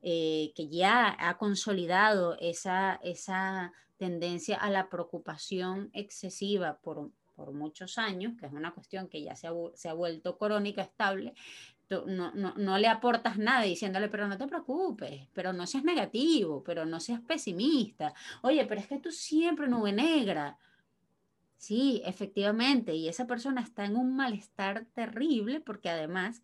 eh, 0.00 0.52
que 0.54 0.68
ya 0.68 1.16
ha 1.18 1.38
consolidado 1.38 2.36
esa, 2.38 3.00
esa 3.02 3.72
tendencia 3.96 4.56
a 4.58 4.70
la 4.70 4.88
preocupación 4.88 5.90
excesiva 5.92 6.78
por, 6.78 7.10
por 7.34 7.52
muchos 7.52 7.98
años, 7.98 8.34
que 8.38 8.46
es 8.46 8.52
una 8.52 8.72
cuestión 8.72 9.08
que 9.08 9.22
ya 9.22 9.34
se 9.34 9.48
ha, 9.48 9.52
se 9.74 9.88
ha 9.88 9.94
vuelto 9.94 10.38
crónica, 10.38 10.82
estable, 10.82 11.34
no, 11.90 12.32
no, 12.34 12.54
no, 12.56 12.78
le 12.78 12.86
aportas 12.86 13.38
nada 13.38 13.62
diciéndole, 13.62 14.08
pero 14.08 14.28
no 14.28 14.36
te 14.36 14.46
preocupes, 14.46 15.26
pero 15.32 15.52
no 15.52 15.66
seas 15.66 15.84
negativo, 15.84 16.62
pero 16.62 16.84
no 16.84 17.00
seas 17.00 17.20
pesimista. 17.22 18.12
Oye, 18.42 18.66
pero 18.66 18.80
es 18.80 18.86
que 18.86 18.98
tú 18.98 19.10
siempre 19.10 19.68
nube 19.68 19.92
negra. 19.92 20.58
Sí, 21.56 22.02
efectivamente, 22.04 22.94
y 22.94 23.08
esa 23.08 23.26
persona 23.26 23.62
está 23.62 23.84
en 23.84 23.96
un 23.96 24.14
malestar 24.14 24.86
terrible 24.94 25.60
porque 25.60 25.88
además 25.88 26.42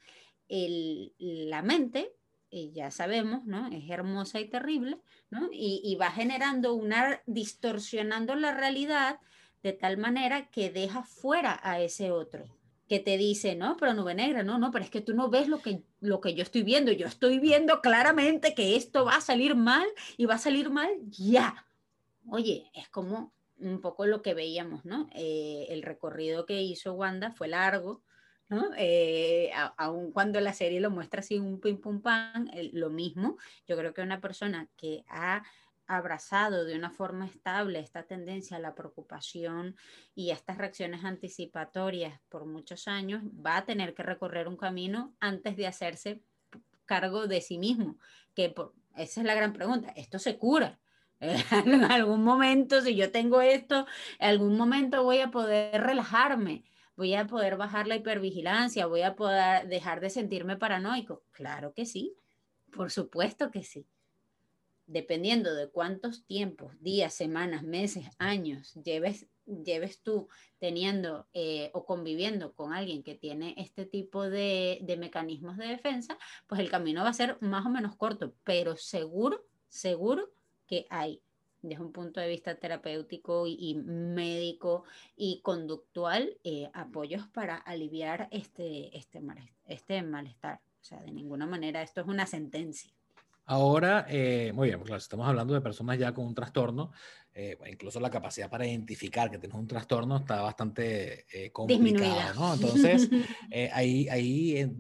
la 0.49 1.63
mente, 1.63 2.13
eh, 2.51 2.71
ya 2.73 2.91
sabemos, 2.91 3.45
¿no? 3.47 3.67
Es 3.69 3.91
hermosa 3.91 4.39
y 4.41 4.49
terrible, 4.49 5.01
¿no? 5.31 5.49
Y, 5.53 5.97
va 6.01 6.11
generando 6.11 6.75
una, 6.75 7.21
distorsionando 7.27 8.37
la 8.37 8.55
realidad 8.55 9.19
de 9.63 9.73
tal 9.73 9.97
manera 9.97 10.51
que 10.51 10.71
deja 10.71 11.03
fuera 11.03 11.59
a 11.63 11.81
ese 11.81 12.13
otro 12.13 12.47
que 12.89 13.01
te 13.01 13.17
dice, 13.17 13.55
no, 13.57 13.77
pero 13.77 13.95
nube 13.95 14.15
negra, 14.15 14.43
no, 14.43 14.59
no, 14.59 14.71
pero 14.71 14.85
es 14.85 14.91
que 14.91 15.01
tú 15.01 15.15
no 15.15 15.31
ves 15.31 15.49
lo 15.49 15.61
que, 15.61 15.83
lo 16.01 16.21
que 16.21 16.35
yo 16.35 16.43
estoy 16.43 16.63
viendo, 16.63 16.93
yo 16.93 17.07
estoy 17.07 17.39
viendo 17.39 17.81
claramente 17.81 18.55
que 18.55 18.77
esto 18.77 19.05
va 19.05 19.17
a 19.17 19.21
salir 19.21 19.57
mal 19.57 19.87
y 20.17 20.27
va 20.27 20.35
a 20.35 20.39
salir 20.39 20.71
mal 20.71 20.91
ya. 21.09 21.67
Oye, 22.29 22.71
es 22.75 22.89
como 22.89 23.33
un 23.59 23.81
poco 23.81 24.07
lo 24.07 24.23
que 24.23 24.35
veíamos, 24.35 24.85
¿no? 24.85 25.09
Eh, 25.15 25.67
el 25.71 25.83
recorrido 25.83 26.47
que 26.47 26.63
hizo 26.63 26.93
Wanda 26.93 27.33
fue 27.33 27.49
largo, 27.49 28.03
¿no? 28.49 28.71
Eh, 28.77 29.51
aun 29.77 30.13
cuando 30.13 30.41
la 30.41 30.53
serie 30.53 30.81
lo 30.81 30.91
muestra 30.91 31.21
así 31.21 31.39
un 31.39 31.61
pim 31.61 31.81
pum 31.81 32.01
pam, 32.01 32.49
lo 32.73 32.91
mismo, 32.91 33.39
yo 33.67 33.77
creo 33.77 33.95
que 33.95 34.03
una 34.03 34.21
persona 34.21 34.69
que 34.77 35.05
ha 35.09 35.43
abrazado 35.87 36.65
de 36.65 36.77
una 36.77 36.91
forma 36.91 37.27
estable 37.27 37.79
esta 37.79 38.05
tendencia 38.05 38.57
a 38.57 38.61
la 38.61 38.75
preocupación 38.75 39.77
y 40.15 40.31
estas 40.31 40.59
reacciones 40.59 41.05
anticipatorias 41.05 42.21
por 42.29 42.47
muchos 42.47 42.89
años, 42.89 43.23
va 43.25 43.59
a 43.59 43.65
tener 43.65 43.95
que 43.95 44.03
recorrer 44.03 44.49
un 44.49 44.57
camino 44.57 45.15
antes 45.21 45.57
de 45.57 45.67
hacerse 45.67 46.23
cargo 46.87 47.27
de 47.27 47.41
sí 47.41 47.59
mismo, 47.59 47.99
que 48.35 48.55
esa 48.97 49.21
es 49.21 49.27
la 49.27 49.35
gran 49.35 49.53
pregunta, 49.53 49.91
¿esto 49.97 50.19
se 50.19 50.39
cura? 50.39 50.79
en 51.21 51.85
algún 51.85 52.23
momento, 52.23 52.83
si 52.83 52.97
yo 52.97 53.11
tengo 53.11 53.41
esto, 53.41 53.87
en 54.19 54.29
algún 54.31 54.57
momento 54.57 55.05
voy 55.05 55.21
a 55.21 55.31
poder 55.31 55.83
relajarme 55.83 56.65
voy 56.97 57.15
a 57.15 57.27
poder 57.27 57.57
bajar 57.57 57.87
la 57.87 57.97
hipervigilancia, 57.97 58.87
voy 58.87 59.03
a 59.03 59.17
poder 59.17 59.69
dejar 59.69 60.01
de 60.01 60.11
sentirme 60.11 60.57
paranoico. 60.57 61.23
Claro 61.33 61.73
que 61.73 61.87
sí, 61.87 62.15
por 62.73 62.91
supuesto 62.91 63.51
que 63.51 63.63
sí. 63.63 63.87
Dependiendo 64.87 65.55
de 65.55 65.71
cuántos 65.71 66.27
tiempos, 66.27 66.79
días, 66.81 67.15
semanas, 67.15 67.63
meses, 67.63 68.05
años 68.19 68.75
lleves, 68.85 69.27
lleves 69.47 70.03
tú 70.03 70.29
teniendo 70.59 71.27
eh, 71.33 71.71
o 71.73 71.87
conviviendo 71.87 72.53
con 72.53 72.75
alguien 72.75 73.03
que 73.03 73.15
tiene 73.15 73.55
este 73.57 73.87
tipo 73.87 74.29
de, 74.29 74.81
de 74.83 74.97
mecanismos 74.99 75.57
de 75.57 75.69
defensa, 75.69 76.19
pues 76.47 76.61
el 76.61 76.71
camino 76.71 77.03
va 77.03 77.09
a 77.09 77.15
ser 77.15 77.39
más 77.41 77.65
o 77.65 77.71
menos 77.71 77.97
corto, 77.97 78.35
pero 78.45 78.77
seguro, 78.77 79.47
seguro 79.69 80.31
que 80.67 80.87
hay 80.91 81.23
desde 81.69 81.83
un 81.83 81.93
punto 81.93 82.21
de 82.21 82.29
vista 82.29 82.55
terapéutico 82.57 83.47
y, 83.47 83.75
médico 83.75 84.85
y 85.17 85.41
conductual, 85.43 86.37
eh, 86.45 86.71
apoyos 86.75 87.27
para 87.29 87.57
aliviar 87.57 88.29
este, 88.31 88.97
este, 88.97 89.21
este 89.67 90.03
malestar. 90.03 90.61
O 90.81 90.85
sea, 90.85 91.01
de 91.01 91.11
ninguna 91.11 91.47
manera 91.47 91.83
esto 91.83 92.03
es 92.03 92.07
una 92.07 92.27
sentencia. 92.27 92.93
Ahora, 93.47 94.07
eh, 94.09 94.53
muy 94.55 94.69
bien, 94.69 94.81
claro, 94.81 94.97
estamos 94.97 95.27
hablando 95.27 95.53
de 95.53 95.61
personas 95.61 95.99
ya 95.99 96.15
con 96.15 96.27
un 96.27 96.35
trastorno, 96.35 96.93
eh, 97.35 97.59
incluso 97.71 98.01
la 98.01 98.11
capacidad 98.11 98.49
para 98.49 98.67
identificar 98.67 99.31
que 99.31 99.39
tienes 99.39 99.59
un 99.59 99.67
trastorno 99.67 100.19
está 100.19 100.41
bastante 100.41 101.27
eh, 101.31 101.51
complicada, 101.51 102.33
¿no? 102.35 102.55
Entonces, 102.55 103.09
ahí, 103.73 104.09
ahí 104.09 104.71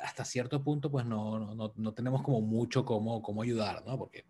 hasta 0.00 0.24
cierto 0.24 0.62
punto, 0.62 0.90
pues 0.90 1.04
no, 1.04 1.54
no, 1.54 1.72
no, 1.74 1.94
tenemos 1.94 2.22
como 2.22 2.40
mucho 2.40 2.84
cómo, 2.84 3.22
cómo 3.22 3.42
ayudar, 3.42 3.84
¿no? 3.84 3.98
Porque, 3.98 4.24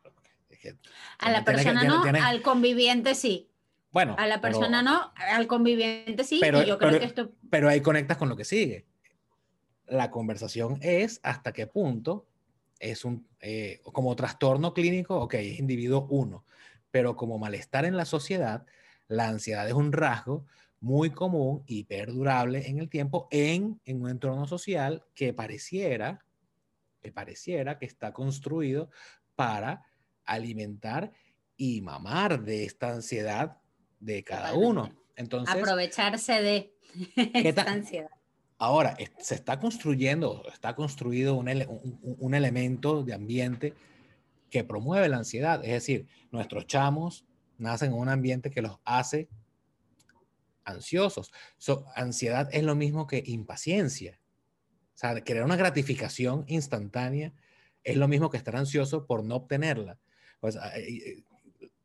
a 1.18 1.30
la 1.30 1.44
persona 1.44 1.84
no, 1.84 2.02
al 2.02 2.42
conviviente 2.42 3.14
sí. 3.14 3.48
Bueno, 3.90 4.14
a 4.18 4.26
la 4.26 4.40
persona 4.40 4.82
no, 4.82 5.12
al 5.16 5.46
conviviente 5.46 6.24
sí. 6.24 6.38
Pero, 6.40 6.62
yo 6.62 6.78
creo 6.78 6.98
que 6.98 7.06
esto... 7.06 7.32
pero 7.50 7.68
ahí 7.68 7.80
conectas 7.80 8.16
con 8.16 8.28
lo 8.28 8.36
que 8.36 8.44
sigue. 8.44 8.86
La 9.86 10.10
conversación 10.10 10.78
es 10.82 11.20
hasta 11.22 11.52
qué 11.52 11.66
punto 11.66 12.26
es 12.78 13.04
un, 13.04 13.26
eh, 13.40 13.80
como 13.84 14.14
trastorno 14.16 14.74
clínico, 14.74 15.18
ok, 15.20 15.34
es 15.34 15.58
individuo 15.58 16.06
uno, 16.10 16.44
pero 16.90 17.16
como 17.16 17.38
malestar 17.38 17.84
en 17.84 17.96
la 17.96 18.04
sociedad, 18.04 18.66
la 19.08 19.28
ansiedad 19.28 19.66
es 19.66 19.74
un 19.74 19.92
rasgo 19.92 20.44
muy 20.80 21.10
común 21.10 21.62
y 21.66 21.84
perdurable 21.84 22.68
en 22.68 22.78
el 22.78 22.88
tiempo 22.88 23.28
en, 23.30 23.80
en 23.84 24.02
un 24.02 24.10
entorno 24.10 24.46
social 24.46 25.04
que 25.14 25.32
pareciera, 25.32 26.24
que 27.00 27.12
pareciera 27.12 27.78
que 27.78 27.86
está 27.86 28.12
construido 28.12 28.90
para 29.34 29.84
alimentar 30.26 31.12
y 31.56 31.80
mamar 31.80 32.42
de 32.42 32.64
esta 32.64 32.92
ansiedad 32.92 33.58
de 34.00 34.22
cada 34.24 34.54
uno. 34.54 34.92
Entonces, 35.16 35.54
aprovecharse 35.54 36.42
de 36.42 36.74
esta 37.34 37.62
ansiedad. 37.62 38.10
Ahora, 38.58 38.96
se 39.18 39.34
está 39.34 39.58
construyendo, 39.58 40.42
está 40.52 40.74
construido 40.74 41.34
un, 41.34 41.48
un, 42.02 42.34
elemento 42.34 43.02
de 43.02 43.12
ambiente 43.12 43.74
que 44.50 44.64
promueve 44.64 45.08
la 45.08 45.18
ansiedad. 45.18 45.62
Es 45.62 45.72
decir, 45.72 46.06
nuestros 46.30 46.66
chamos 46.66 47.24
nacen 47.58 47.92
en 47.92 47.98
un 47.98 48.08
ambiente 48.08 48.50
que 48.50 48.62
los 48.62 48.78
hace 48.84 49.28
ansiosos. 50.64 51.32
ansiedad 51.94 52.48
es 52.52 52.62
lo 52.62 52.74
mismo 52.74 53.06
que 53.06 53.22
impaciencia. 53.26 54.20
O 54.94 54.98
sea, 54.98 55.20
querer 55.22 55.44
una 55.44 55.56
gratificación 55.56 56.44
instantánea 56.48 57.32
es 57.84 57.96
lo 57.96 58.08
mismo 58.08 58.30
que 58.30 58.36
estar 58.36 58.56
ansioso 58.56 59.06
por 59.06 59.24
no 59.24 59.36
obtenerla. 59.36 59.98
Pues, 60.40 60.58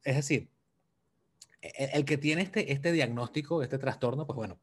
es 0.04 0.16
decir, 0.16 0.49
el, 1.62 1.89
el 1.93 2.06
que 2.06 2.18
tiene 2.18 2.41
este, 2.41 2.72
este 2.72 2.91
diagnóstico, 2.91 3.64
este 3.64 3.78
trastorno, 3.78 4.26
pues 4.26 4.36
bueno, 4.36 4.60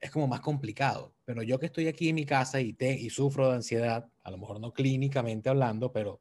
es 0.00 0.10
como 0.10 0.26
más 0.26 0.40
complicado. 0.40 1.14
Pero 1.24 1.42
yo 1.42 1.58
que 1.58 1.66
estoy 1.66 1.88
aquí 1.88 2.10
en 2.10 2.14
mi 2.16 2.26
casa 2.26 2.60
y, 2.60 2.74
te, 2.74 2.92
y 2.92 3.10
sufro 3.10 3.48
de 3.48 3.56
ansiedad, 3.56 4.06
a 4.22 4.30
lo 4.30 4.38
mejor 4.38 4.60
no 4.60 4.72
clínicamente 4.72 5.48
hablando, 5.48 5.92
pero 5.92 6.20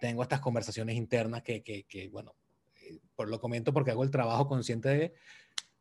tengo 0.00 0.22
estas 0.22 0.40
conversaciones 0.40 0.96
internas 0.96 1.42
que, 1.42 1.62
que, 1.62 2.08
bueno, 2.10 2.34
eh, 2.80 2.98
por 3.14 3.28
lo 3.28 3.38
comento 3.38 3.72
porque 3.72 3.90
hago 3.90 4.02
el 4.02 4.10
trabajo 4.10 4.48
consciente 4.48 4.88
de 4.88 5.14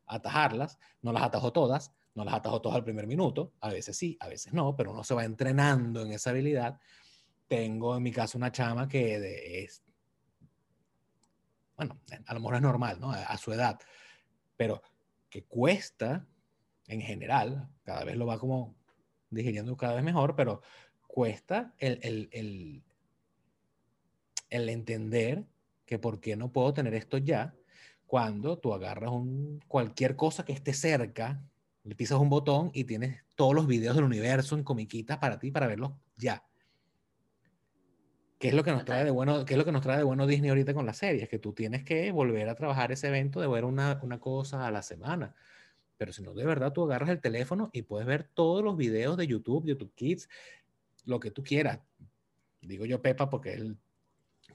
atajarlas, 0.05 0.77
no 1.01 1.13
las 1.13 1.23
atajo 1.23 1.53
todas, 1.53 1.93
no 2.15 2.25
las 2.25 2.33
atajo 2.33 2.61
todas 2.61 2.75
al 2.75 2.83
primer 2.83 3.07
minuto, 3.07 3.53
a 3.61 3.69
veces 3.69 3.95
sí, 3.95 4.17
a 4.19 4.27
veces 4.27 4.53
no, 4.53 4.75
pero 4.75 4.91
uno 4.91 5.03
se 5.03 5.13
va 5.13 5.23
entrenando 5.23 6.01
en 6.01 6.11
esa 6.11 6.31
habilidad. 6.31 6.79
Tengo 7.47 7.95
en 7.95 8.03
mi 8.03 8.11
caso 8.11 8.37
una 8.37 8.51
chama 8.51 8.89
que 8.89 9.63
es, 9.63 9.81
bueno, 11.87 11.99
a 12.27 12.33
lo 12.33 12.39
mejor 12.39 12.55
es 12.55 12.61
normal, 12.61 12.99
¿no? 12.99 13.11
A, 13.11 13.37
su 13.37 13.51
edad, 13.51 13.79
pero 14.55 14.81
que 15.29 15.43
cuesta 15.43 16.27
en 16.87 17.01
general, 17.01 17.69
cada 17.83 18.03
vez 18.03 18.17
lo 18.17 18.25
va 18.25 18.37
como 18.37 18.75
digiriendo 19.29 19.75
cada 19.77 19.95
vez 19.95 20.03
mejor, 20.03 20.35
pero 20.35 20.61
cuesta 21.07 21.73
el, 21.79 21.99
el, 22.03 22.29
el, 22.31 22.83
el 24.49 24.69
entender 24.69 25.45
que 25.85 25.97
por 25.97 26.19
qué 26.19 26.35
no 26.35 26.51
puedo 26.51 26.73
tener 26.73 26.93
esto 26.93 27.17
ya 27.17 27.55
cuando 28.05 28.59
tú 28.59 28.73
agarras 28.73 29.11
un, 29.11 29.61
cualquier 29.67 30.15
cosa 30.15 30.43
que 30.43 30.53
esté 30.53 30.73
cerca, 30.73 31.41
le 31.83 31.95
pisas 31.95 32.19
un 32.19 32.29
botón 32.29 32.69
y 32.73 32.83
tienes 32.83 33.23
todos 33.35 33.55
los 33.55 33.67
videos 33.67 33.95
del 33.95 34.03
universo 34.03 34.55
en 34.55 34.63
comiquitas 34.63 35.17
para 35.17 35.39
ti 35.39 35.49
para 35.49 35.67
verlos 35.67 35.93
ya. 36.17 36.43
¿Qué 38.41 38.47
es 38.47 38.53
lo 38.55 38.63
que 38.63 38.71
nos 38.71 38.85
trae 38.85 39.05
de 39.05 39.11
bueno, 39.11 39.45
qué 39.45 39.53
es 39.53 39.57
lo 39.57 39.65
que 39.65 39.71
nos 39.71 39.83
trae 39.83 39.97
de 39.97 40.03
bueno 40.03 40.25
Disney 40.25 40.49
ahorita 40.49 40.73
con 40.73 40.87
las 40.87 40.97
series? 40.97 41.29
Que 41.29 41.37
tú 41.37 41.53
tienes 41.53 41.83
que 41.83 42.11
volver 42.11 42.49
a 42.49 42.55
trabajar 42.55 42.91
ese 42.91 43.07
evento 43.07 43.39
de 43.39 43.47
ver 43.47 43.65
una, 43.65 43.99
una 44.01 44.19
cosa 44.19 44.65
a 44.65 44.71
la 44.71 44.81
semana. 44.81 45.35
Pero 45.97 46.11
si 46.11 46.23
no, 46.23 46.33
de 46.33 46.43
verdad, 46.43 46.73
tú 46.73 46.83
agarras 46.83 47.09
el 47.09 47.21
teléfono 47.21 47.69
y 47.71 47.83
puedes 47.83 48.07
ver 48.07 48.23
todos 48.23 48.63
los 48.63 48.75
videos 48.75 49.15
de 49.15 49.27
YouTube, 49.27 49.67
YouTube 49.67 49.93
Kids, 49.93 50.27
lo 51.05 51.19
que 51.19 51.29
tú 51.29 51.43
quieras. 51.43 51.81
Digo 52.61 52.85
yo 52.85 53.01
Pepa 53.03 53.29
porque 53.29 53.53
él, 53.53 53.77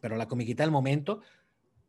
pero 0.01 0.17
la 0.17 0.27
comiquita 0.27 0.65
del 0.65 0.73
momento 0.73 1.21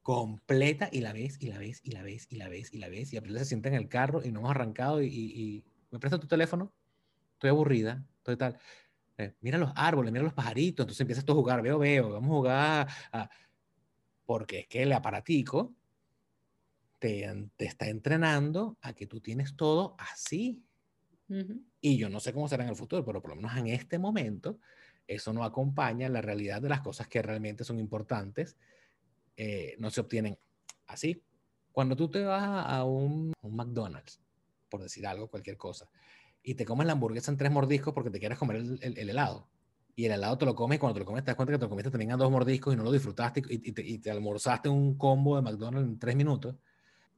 completa 0.04 0.89
y 0.91 1.02
la 1.02 1.14
ves 1.14 1.38
y 1.41 1.48
la 1.48 1.58
ves 1.58 1.82
y 1.84 1.91
la 1.91 2.04
ves 2.04 2.28
y 2.30 2.38
la 2.38 2.48
ves 2.48 2.74
y 2.74 2.78
la 2.78 2.89
ves 2.89 3.12
y 3.12 3.18
April 3.18 3.39
se 3.39 3.45
sienta 3.45 3.70
en 3.70 3.76
el 3.76 3.89
carro 3.89 4.24
y 4.24 4.32
no 4.32 4.39
hemos 4.39 4.52
arrancado 4.52 5.02
y, 5.02 5.66
me 5.89 6.00
presta 6.00 6.20
tu 6.20 6.28
teléfono, 6.28 6.72
estoy 7.34 7.50
aburrida, 7.50 8.06
estoy 8.18 8.38
tal. 8.38 8.60
Eh, 9.18 9.34
mira 9.41 9.57
los 9.57 9.72
árboles, 9.76 10.11
mira 10.11 10.24
los 10.24 10.34
pajaritos, 10.34 10.84
entonces 10.84 11.01
empiezas 11.01 11.26
tú 11.26 11.32
a 11.32 11.36
jugar, 11.36 11.61
veo, 11.61 11.80
veo, 11.80 12.11
vamos 12.11 12.30
a 12.30 12.34
jugar, 12.34 12.88
porque 14.26 14.59
es 14.59 14.68
que 14.68 14.84
el 14.84 14.93
aparatico 14.93 15.74
te, 16.99 17.49
está 17.57 17.88
entrenando 17.88 18.78
a 18.82 18.93
que 18.93 19.07
tú 19.07 19.22
tienes 19.22 19.55
todo 19.55 19.95
así. 19.97 20.63
Y 21.82 21.97
yo 21.97 22.09
no 22.09 22.22
sé 22.22 22.32
cómo 22.32 22.47
será 22.47 22.63
en 22.63 22.70
el 22.70 22.76
futuro, 22.76 23.03
pero 23.03 23.22
por 23.22 23.32
lo 23.32 23.36
menos 23.36 23.55
en 23.57 23.68
este 23.68 23.99
momento, 23.99 24.59
eso 25.07 25.34
no 25.34 25.43
acompaña 25.43 26.07
la 26.07 26.22
realidad 26.22 26.61
de 26.61 26.70
las 26.70 26.82
cosas 26.82 27.07
que 27.07 27.22
realmente 27.22 27.65
son 27.65 27.80
importantes. 27.80 28.55
Eh, 29.36 29.76
no 29.80 29.89
se 29.89 30.01
obtienen 30.01 30.38
así. 30.88 31.22
Cuando 31.72 31.95
tú 31.95 32.09
te 32.09 32.24
vas 32.24 32.65
a 32.65 32.84
un, 32.86 33.34
McDonald's, 33.41 34.22
por 34.70 34.82
decir 34.82 35.05
algo, 35.05 35.28
cualquier 35.28 35.57
cosa, 35.57 35.89
y 36.48 36.56
te 36.56 36.64
comes 36.64 36.88
la 36.88 36.93
hamburguesa 36.93 37.30
en 37.30 37.36
tres 37.36 37.52
mordiscos 37.52 37.93
porque 37.93 38.10
te 38.10 38.20
quieres 38.20 38.38
comer 38.38 38.56
el, 38.56 39.10
helado, 39.10 39.50
y 39.98 40.06
el 40.06 40.14
helado 40.14 40.38
te 40.38 40.45
lo 40.45 40.56
comes 40.56 40.78
y 40.78 40.80
cuando 40.80 40.93
te 40.93 41.02
lo 41.02 41.06
comes 41.06 41.26
te 41.26 41.32
das 41.32 41.36
cuenta 41.36 41.52
que 41.52 41.60
te 41.60 41.66
lo 41.66 41.70
comiste 41.70 41.91
también 41.91 42.14
a 42.14 42.16
dos 42.16 42.32
mordiscos 42.32 42.74
y 42.74 42.78
no 42.78 42.84
lo 42.84 42.91
disfrutaste 42.93 43.43
y, 43.50 43.74
te, 43.74 43.86
y, 43.86 43.98
te, 43.98 44.10
almorzaste 44.10 44.70
un 44.70 44.98
combo 44.98 45.36
de 45.36 45.41
McDonald's 45.41 45.89
en 45.89 46.00
tres 46.00 46.16
minutos, 46.16 46.56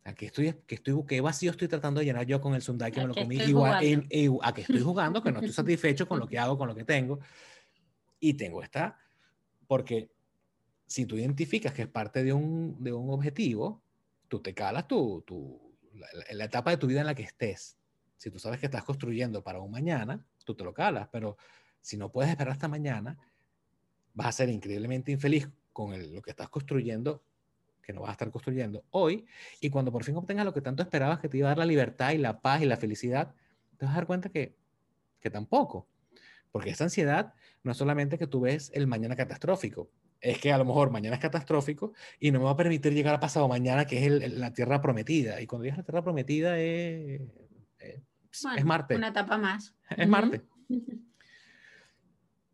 a 0.04 0.16
que 0.16 0.26
estoy, 0.26 0.56
que 0.66 0.74
estoy, 0.74 1.00
qué 1.08 1.22
vacío 1.22 1.52
estoy 1.52 1.68
tratando 1.68 2.00
de 2.00 2.08
llenar 2.08 2.26
yo 2.26 2.42
con 2.42 2.56
el 2.56 2.64
Sundai 2.64 2.92
que 2.92 3.02
me 3.02 3.08
lo 3.10 3.14
comí 3.14 3.36
igual, 3.36 4.08
a 4.42 4.52
que 4.52 4.62
estoy 4.62 4.82
jugando, 4.82 5.22
que 5.22 5.32
no 5.32 5.38
estoy 5.38 5.54
satisfecho 5.54 6.08
con 6.08 6.18
lo 6.18 6.28
que 6.28 6.40
hago, 6.40 6.58
con 6.58 6.68
lo 6.68 6.74
que 6.74 6.84
tengo. 6.84 7.20
Y 8.20 8.34
tengo 8.34 8.64
esta, 8.64 8.98
porque 9.68 10.10
si 10.88 11.06
tú 11.06 11.18
identificas 11.18 11.72
que 11.72 11.84
es 11.84 11.88
parte 11.88 12.24
de 12.24 12.34
un, 12.34 12.84
de 12.84 12.94
un 12.94 13.12
objetivo, 13.12 13.84
tú 14.28 14.40
te 14.40 14.56
calas 14.56 14.88
tú, 14.88 15.24
tú 15.28 15.78
la, 15.94 16.08
la, 16.32 16.46
etapa 16.46 16.72
de 16.72 16.78
tu 16.78 16.88
vida 16.88 17.02
en 17.02 17.06
la 17.06 17.14
que 17.14 17.22
estés. 17.22 17.79
Si 18.20 18.30
tú 18.30 18.38
sabes 18.38 18.60
que 18.60 18.68
estás 18.68 18.84
construyendo 18.84 19.44
para 19.44 19.60
un 19.60 19.72
mañana, 19.72 20.24
tú 20.46 20.54
te 20.54 20.64
lo 20.64 20.76
calas, 20.76 21.08
pero 21.12 21.38
si 21.82 21.98
no 21.98 22.12
puedes 22.12 22.30
esperar 22.30 22.52
hasta 22.54 22.68
mañana, 22.68 23.18
vas 24.14 24.28
a 24.28 24.32
ser 24.34 24.50
increíblemente 24.50 25.12
infeliz 25.12 25.50
con 25.74 25.94
el, 25.94 26.14
lo 26.14 26.22
que 26.22 26.30
estás 26.30 26.50
construyendo 26.50 27.24
que 27.82 27.94
no 27.94 28.02
vas 28.02 28.10
a 28.10 28.12
estar 28.12 28.30
construyendo 28.30 28.84
hoy, 28.92 29.26
y 29.62 29.72
cuando 29.72 29.92
por 29.92 30.04
fin 30.04 30.16
obtengas 30.16 30.46
lo 30.46 30.54
que 30.54 30.62
tanto 30.62 30.84
esperabas 30.84 31.18
que 31.18 31.28
te 31.28 31.40
iba 31.40 31.48
a 31.48 31.52
dar 31.52 31.58
la 31.58 31.66
libertad 31.66 32.12
y 32.12 32.20
la 32.20 32.40
paz 32.40 32.62
y 32.62 32.66
la 32.66 32.78
felicidad, 32.78 33.34
te 33.78 33.86
vas 33.86 33.94
a 33.94 33.98
dar 33.98 34.06
cuenta 34.06 34.30
que, 34.30 34.56
que 35.20 35.32
tampoco. 35.32 35.88
Porque 36.52 36.70
esa 36.70 36.84
ansiedad 36.84 37.34
no 37.64 37.72
es 37.72 37.78
solamente 37.78 38.20
que 38.20 38.28
tú 38.28 38.42
ves 38.42 38.70
el 38.76 38.86
mañana 38.86 39.16
catastrófico, 39.16 39.90
es 40.22 40.38
que 40.40 40.52
a 40.52 40.58
lo 40.58 40.66
mejor 40.66 40.92
mañana 40.92 41.16
es 41.16 41.22
catastrófico 41.22 41.94
y 42.20 42.32
no 42.32 42.40
me 42.40 42.46
va 42.46 42.52
a 42.52 42.58
permitir 42.58 42.94
llegar 42.94 43.16
a 43.16 43.20
pasado 43.20 43.48
mañana, 43.48 43.86
que 43.86 44.06
es 44.06 44.34
la 44.34 44.54
tierra 44.54 44.82
prometida. 44.82 45.42
Y 45.42 45.48
cuando 45.48 45.64
digas 45.64 45.78
la 45.78 45.84
tierra 45.84 46.04
prometida 46.04 46.60
es, 46.60 47.22
es, 47.80 48.02
Marte. 48.64 48.96
Una 48.96 49.10
etapa 49.10 49.38
más. 49.38 49.76
Es 49.90 50.08
Marte. 50.08 50.46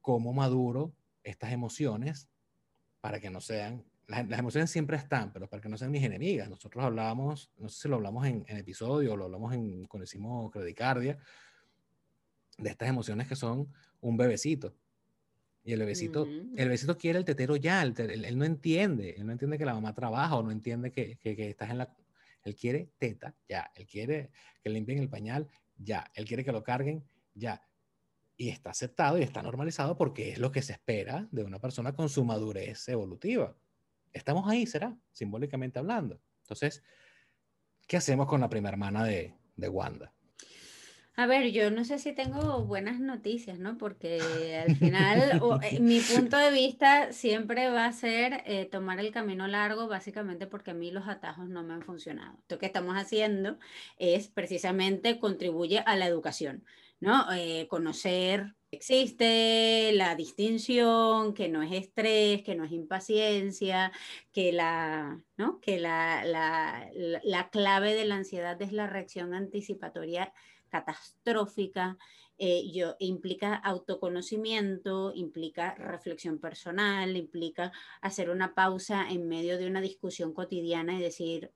¿Cómo 0.02 0.34
maduro 0.34 0.94
estas 1.24 1.52
emociones 1.52 2.30
para 3.02 3.20
que 3.20 3.30
no 3.30 3.42
sean 3.42 3.84
las, 4.08 4.40
emociones 4.40 4.70
siempre 4.70 4.98
están, 4.98 5.32
pero 5.34 5.50
para 5.50 5.62
que 5.62 5.70
no 5.70 5.78
sean 5.78 5.92
mis 5.92 6.04
enemigas. 6.04 6.50
Nosotros 6.50 6.84
hablábamos, 6.84 7.52
no 7.58 7.70
sé 7.70 7.84
si 7.84 7.88
lo 7.88 7.96
hablamos 7.96 8.26
en, 8.28 8.46
en 8.48 8.58
episodio 8.58 9.14
o 9.14 9.18
lo 9.18 9.26
hablamos 9.26 9.54
en, 9.54 9.86
cuando 9.86 10.04
hicimos 10.04 10.52
Credicardia, 10.52 11.18
de 12.58 12.70
estas 12.70 12.90
emociones 12.90 13.28
que 13.28 13.36
son 13.36 13.72
un 14.02 14.18
bebecito. 14.18 14.76
Y 15.64 15.74
el 15.74 15.80
bebecito, 15.80 16.26
el 16.26 16.66
bebecito 16.66 16.96
quiere 16.96 17.18
el 17.18 17.26
tetero 17.26 17.56
ya, 17.56 17.82
él, 17.82 17.96
él, 17.98 18.38
no 18.38 18.46
entiende, 18.46 19.16
él 19.18 19.26
no 19.26 19.32
entiende 19.32 19.58
que 19.58 19.66
la 19.66 19.74
mamá 19.74 19.96
trabaja 19.96 20.36
o 20.36 20.44
no 20.44 20.52
entiende 20.52 20.92
que, 20.92 21.18
que, 21.18 21.36
que, 21.36 21.50
estás 21.50 21.72
en 21.72 21.80
la... 21.80 21.92
Él 22.44 22.56
quiere 22.56 22.92
teta, 23.00 23.34
ya, 23.50 23.72
él 23.74 23.88
quiere 23.88 24.30
que 24.62 24.70
limpien 24.70 25.00
el 25.00 25.10
pañal, 25.10 25.48
ya, 25.78 26.12
él 26.14 26.26
quiere 26.26 26.44
que 26.44 26.52
lo 26.52 26.64
carguen, 26.64 27.08
ya. 27.34 27.68
Y 28.38 28.50
está 28.50 28.72
aceptado 28.72 29.18
y 29.18 29.24
está 29.24 29.42
normalizado 29.42 29.98
porque 29.98 30.32
es 30.32 30.40
lo 30.40 30.52
que 30.52 30.62
se 30.62 30.74
espera 30.74 31.28
de 31.32 31.44
una 31.44 31.60
persona 31.60 31.94
con 31.94 32.10
su 32.10 32.26
madurez 32.26 32.88
evolutiva 32.90 33.56
estamos 34.16 34.50
ahí, 34.50 34.66
será, 34.66 34.98
simbólicamente 35.12 35.78
hablando. 35.78 36.20
Entonces, 36.44 36.82
¿qué 37.86 37.98
hacemos 37.98 38.28
con 38.28 38.42
la 38.42 38.50
primera 38.50 38.74
hermana 38.74 39.04
de, 39.04 39.36
de 39.56 39.70
Wanda? 39.70 40.15
A 41.18 41.28
ver, 41.28 41.52
yo 41.52 41.72
no 41.72 41.86
sé 41.86 41.98
si 41.98 42.12
tengo 42.12 42.66
buenas 42.66 43.00
noticias, 43.00 43.58
¿no? 43.58 43.78
Porque 43.78 44.64
al 44.68 44.76
final 44.76 45.42
eh, 45.62 45.80
mi 45.80 46.00
punto 46.16 46.38
de 46.38 46.52
vista 46.52 47.14
siempre 47.14 47.70
va 47.70 47.86
a 47.86 47.94
ser 47.94 48.44
eh, 48.46 48.66
tomar 48.66 49.00
el 49.00 49.12
camino 49.12 49.48
largo, 49.48 49.88
básicamente 49.88 50.46
porque 50.46 50.72
a 50.72 50.74
mí 50.74 50.92
los 50.92 51.08
atajos 51.08 51.48
no 51.48 51.64
me 51.64 51.74
han 51.74 51.84
funcionado. 51.84 52.38
Lo 52.50 52.60
que 52.60 52.66
estamos 52.66 52.96
haciendo 52.96 53.58
es 53.98 54.28
precisamente 54.28 55.20
contribuye 55.20 55.80
a 55.80 55.96
la 55.96 56.08
educación, 56.08 56.66
¿no? 57.00 57.32
Eh, 57.34 57.68
conocer 57.70 58.56
existe 58.72 59.92
la 59.94 60.16
distinción, 60.16 61.34
que 61.34 61.48
no 61.48 61.64
es 61.64 61.72
estrés, 61.72 62.44
que 62.44 62.56
no 62.56 62.66
es 62.66 62.74
impaciencia, 62.74 63.94
que 64.34 64.52
la, 64.52 65.22
¿no? 65.38 65.62
que 65.62 65.80
la, 65.80 66.26
la, 66.26 66.90
la 67.24 67.50
clave 67.50 67.96
de 67.96 68.04
la 68.04 68.16
ansiedad 68.16 68.62
es 68.62 68.74
la 68.74 68.88
reacción 68.88 69.34
anticipatoria 69.34 70.34
catastrófica, 70.70 71.98
eh, 72.38 72.70
yo, 72.72 72.96
implica 73.00 73.56
autoconocimiento, 73.56 75.14
implica 75.16 75.74
reflexión 75.76 76.40
personal, 76.40 77.16
implica 77.16 77.72
hacer 78.02 78.30
una 78.30 78.54
pausa 78.54 79.10
en 79.10 79.28
medio 79.28 79.58
de 79.58 79.68
una 79.68 79.80
discusión 79.80 80.34
cotidiana 80.34 80.98
y 80.98 81.02
decir, 81.02 81.52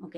ok, 0.00 0.16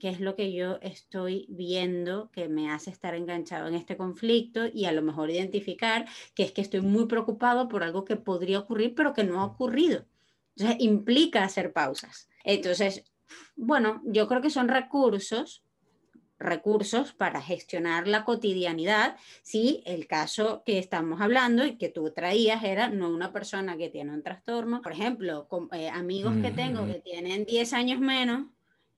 ¿qué 0.00 0.08
es 0.08 0.20
lo 0.20 0.34
que 0.34 0.52
yo 0.52 0.78
estoy 0.82 1.46
viendo 1.48 2.30
que 2.32 2.48
me 2.48 2.70
hace 2.70 2.90
estar 2.90 3.14
enganchado 3.14 3.68
en 3.68 3.74
este 3.74 3.96
conflicto? 3.96 4.66
Y 4.66 4.86
a 4.86 4.92
lo 4.92 5.02
mejor 5.02 5.30
identificar 5.30 6.06
que 6.34 6.42
es 6.42 6.52
que 6.52 6.60
estoy 6.60 6.80
muy 6.80 7.06
preocupado 7.06 7.68
por 7.68 7.84
algo 7.84 8.04
que 8.04 8.16
podría 8.16 8.58
ocurrir, 8.58 8.94
pero 8.96 9.14
que 9.14 9.24
no 9.24 9.40
ha 9.40 9.44
ocurrido. 9.44 10.06
Entonces, 10.56 10.76
implica 10.80 11.44
hacer 11.44 11.72
pausas. 11.72 12.28
Entonces, 12.42 13.04
bueno, 13.54 14.02
yo 14.04 14.26
creo 14.26 14.40
que 14.40 14.50
son 14.50 14.68
recursos 14.68 15.65
recursos 16.38 17.12
para 17.12 17.40
gestionar 17.40 18.06
la 18.06 18.24
cotidianidad 18.24 19.16
si 19.42 19.82
el 19.86 20.06
caso 20.06 20.62
que 20.64 20.78
estamos 20.78 21.20
hablando 21.20 21.64
y 21.64 21.76
que 21.76 21.88
tú 21.88 22.10
traías 22.10 22.62
era 22.62 22.88
no 22.88 23.08
una 23.08 23.32
persona 23.32 23.76
que 23.76 23.88
tiene 23.88 24.12
un 24.12 24.22
trastorno, 24.22 24.82
por 24.82 24.92
ejemplo, 24.92 25.48
con, 25.48 25.68
eh, 25.72 25.88
amigos 25.88 26.34
que 26.42 26.50
tengo 26.50 26.86
que 26.86 27.00
tienen 27.00 27.44
10 27.44 27.72
años 27.72 28.00
menos 28.00 28.46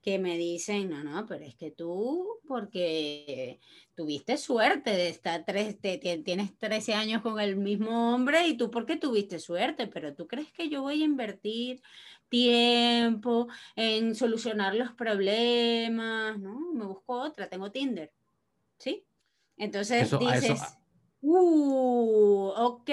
que 0.03 0.19
me 0.19 0.39
dicen, 0.39 0.91
no, 0.91 1.03
no, 1.03 1.27
pero 1.27 1.45
es 1.45 1.55
que 1.57 1.71
tú, 1.71 2.41
porque 2.47 3.59
tuviste 3.95 4.37
suerte 4.37 4.91
de 4.91 5.09
estar, 5.09 5.45
tres, 5.45 5.79
te, 5.81 5.99
tienes 5.99 6.57
13 6.57 6.95
años 6.95 7.21
con 7.21 7.41
el 7.41 7.57
mismo 7.57 8.15
hombre 8.15 8.47
y 8.47 8.57
tú 8.57 8.71
porque 8.71 8.97
tuviste 8.97 9.39
suerte, 9.39 9.87
pero 9.87 10.15
tú 10.15 10.27
crees 10.27 10.53
que 10.53 10.69
yo 10.69 10.83
voy 10.83 11.03
a 11.03 11.05
invertir 11.05 11.83
tiempo 12.29 13.49
en 13.77 14.15
solucionar 14.15 14.75
los 14.75 14.93
problemas, 14.93 16.39
¿no? 16.39 16.73
Me 16.73 16.85
busco 16.85 17.21
otra, 17.21 17.49
tengo 17.49 17.71
Tinder, 17.71 18.13
¿sí? 18.79 19.05
Entonces 19.57 20.11
dices, 20.19 20.61
uh, 21.21 22.53
ok, 22.57 22.91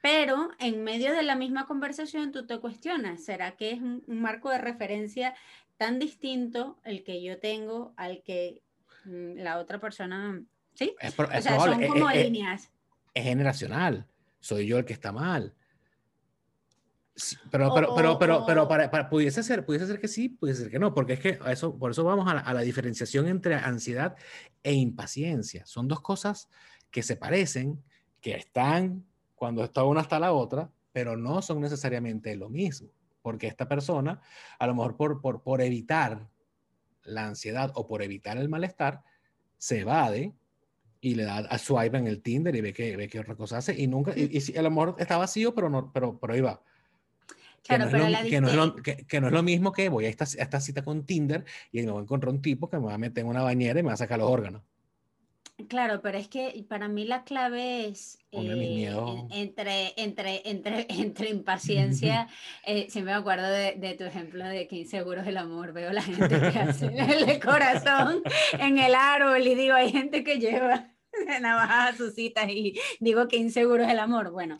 pero 0.00 0.50
en 0.58 0.84
medio 0.84 1.12
de 1.12 1.22
la 1.22 1.34
misma 1.34 1.66
conversación 1.66 2.32
tú 2.32 2.46
te 2.46 2.58
cuestionas, 2.58 3.24
¿será 3.24 3.56
que 3.56 3.72
es 3.72 3.80
un, 3.80 4.04
marco 4.06 4.50
de 4.50 4.58
referencia 4.58 5.34
tan 5.76 5.98
distinto 5.98 6.78
el 6.84 7.02
que 7.02 7.22
yo 7.22 7.38
tengo 7.38 7.92
al 7.96 8.22
que 8.22 8.62
mm, 9.04 9.38
la 9.38 9.58
otra 9.58 9.80
persona, 9.80 10.42
¿sí? 10.74 10.94
o 11.02 11.40
sea, 11.40 11.60
son 11.60 11.86
como 11.86 12.10
líneas. 12.10 12.70
Es 13.14 13.24
generacional, 13.24 14.06
soy 14.38 14.66
yo 14.66 14.78
el 14.78 14.84
que 14.84 14.92
está 14.92 15.10
mal 15.10 15.54
pero, 17.50 17.72
pero, 17.74 17.94
pero, 17.94 18.18
pero, 18.18 18.44
pero 18.46 18.68
para, 18.68 19.08
pudiese 19.08 19.42
ser, 19.42 19.64
pudiese 19.64 19.86
ser 19.86 20.00
que 20.00 20.08
sí, 20.08 20.28
pudiese 20.28 20.62
ser 20.62 20.70
que 20.70 20.78
no, 20.78 20.94
porque 20.94 21.14
es 21.14 21.20
que 21.20 21.38
eso, 21.46 21.76
por 21.76 21.90
eso 21.90 22.04
vamos 22.04 22.30
a 22.30 22.52
la, 22.52 22.60
diferenciación 22.60 23.26
entre 23.28 23.54
ansiedad 23.54 24.16
e 24.62 24.72
impaciencia. 24.72 25.66
Son 25.66 25.88
dos 25.88 26.00
cosas 26.00 26.48
que 26.90 27.02
se 27.02 27.16
parecen, 27.16 27.82
que 28.20 28.34
están 28.34 29.04
cuando 29.34 29.64
está 29.64 29.84
una 29.84 30.00
hasta 30.00 30.18
la 30.18 30.32
otra, 30.32 30.70
pero 30.92 31.16
no 31.16 31.42
son 31.42 31.60
necesariamente 31.60 32.34
lo 32.36 32.48
mismo, 32.48 32.90
porque 33.22 33.46
esta 33.46 33.68
persona, 33.68 34.20
a 34.58 34.66
lo 34.66 34.74
mejor 34.74 34.96
por, 34.96 35.20
por, 35.20 35.42
por 35.42 35.62
evitar 35.62 36.28
la 37.04 37.26
ansiedad 37.26 37.72
o 37.74 37.86
por 37.86 38.02
evitar 38.02 38.36
el 38.36 38.48
malestar, 38.48 39.02
se 39.56 39.80
evade 39.80 40.34
y 41.00 41.14
le 41.14 41.24
da 41.24 41.38
a 41.38 41.58
swipe 41.58 41.96
en 41.96 42.06
el 42.06 42.20
Tinder 42.20 42.54
y 42.54 42.60
ve 42.60 42.72
que, 42.72 42.96
ve 42.96 43.08
que 43.08 43.20
otra 43.20 43.34
cosa 43.34 43.58
hace 43.58 43.74
y 43.74 43.86
nunca, 43.86 44.12
y, 44.14 44.38
y, 44.38 44.56
a 44.56 44.62
lo 44.62 44.70
mejor 44.70 44.96
está 44.98 45.16
vacío, 45.16 45.54
pero, 45.54 45.70
no, 45.70 45.90
pero, 45.92 46.18
pero 46.18 46.34
ahí 46.34 46.40
va 46.40 46.62
que, 47.62 47.78
no 47.78 49.26
es 49.26 49.32
lo, 49.32 49.42
mismo 49.42 49.72
que 49.72 49.88
voy 49.88 50.06
a 50.06 50.08
esta, 50.08 50.24
esta 50.24 50.60
cita 50.60 50.82
con 50.82 51.04
Tinder 51.04 51.44
y 51.72 51.82
me 51.82 51.90
voy 51.90 52.00
a 52.00 52.02
encontrar 52.02 52.32
un 52.32 52.42
tipo 52.42 52.68
que 52.68 52.78
me 52.78 52.86
va 52.86 52.94
a 52.94 52.98
meter 52.98 53.22
en 53.22 53.30
una 53.30 53.42
bañera 53.42 53.80
y 53.80 53.82
me 53.82 53.88
va 53.88 53.94
a 53.94 53.98
sacar 53.98 54.18
los 54.18 54.30
órganos. 54.30 54.62
Claro, 55.68 56.00
pero 56.00 56.18
es 56.18 56.28
que 56.28 56.64
para 56.68 56.88
mí 56.88 57.04
la 57.04 57.24
clave 57.24 57.86
es 57.86 58.18
eh, 58.32 58.90
entre, 59.30 59.92
entre, 59.96 60.42
entre, 60.48 60.86
entre 60.88 61.28
impaciencia. 61.30 62.28
eh, 62.64 62.86
siempre 62.88 63.14
me 63.14 63.20
acuerdo 63.20 63.48
de, 63.48 63.74
de, 63.76 63.94
tu 63.94 64.04
ejemplo 64.04 64.44
de 64.44 64.66
que 64.66 64.76
inseguro 64.76 65.20
es 65.20 65.26
el 65.26 65.36
amor. 65.36 65.72
Veo 65.72 65.92
la 65.92 66.02
gente 66.02 66.28
que 66.28 66.58
hace 66.58 66.86
el 66.96 67.40
corazón 67.40 68.22
en 68.58 68.78
el 68.78 68.94
árbol 68.94 69.46
y 69.46 69.54
digo, 69.54 69.74
hay 69.74 69.90
gente 69.90 70.24
que 70.24 70.38
lleva 70.38 70.90
navajas 71.40 71.94
a 71.94 71.96
sus 71.96 72.14
citas 72.14 72.48
y 72.48 72.78
digo 73.00 73.26
que 73.28 73.36
inseguro 73.36 73.82
es 73.84 73.90
el 73.90 73.98
amor. 73.98 74.30
Bueno, 74.30 74.56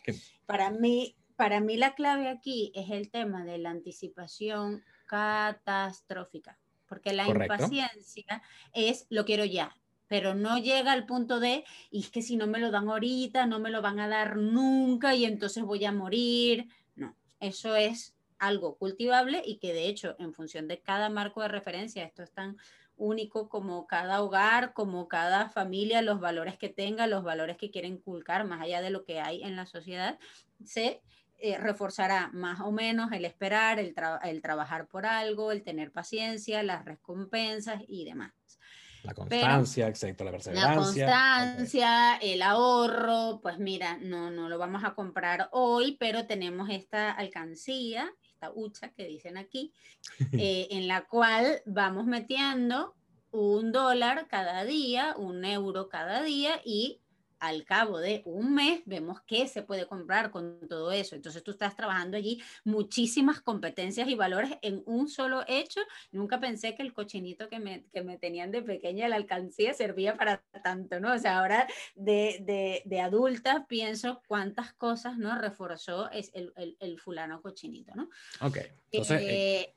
para 0.47 0.71
mí 0.71 1.17
para 1.41 1.61
mí 1.61 1.79
la 1.79 1.95
clave 1.95 2.29
aquí 2.29 2.71
es 2.75 2.91
el 2.91 3.11
tema 3.11 3.47
de 3.47 3.57
la 3.57 3.71
anticipación 3.71 4.85
catastrófica, 5.07 6.59
porque 6.87 7.15
la 7.15 7.27
impaciencia 7.27 8.43
es 8.75 9.07
lo 9.09 9.25
quiero 9.25 9.47
ya, 9.47 9.75
pero 10.07 10.35
no 10.35 10.59
llega 10.59 10.93
al 10.93 11.07
punto 11.07 11.41
de, 11.41 11.65
y 11.91 12.01
es 12.01 12.11
que 12.11 12.21
si 12.21 12.37
no 12.37 12.47
me 12.47 12.59
lo 12.59 12.71
dan 12.71 12.91
ahorita, 12.91 13.47
no 13.47 13.59
me 13.59 13.71
lo 13.71 13.81
van 13.81 14.01
a 14.01 14.07
dar 14.07 14.37
nunca 14.37 15.15
y 15.15 15.25
entonces 15.25 15.65
voy 15.65 15.83
a 15.87 15.93
morir. 15.93 16.69
No, 16.95 17.17
eso 17.41 17.75
es 17.75 18.15
algo 18.39 18.77
cultivable 18.77 19.41
y 19.43 19.57
que 19.57 19.73
de 19.73 19.89
hecho 19.89 20.17
en 20.19 20.35
función 20.35 20.69
de 20.69 20.83
cada 20.83 21.09
marco 21.09 21.41
de 21.41 21.49
referencia, 21.49 22.05
esto 22.05 22.23
es 22.23 22.33
tan 22.33 22.59
único 22.99 23.49
como 23.49 23.87
cada 23.87 24.23
hogar, 24.23 24.75
como 24.75 25.09
cada 25.09 25.49
familia, 25.49 26.03
los 26.03 26.21
valores 26.21 26.59
que 26.59 26.69
tenga, 26.69 27.07
los 27.07 27.25
valores 27.25 27.57
que 27.57 27.71
quieren 27.71 27.95
inculcar, 27.95 28.45
más 28.47 28.61
allá 28.61 28.83
de 28.83 28.91
lo 28.91 29.05
que 29.05 29.21
hay 29.21 29.43
en 29.43 29.57
la 29.57 29.65
sociedad, 29.65 30.19
se 30.63 31.01
eh, 31.43 31.59
reforzará 31.59 32.31
más 32.33 32.61
o 32.61 32.71
menos 32.71 33.13
el 33.13 33.25
esperar, 33.25 33.79
el, 33.79 33.95
trabajar 34.43 34.87
por 34.87 35.07
algo, 35.07 35.53
el 35.53 35.63
tener 35.63 35.91
paciencia, 35.91 36.63
las 36.63 36.85
recompensas 36.85 37.83
y 37.89 38.05
demás. 38.05 38.33
La 39.03 39.15
constancia, 39.15 39.89
exacto, 39.89 40.25
la 40.25 40.31
perseverancia. 40.33 41.07
La 41.07 41.17
constancia, 41.17 42.17
el 42.17 42.43
ahorro, 42.43 43.41
pues 43.41 43.59
mira, 43.59 43.97
no, 44.03 44.31
no 44.31 44.51
lo 44.51 44.59
vamos 44.59 44.85
a 44.85 44.95
comprar 44.95 45.49
hoy, 45.53 45.97
pero 45.99 46.27
tenemos 46.27 46.69
esta 46.69 47.11
alcancía, 47.11 48.13
esta 48.23 48.53
hucha 48.53 48.91
que 48.91 49.07
dicen 49.07 49.39
aquí, 49.39 49.73
eh, 50.33 50.69
en 50.71 50.89
la 50.89 51.07
cual 51.07 51.63
vamos 51.65 52.05
metiendo 52.05 52.95
un 53.31 53.73
dólar 53.73 54.27
cada 54.29 54.65
día, 54.65 55.15
un 55.17 55.45
euro 55.45 55.89
cada 55.89 56.23
día 56.23 56.61
y 56.65 57.01
al 57.41 57.65
cabo 57.65 57.99
de 57.99 58.23
un 58.27 58.55
mes 58.55 58.83
vemos 58.85 59.21
qué 59.27 59.49
se 59.49 59.63
puede 59.63 59.87
comprar 59.87 60.31
con 60.31 60.61
todo 60.69 60.93
eso. 60.93 61.17
Entonces 61.17 61.43
tú 61.43 61.51
estás 61.51 61.75
trabajando 61.75 62.17
allí 62.17 62.43
muchísimas 62.65 63.41
competencias 63.41 64.09
y 64.09 64.15
valores 64.15 64.53
en 64.63 64.83
un 64.87 65.09
solo 65.09 65.43
hecho. 65.49 65.81
Nunca 66.13 66.39
pensé 66.39 66.75
que 66.75 66.83
el 66.83 66.93
cochinito 66.93 67.49
que 67.49 67.59
me, 67.59 67.85
que 67.93 68.03
me 68.03 68.19
tenían 68.19 68.51
de 68.51 68.63
pequeña, 68.63 69.09
la 69.09 69.17
alcancía, 69.17 69.75
servía 69.75 70.17
para 70.17 70.43
tanto, 70.63 71.01
¿no? 71.01 71.15
O 71.15 71.19
sea, 71.19 71.39
ahora 71.39 71.67
de, 71.95 72.39
de, 72.43 72.83
de 72.85 73.01
adulta 73.01 73.67
pienso 73.67 74.23
cuántas 74.29 74.73
cosas, 74.75 75.19
¿no? 75.19 75.37
Reforzó 75.41 76.11
es 76.11 76.31
el, 76.35 76.53
el, 76.57 76.77
el 76.79 77.01
fulano 77.01 77.41
cochinito, 77.41 77.95
¿no? 77.95 78.11
Ok. 78.41 78.59
Entonces... 78.91 79.23
Eh, 79.23 79.75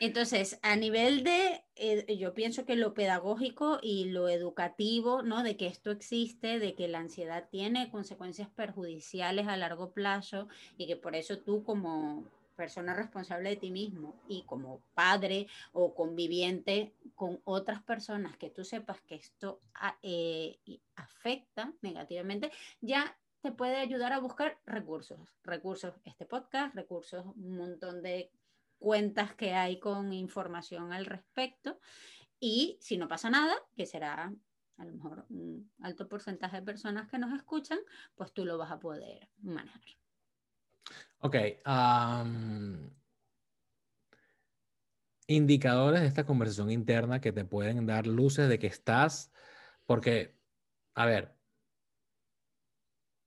entonces, 0.00 0.58
a 0.62 0.76
nivel 0.76 1.24
de, 1.24 1.64
eh, 1.76 2.16
yo 2.16 2.34
pienso 2.34 2.64
que 2.64 2.76
lo 2.76 2.94
pedagógico 2.94 3.78
y 3.82 4.06
lo 4.06 4.28
educativo, 4.28 5.22
¿no? 5.22 5.42
De 5.42 5.56
que 5.56 5.66
esto 5.66 5.90
existe, 5.90 6.58
de 6.58 6.74
que 6.74 6.88
la 6.88 6.98
ansiedad 6.98 7.48
tiene 7.50 7.90
consecuencias 7.90 8.48
perjudiciales 8.50 9.48
a 9.48 9.56
largo 9.56 9.92
plazo 9.92 10.48
y 10.76 10.86
que 10.86 10.96
por 10.96 11.14
eso 11.14 11.38
tú 11.38 11.64
como 11.64 12.24
persona 12.56 12.94
responsable 12.94 13.50
de 13.50 13.56
ti 13.56 13.70
mismo 13.70 14.14
y 14.28 14.42
como 14.42 14.80
padre 14.94 15.46
o 15.72 15.94
conviviente 15.94 16.94
con 17.14 17.40
otras 17.44 17.82
personas 17.82 18.36
que 18.38 18.50
tú 18.50 18.64
sepas 18.64 19.00
que 19.02 19.16
esto 19.16 19.60
ah, 19.74 19.96
eh, 20.02 20.58
afecta 20.96 21.72
negativamente, 21.82 22.50
ya 22.80 23.16
te 23.42 23.52
puede 23.52 23.76
ayudar 23.76 24.12
a 24.12 24.18
buscar 24.18 24.58
recursos, 24.66 25.20
recursos 25.44 25.94
este 26.04 26.24
podcast, 26.24 26.74
recursos 26.74 27.24
un 27.36 27.56
montón 27.56 28.02
de 28.02 28.30
cuentas 28.78 29.34
que 29.34 29.54
hay 29.54 29.78
con 29.80 30.12
información 30.12 30.92
al 30.92 31.06
respecto. 31.06 31.80
Y 32.38 32.78
si 32.80 32.98
no 32.98 33.08
pasa 33.08 33.30
nada, 33.30 33.54
que 33.76 33.86
será 33.86 34.32
a 34.78 34.84
lo 34.84 34.92
mejor 34.92 35.26
un 35.30 35.70
alto 35.80 36.08
porcentaje 36.08 36.56
de 36.56 36.62
personas 36.62 37.08
que 37.08 37.18
nos 37.18 37.34
escuchan, 37.34 37.78
pues 38.14 38.32
tú 38.32 38.44
lo 38.44 38.58
vas 38.58 38.70
a 38.70 38.78
poder 38.78 39.28
manejar. 39.42 39.82
Ok. 41.20 41.36
indicadores 45.28 46.02
de 46.02 46.06
esta 46.06 46.24
conversación 46.24 46.70
interna 46.70 47.20
que 47.20 47.32
te 47.32 47.44
pueden 47.44 47.84
dar 47.86 48.06
luces 48.06 48.48
de 48.48 48.58
que 48.58 48.68
estás, 48.68 49.32
porque, 49.84 50.38
a 50.94 51.06
ver, 51.06 51.35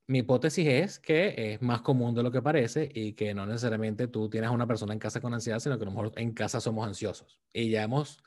mi 0.09 0.19
hipótesis 0.19 0.65
es 0.67 0.99
que 0.99 1.53
es 1.53 1.61
más 1.61 1.81
común 1.81 2.15
de 2.15 2.23
lo 2.23 2.31
que 2.31 2.41
parece 2.41 2.89
y 2.91 3.13
que 3.13 3.35
no 3.35 3.45
necesariamente 3.45 4.07
tú 4.07 4.27
tienes 4.27 4.49
a 4.49 4.53
una 4.53 4.65
persona 4.65 4.91
en 4.91 4.97
casa 4.97 5.21
con 5.21 5.35
ansiedad, 5.35 5.59
sino 5.59 5.77
que 5.77 5.83
a 5.83 5.85
lo 5.85 5.91
mejor 5.91 6.11
en 6.15 6.33
casa 6.33 6.59
somos 6.59 6.87
ansiosos. 6.87 7.39
Y 7.53 7.69
ya 7.69 7.83
hemos 7.83 8.17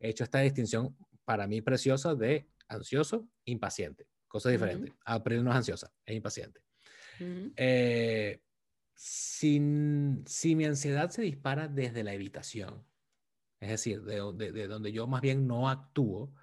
hecho 0.00 0.24
esta 0.24 0.40
distinción 0.40 0.96
para 1.24 1.46
mí 1.46 1.62
preciosa 1.62 2.16
de 2.16 2.48
ansioso, 2.66 3.28
impaciente. 3.44 4.08
Cosa 4.26 4.50
diferente. 4.50 4.92
April 5.04 5.44
no 5.44 5.50
es 5.50 5.56
ansiosa, 5.58 5.92
es 6.04 6.16
impaciente. 6.16 6.60
Eh, 7.54 8.42
si, 8.94 9.60
mi 9.60 10.64
ansiedad 10.64 11.08
se 11.10 11.22
dispara 11.22 11.68
desde 11.68 12.02
la 12.02 12.14
evitación, 12.14 12.84
es 13.60 13.68
decir, 13.68 14.02
de, 14.02 14.66
donde 14.66 14.90
yo 14.90 15.06
más 15.06 15.20
bien 15.20 15.46
no 15.46 15.68
actúo, 15.68 16.34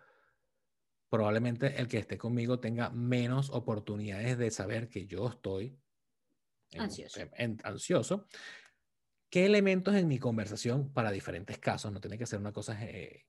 probablemente 1.10 1.80
el 1.80 1.88
que 1.88 1.98
esté 1.98 2.18
conmigo 2.18 2.60
tenga 2.60 2.90
menos 2.90 3.50
oportunidades 3.50 4.38
de 4.38 4.52
saber 4.52 4.90
que 4.90 5.06
yo 5.06 5.30
estoy 5.30 5.80
ansioso. 6.78 7.20
ansioso. 7.64 8.28
¿Qué 9.30 9.46
elementos 9.46 9.96
en 9.96 10.08
mi 10.08 10.20
conversación 10.20 10.94
para 10.94 11.12
diferentes 11.12 11.60
casos, 11.60 11.92
no 11.92 12.00
tiene 12.00 12.18
que 12.18 12.26
ser 12.26 12.40
una 12.40 12.54
cosa 12.54 12.82
eh, 12.84 13.26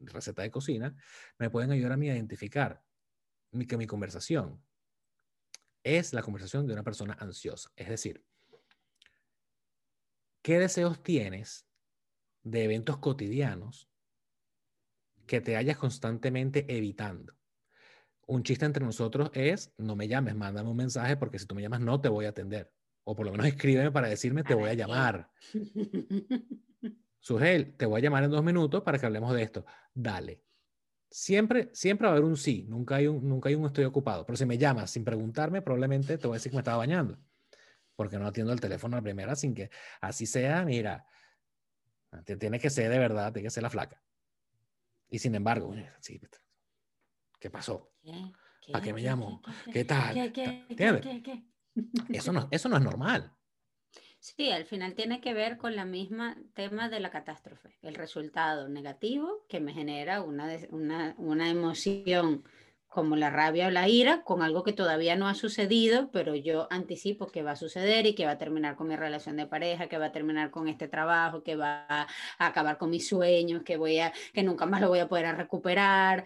receta 0.00 0.42
de 0.42 0.50
cocina, 0.50 0.96
me 1.38 1.50
pueden 1.50 1.70
ayudar 1.70 1.92
a 1.92 1.96
mí 1.96 2.08
a 2.08 2.14
identificar 2.14 2.82
que 3.68 3.76
mi 3.76 3.86
conversación 3.86 4.62
es 5.82 6.12
la 6.12 6.22
conversación 6.22 6.66
de 6.66 6.72
una 6.72 6.82
persona 6.82 7.16
ansiosa? 7.20 7.70
Es 7.76 7.88
decir, 7.88 8.24
¿qué 10.42 10.58
deseos 10.58 11.02
tienes 11.02 11.66
de 12.42 12.64
eventos 12.64 12.98
cotidianos 12.98 13.90
que 15.26 15.40
te 15.40 15.56
hayas 15.56 15.76
constantemente 15.76 16.64
evitando. 16.68 17.34
Un 18.26 18.42
chiste 18.42 18.64
entre 18.64 18.84
nosotros 18.84 19.30
es, 19.34 19.72
no 19.78 19.94
me 19.94 20.08
llames, 20.08 20.34
mándame 20.34 20.68
un 20.68 20.76
mensaje 20.76 21.16
porque 21.16 21.38
si 21.38 21.46
tú 21.46 21.54
me 21.54 21.62
llamas 21.62 21.80
no 21.80 22.00
te 22.00 22.08
voy 22.08 22.24
a 22.24 22.30
atender. 22.30 22.72
O 23.04 23.14
por 23.14 23.24
lo 23.26 23.32
menos 23.32 23.46
escríbeme 23.46 23.92
para 23.92 24.08
decirme 24.08 24.42
te 24.42 24.54
voy 24.54 24.68
a 24.68 24.74
llamar. 24.74 25.30
Sugel, 27.20 27.76
te 27.76 27.86
voy 27.86 28.00
a 28.00 28.02
llamar 28.02 28.24
en 28.24 28.30
dos 28.30 28.42
minutos 28.42 28.82
para 28.82 28.98
que 28.98 29.06
hablemos 29.06 29.34
de 29.34 29.42
esto. 29.42 29.64
Dale. 29.94 30.42
Siempre, 31.08 31.70
siempre 31.72 32.06
va 32.06 32.14
a 32.14 32.16
haber 32.16 32.24
un 32.24 32.36
sí, 32.36 32.66
nunca 32.68 32.96
hay 32.96 33.06
un, 33.06 33.28
nunca 33.28 33.48
hay 33.48 33.54
un 33.54 33.66
estoy 33.66 33.84
ocupado. 33.84 34.26
Pero 34.26 34.36
si 34.36 34.44
me 34.44 34.58
llamas 34.58 34.90
sin 34.90 35.04
preguntarme, 35.04 35.62
probablemente 35.62 36.18
te 36.18 36.26
voy 36.26 36.34
a 36.34 36.38
decir 36.38 36.50
que 36.50 36.56
me 36.56 36.60
estaba 36.60 36.78
bañando. 36.78 37.18
Porque 37.94 38.18
no 38.18 38.26
atiendo 38.26 38.52
el 38.52 38.60
teléfono 38.60 38.96
a 38.96 38.98
la 38.98 39.02
primera 39.02 39.36
sin 39.36 39.54
que 39.54 39.70
así 40.00 40.26
sea, 40.26 40.64
mira, 40.64 41.06
tiene 42.38 42.58
que 42.58 42.70
ser 42.70 42.90
de 42.90 42.98
verdad, 42.98 43.32
tiene 43.32 43.46
que 43.46 43.50
ser 43.50 43.62
la 43.62 43.70
flaca. 43.70 44.02
Y 45.08 45.18
sin 45.18 45.34
embargo, 45.34 45.74
¿qué 47.38 47.50
pasó? 47.50 47.92
¿Qué? 48.02 48.72
¿Para 48.72 48.84
qué 48.84 48.92
me 48.92 49.02
llamo? 49.02 49.42
¿Qué, 49.72 49.84
tal? 49.84 50.32
¿Qué, 50.32 50.66
Eso 52.08 52.32
no, 52.32 52.48
eso 52.50 52.68
no 52.68 52.76
es 52.76 52.82
normal. 52.82 53.32
Sí, 54.18 54.50
al 54.50 54.64
final 54.64 54.94
tiene 54.94 55.20
que 55.20 55.34
ver 55.34 55.56
con 55.56 55.76
la 55.76 55.84
misma 55.84 56.36
tema 56.54 56.88
de 56.88 56.98
la 56.98 57.10
catástrofe, 57.10 57.78
el 57.82 57.94
resultado 57.94 58.68
negativo 58.68 59.46
que 59.48 59.60
me 59.60 59.72
genera 59.72 60.22
una, 60.22 60.48
una, 60.70 61.14
una 61.18 61.48
emoción 61.48 62.42
como 62.96 63.14
la 63.14 63.28
rabia 63.28 63.66
o 63.66 63.70
la 63.70 63.90
ira, 63.90 64.22
con 64.22 64.40
algo 64.40 64.62
que 64.62 64.72
todavía 64.72 65.16
no 65.16 65.28
ha 65.28 65.34
sucedido, 65.34 66.08
pero 66.12 66.34
yo 66.34 66.66
anticipo 66.70 67.26
que 67.26 67.42
va 67.42 67.50
a 67.50 67.56
suceder 67.56 68.06
y 68.06 68.14
que 68.14 68.24
va 68.24 68.32
a 68.32 68.38
terminar 68.38 68.74
con 68.74 68.88
mi 68.88 68.96
relación 68.96 69.36
de 69.36 69.46
pareja, 69.46 69.86
que 69.86 69.98
va 69.98 70.06
a 70.06 70.12
terminar 70.12 70.50
con 70.50 70.66
este 70.66 70.88
trabajo, 70.88 71.42
que 71.42 71.56
va 71.56 71.84
a 71.90 72.06
acabar 72.38 72.78
con 72.78 72.88
mis 72.88 73.06
sueños, 73.06 73.62
que 73.64 73.76
voy 73.76 73.98
a 73.98 74.14
que 74.32 74.42
nunca 74.42 74.64
más 74.64 74.80
lo 74.80 74.88
voy 74.88 75.00
a 75.00 75.08
poder 75.08 75.36
recuperar 75.36 76.24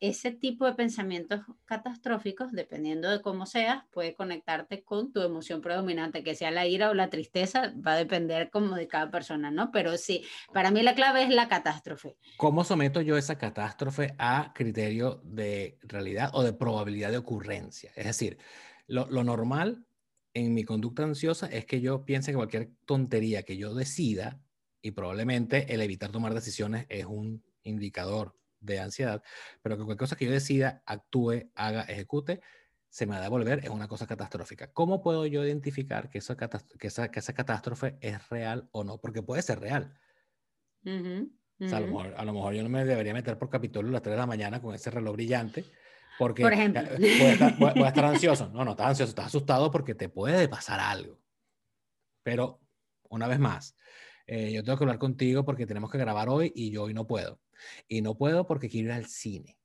ese 0.00 0.32
tipo 0.32 0.64
de 0.66 0.72
pensamientos 0.72 1.40
catastróficos, 1.66 2.52
dependiendo 2.52 3.10
de 3.10 3.20
cómo 3.20 3.44
seas, 3.44 3.84
puede 3.90 4.14
conectarte 4.14 4.82
con 4.82 5.12
tu 5.12 5.20
emoción 5.20 5.60
predominante, 5.60 6.24
que 6.24 6.34
sea 6.34 6.50
la 6.50 6.66
ira 6.66 6.90
o 6.90 6.94
la 6.94 7.10
tristeza, 7.10 7.74
va 7.86 7.92
a 7.92 7.96
depender 7.96 8.50
como 8.50 8.76
de 8.76 8.88
cada 8.88 9.10
persona, 9.10 9.50
¿no? 9.50 9.70
Pero 9.70 9.96
sí, 9.98 10.24
para 10.52 10.70
mí 10.70 10.82
la 10.82 10.94
clave 10.94 11.22
es 11.22 11.28
la 11.28 11.48
catástrofe. 11.48 12.16
¿Cómo 12.38 12.64
someto 12.64 13.02
yo 13.02 13.18
esa 13.18 13.36
catástrofe 13.36 14.14
a 14.18 14.52
criterio 14.54 15.20
de 15.22 15.78
realidad 15.82 16.30
o 16.32 16.42
de 16.42 16.54
probabilidad 16.54 17.10
de 17.10 17.18
ocurrencia? 17.18 17.92
Es 17.94 18.06
decir, 18.06 18.38
lo, 18.86 19.06
lo 19.10 19.22
normal 19.22 19.84
en 20.32 20.54
mi 20.54 20.64
conducta 20.64 21.02
ansiosa 21.02 21.46
es 21.46 21.66
que 21.66 21.80
yo 21.82 22.04
piense 22.06 22.32
que 22.32 22.36
cualquier 22.36 22.70
tontería 22.86 23.42
que 23.42 23.58
yo 23.58 23.74
decida, 23.74 24.40
y 24.82 24.92
probablemente 24.92 25.74
el 25.74 25.82
evitar 25.82 26.10
tomar 26.10 26.32
decisiones 26.32 26.86
es 26.88 27.04
un 27.04 27.44
indicador 27.62 28.39
de 28.60 28.80
ansiedad, 28.80 29.22
pero 29.62 29.76
que 29.76 29.84
cualquier 29.84 29.98
cosa 29.98 30.16
que 30.16 30.26
yo 30.26 30.32
decida, 30.32 30.82
actúe, 30.86 31.50
haga, 31.54 31.82
ejecute, 31.82 32.40
se 32.90 33.06
me 33.06 33.12
va 33.12 33.20
a 33.20 33.22
devolver 33.22 33.60
es 33.64 33.70
una 33.70 33.88
cosa 33.88 34.06
catastrófica. 34.06 34.72
¿Cómo 34.72 35.00
puedo 35.00 35.24
yo 35.26 35.44
identificar 35.44 36.10
que 36.10 36.18
esa, 36.18 36.36
que 36.36 36.86
esa, 36.88 37.10
que 37.10 37.20
esa 37.20 37.32
catástrofe 37.32 37.96
es 38.00 38.28
real 38.28 38.68
o 38.72 38.84
no? 38.84 38.98
Porque 38.98 39.22
puede 39.22 39.42
ser 39.42 39.60
real. 39.60 39.96
O 40.84 41.68
sea, 41.68 41.78
a, 41.78 41.80
lo 41.80 41.86
mejor, 41.86 42.14
a, 42.16 42.24
lo 42.24 42.32
mejor, 42.32 42.54
yo 42.54 42.62
no 42.62 42.68
me 42.68 42.84
debería 42.84 43.14
meter 43.14 43.38
por 43.38 43.48
capítulo 43.48 43.88
a 43.88 43.92
las 43.92 44.02
3 44.02 44.14
de 44.14 44.18
la 44.18 44.26
mañana 44.26 44.60
con 44.60 44.74
ese 44.74 44.90
reloj 44.90 45.14
brillante. 45.14 45.64
Porque 46.18 46.42
por 46.42 46.52
ejemplo. 46.52 46.82
Voy 47.58 47.84
a, 47.84 47.88
estar, 47.88 48.04
ansioso. 48.04 48.48
No, 48.48 48.64
no 48.64 48.72
estás 48.72 48.88
ansioso, 48.88 49.10
estás 49.10 49.26
asustado 49.26 49.70
porque 49.70 49.94
te 49.94 50.08
puede 50.08 50.48
pasar 50.48 50.80
algo. 50.80 51.18
Pero, 52.22 52.60
una 53.08 53.28
vez 53.28 53.38
más, 53.38 53.76
eh, 54.26 54.52
yo 54.52 54.64
tengo 54.64 54.76
que 54.78 54.84
hablar 54.84 54.98
contigo 54.98 55.44
porque 55.44 55.66
tenemos 55.66 55.90
que 55.90 55.98
grabar 55.98 56.28
hoy 56.28 56.52
y 56.54 56.70
yo 56.70 56.84
hoy 56.84 56.94
no 56.94 57.06
puedo. 57.06 57.40
Y 57.88 58.02
no 58.02 58.16
puedo 58.16 58.46
porque 58.46 58.68
quiero 58.68 58.88
ir 58.88 58.92
al 58.92 59.06
cine. 59.06 59.56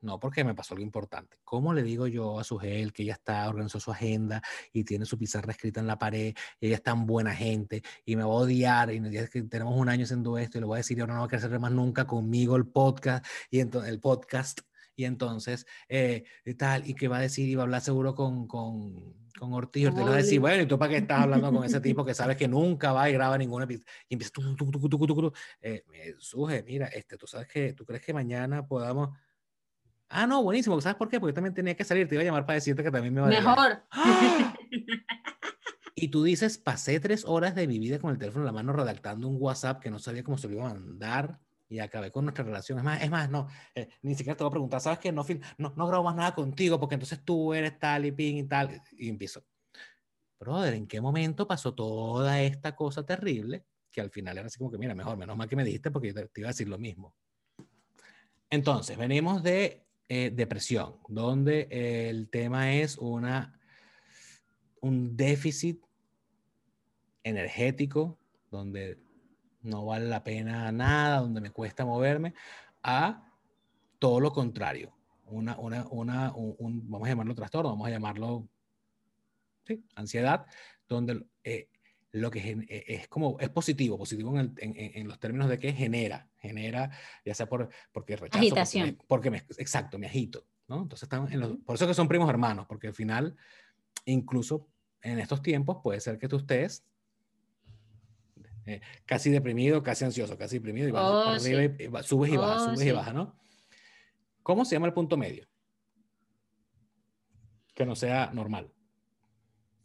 No 0.00 0.20
porque 0.20 0.44
me 0.44 0.54
pasó 0.54 0.74
algo 0.74 0.84
importante. 0.84 1.38
¿Cómo 1.42 1.72
le 1.72 1.82
digo 1.82 2.06
yo 2.06 2.38
a 2.38 2.44
su 2.44 2.58
gel 2.58 2.92
que 2.92 3.02
ella 3.02 3.14
está, 3.14 3.48
organizó 3.48 3.80
su 3.80 3.90
agenda 3.90 4.42
y 4.72 4.84
tiene 4.84 5.06
su 5.06 5.18
pizarra 5.18 5.52
escrita 5.52 5.80
en 5.80 5.86
la 5.86 5.98
pared 5.98 6.34
y 6.60 6.66
ella 6.66 6.76
es 6.76 6.82
tan 6.82 7.06
buena 7.06 7.34
gente 7.34 7.82
y 8.04 8.14
me 8.14 8.22
va 8.22 8.28
a 8.28 8.36
odiar 8.36 8.92
y 8.92 9.00
que 9.10 9.42
tenemos 9.44 9.74
un 9.74 9.88
año 9.88 10.04
haciendo 10.04 10.36
esto 10.38 10.58
y 10.58 10.60
le 10.60 10.66
voy 10.66 10.76
a 10.76 10.78
decir 10.78 11.00
ahora 11.00 11.14
no 11.14 11.20
va 11.20 11.26
a 11.26 11.28
querer 11.28 11.46
hacer 11.46 11.58
más 11.58 11.72
nunca 11.72 12.06
conmigo 12.06 12.56
el 12.56 12.66
podcast 12.66 13.24
y 13.50 13.60
entonces 13.60 13.90
el 13.90 13.98
podcast 13.98 14.60
y 14.96 15.04
entonces 15.04 15.66
eh, 15.88 16.24
tal 16.58 16.88
y 16.88 16.94
que 16.94 17.08
va 17.08 17.18
a 17.18 17.20
decir 17.20 17.48
y 17.48 17.54
va 17.54 17.62
a 17.62 17.64
hablar 17.64 17.82
seguro 17.82 18.14
con, 18.14 18.48
con 18.48 19.14
con 19.36 19.52
Ortiz, 19.52 19.94
te 19.94 20.02
va 20.02 20.14
a 20.14 20.16
decir, 20.16 20.40
bueno, 20.40 20.62
¿y 20.62 20.66
tú 20.66 20.78
para 20.78 20.90
qué 20.90 20.96
estás 20.98 21.20
hablando 21.20 21.52
con 21.52 21.64
ese 21.64 21.80
tipo 21.80 22.04
que 22.06 22.14
sabes 22.14 22.36
que 22.36 22.48
nunca 22.48 22.92
va 22.92 23.08
y 23.08 23.12
graba 23.12 23.36
episodio? 23.36 23.84
Y 24.08 24.14
empieza, 24.14 24.32
tú, 24.32 24.56
tú, 24.56 24.70
tú, 24.70 24.88
tú, 24.88 25.06
tú, 25.06 25.32
eh, 25.60 25.84
suje, 26.18 26.62
mira, 26.62 26.86
este, 26.86 27.16
tú 27.16 27.26
sabes 27.26 27.46
que, 27.46 27.72
tú 27.74 27.84
crees 27.84 28.02
que 28.02 28.12
mañana 28.12 28.66
podamos... 28.66 29.10
Ah, 30.08 30.26
no, 30.26 30.42
buenísimo, 30.42 30.80
¿sabes 30.80 30.96
por 30.96 31.08
qué? 31.08 31.18
Porque 31.18 31.32
yo 31.32 31.34
también 31.34 31.54
tenía 31.54 31.74
que 31.74 31.84
salir, 31.84 32.08
te 32.08 32.14
iba 32.14 32.22
a 32.22 32.24
llamar 32.24 32.46
para 32.46 32.54
decirte 32.54 32.82
que 32.82 32.90
también 32.90 33.12
me 33.12 33.20
va 33.20 33.26
a... 33.26 33.30
Mejor. 33.30 33.82
Y 35.98 36.08
tú 36.08 36.22
dices, 36.24 36.58
pasé 36.58 37.00
tres 37.00 37.24
horas 37.24 37.54
de 37.54 37.66
mi 37.66 37.78
vida 37.78 37.98
con 37.98 38.10
el 38.10 38.18
teléfono 38.18 38.42
en 38.42 38.46
la 38.48 38.52
mano 38.52 38.74
redactando 38.74 39.28
un 39.28 39.38
WhatsApp 39.40 39.80
que 39.80 39.90
no 39.90 39.98
sabía 39.98 40.22
cómo 40.22 40.36
se 40.36 40.46
lo 40.46 40.52
iba 40.52 40.70
a 40.70 40.74
mandar 40.74 41.40
y 41.68 41.78
acabé 41.78 42.10
con 42.10 42.24
nuestra 42.24 42.44
relación. 42.44 42.78
Es 42.78 42.84
más, 42.84 43.02
es 43.02 43.10
más 43.10 43.30
no, 43.30 43.48
eh, 43.74 43.88
ni 44.02 44.14
siquiera 44.14 44.36
te 44.36 44.44
voy 44.44 44.50
a 44.50 44.52
preguntar, 44.52 44.80
¿sabes 44.80 44.98
qué? 44.98 45.12
No, 45.12 45.24
no, 45.58 45.72
no 45.76 45.86
grabo 45.86 46.04
más 46.04 46.16
nada 46.16 46.34
contigo 46.34 46.78
porque 46.78 46.94
entonces 46.94 47.24
tú 47.24 47.52
eres 47.54 47.78
tal 47.78 48.06
y 48.06 48.12
ping 48.12 48.36
y 48.36 48.44
tal. 48.44 48.82
Y 48.92 49.08
empiezo. 49.08 49.44
Brother, 50.38 50.74
¿en 50.74 50.86
qué 50.86 51.00
momento 51.00 51.46
pasó 51.48 51.74
toda 51.74 52.42
esta 52.42 52.76
cosa 52.76 53.04
terrible? 53.04 53.64
Que 53.90 54.00
al 54.00 54.10
final 54.10 54.36
era 54.36 54.46
así 54.46 54.58
como 54.58 54.70
que, 54.70 54.78
mira, 54.78 54.94
mejor, 54.94 55.16
menos 55.16 55.36
mal 55.36 55.48
que 55.48 55.56
me 55.56 55.64
dijiste 55.64 55.90
porque 55.90 56.12
te, 56.12 56.28
te 56.28 56.40
iba 56.40 56.48
a 56.48 56.52
decir 56.52 56.68
lo 56.68 56.78
mismo. 56.78 57.14
Entonces, 58.50 58.96
venimos 58.96 59.42
de 59.42 59.86
eh, 60.08 60.30
depresión, 60.32 60.96
donde 61.08 61.66
el 61.70 62.28
tema 62.28 62.74
es 62.74 62.96
una, 62.98 63.58
un 64.80 65.16
déficit 65.16 65.82
energético, 67.24 68.16
donde 68.52 68.98
no 69.66 69.84
vale 69.84 70.06
la 70.06 70.24
pena 70.24 70.72
nada, 70.72 71.20
donde 71.20 71.40
me 71.40 71.50
cuesta 71.50 71.84
moverme, 71.84 72.34
a 72.82 73.30
todo 73.98 74.20
lo 74.20 74.32
contrario. 74.32 74.92
Una, 75.26 75.58
una, 75.58 75.86
una, 75.90 76.32
un, 76.34 76.88
vamos 76.88 77.06
a 77.06 77.10
llamarlo 77.10 77.34
trastorno, 77.34 77.70
vamos 77.70 77.88
a 77.88 77.90
llamarlo 77.90 78.48
sí, 79.64 79.84
ansiedad, 79.96 80.46
donde 80.88 81.26
eh, 81.42 81.68
lo 82.12 82.30
que 82.30 82.38
eh, 82.68 82.84
es, 82.86 83.08
como, 83.08 83.38
es 83.40 83.48
positivo, 83.50 83.98
positivo 83.98 84.38
en, 84.38 84.54
en, 84.56 85.08
los 85.08 85.18
términos 85.18 85.48
de 85.48 85.58
que 85.58 85.72
genera, 85.72 86.28
genera, 86.38 86.90
ya 87.24 87.34
sea 87.34 87.46
por, 87.46 87.68
porque 87.92 88.16
rechazo, 88.16 88.38
Agitación. 88.38 88.98
Porque 89.08 89.30
me, 89.30 89.38
exacto, 89.38 89.98
me 89.98 90.06
agito, 90.06 90.46
¿no? 90.68 90.82
Entonces 90.82 91.02
están 91.02 91.30
en 91.32 91.40
los, 91.40 91.56
por 91.58 91.74
eso 91.74 91.86
que 91.86 91.94
son 91.94 92.08
primos 92.08 92.30
hermanos, 92.30 92.66
porque 92.68 92.86
al 92.86 92.94
final, 92.94 93.36
incluso 94.04 94.68
en 95.02 95.18
estos 95.18 95.42
tiempos, 95.42 95.78
puede 95.82 96.00
ser 96.00 96.18
que 96.18 96.28
tú 96.28 96.36
estés 96.36 96.84
eh, 98.66 98.80
casi 99.04 99.30
deprimido, 99.30 99.82
casi 99.82 100.04
ansioso, 100.04 100.36
casi 100.36 100.56
deprimido, 100.58 100.88
y 100.88 100.92
oh, 100.92 100.96
arriba 100.96 101.64
y, 101.64 102.02
subes 102.04 102.32
y 102.32 102.36
bajas, 102.36 102.62
oh, 102.62 102.74
subes 102.74 102.86
y 102.86 102.90
bajas, 102.90 103.14
¿no? 103.14 103.38
¿Cómo 104.42 104.64
se 104.64 104.74
llama 104.74 104.88
el 104.88 104.92
punto 104.92 105.16
medio? 105.16 105.46
Que 107.74 107.86
no 107.86 107.94
sea 107.94 108.30
normal. 108.32 108.72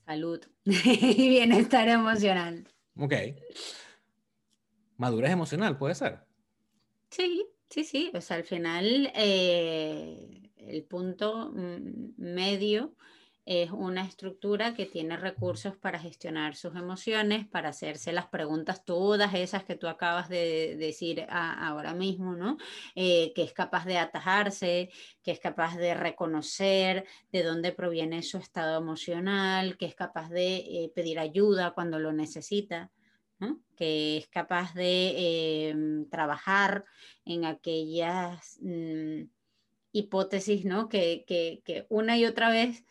Salud 0.06 0.42
y 0.66 1.30
bienestar 1.30 1.88
emocional. 1.88 2.68
Ok. 2.98 3.14
madurez 4.98 5.32
emocional, 5.32 5.78
puede 5.78 5.96
ser. 5.96 6.20
Sí, 7.10 7.46
sí, 7.70 7.84
sí. 7.84 8.12
O 8.14 8.22
sea, 8.22 8.38
al 8.38 8.44
final 8.44 9.12
eh, 9.16 10.52
el 10.58 10.84
punto 10.86 11.52
mm, 11.54 12.14
medio 12.18 12.96
es 13.46 13.72
una 13.72 14.06
estructura 14.06 14.76
que 14.76 14.86
tiene 14.86 15.18
recursos 15.18 15.76
para 15.76 16.00
gestionar 16.00 16.56
sus 16.56 16.76
emociones, 16.76 17.48
para 17.48 17.70
hacerse 17.70 18.14
las 18.14 18.28
preguntas 18.28 18.86
todas 18.86 19.34
esas 19.34 19.64
que 19.64 19.76
tú 19.76 19.88
acabas 19.88 20.30
de 20.30 20.76
decir 20.78 21.26
ahora 21.30 21.94
mismo, 21.96 22.36
¿no? 22.36 22.58
Eh, 22.96 23.34
que 23.34 23.44
es 23.44 23.54
capaz 23.54 23.86
de 23.86 23.98
atajarse, 23.98 24.92
que 25.24 25.32
es 25.32 25.40
capaz 25.40 25.76
de 25.78 25.96
reconocer 25.96 27.06
de 27.32 27.44
dónde 27.44 27.72
proviene 27.72 28.22
su 28.22 28.38
estado 28.38 28.78
emocional, 28.78 29.76
que 29.78 29.88
es 29.88 29.96
capaz 29.96 30.30
de 30.30 30.58
eh, 30.58 30.92
pedir 30.94 31.20
ayuda 31.20 31.72
cuando 31.72 32.00
lo 32.00 32.14
necesita. 32.14 32.92
que 33.76 34.18
es 34.18 34.28
capaz 34.28 34.76
de 34.76 35.70
em, 35.70 36.08
trabajar 36.10 36.86
en 37.26 37.46
aquellas 37.46 38.60
mm, 38.62 39.24
hipótesis 39.94 40.64
¿no? 40.64 40.88
que, 40.88 41.24
que 41.26 41.88
una 41.90 42.16
y 42.18 42.26
otra 42.26 42.52
vez 42.52 42.86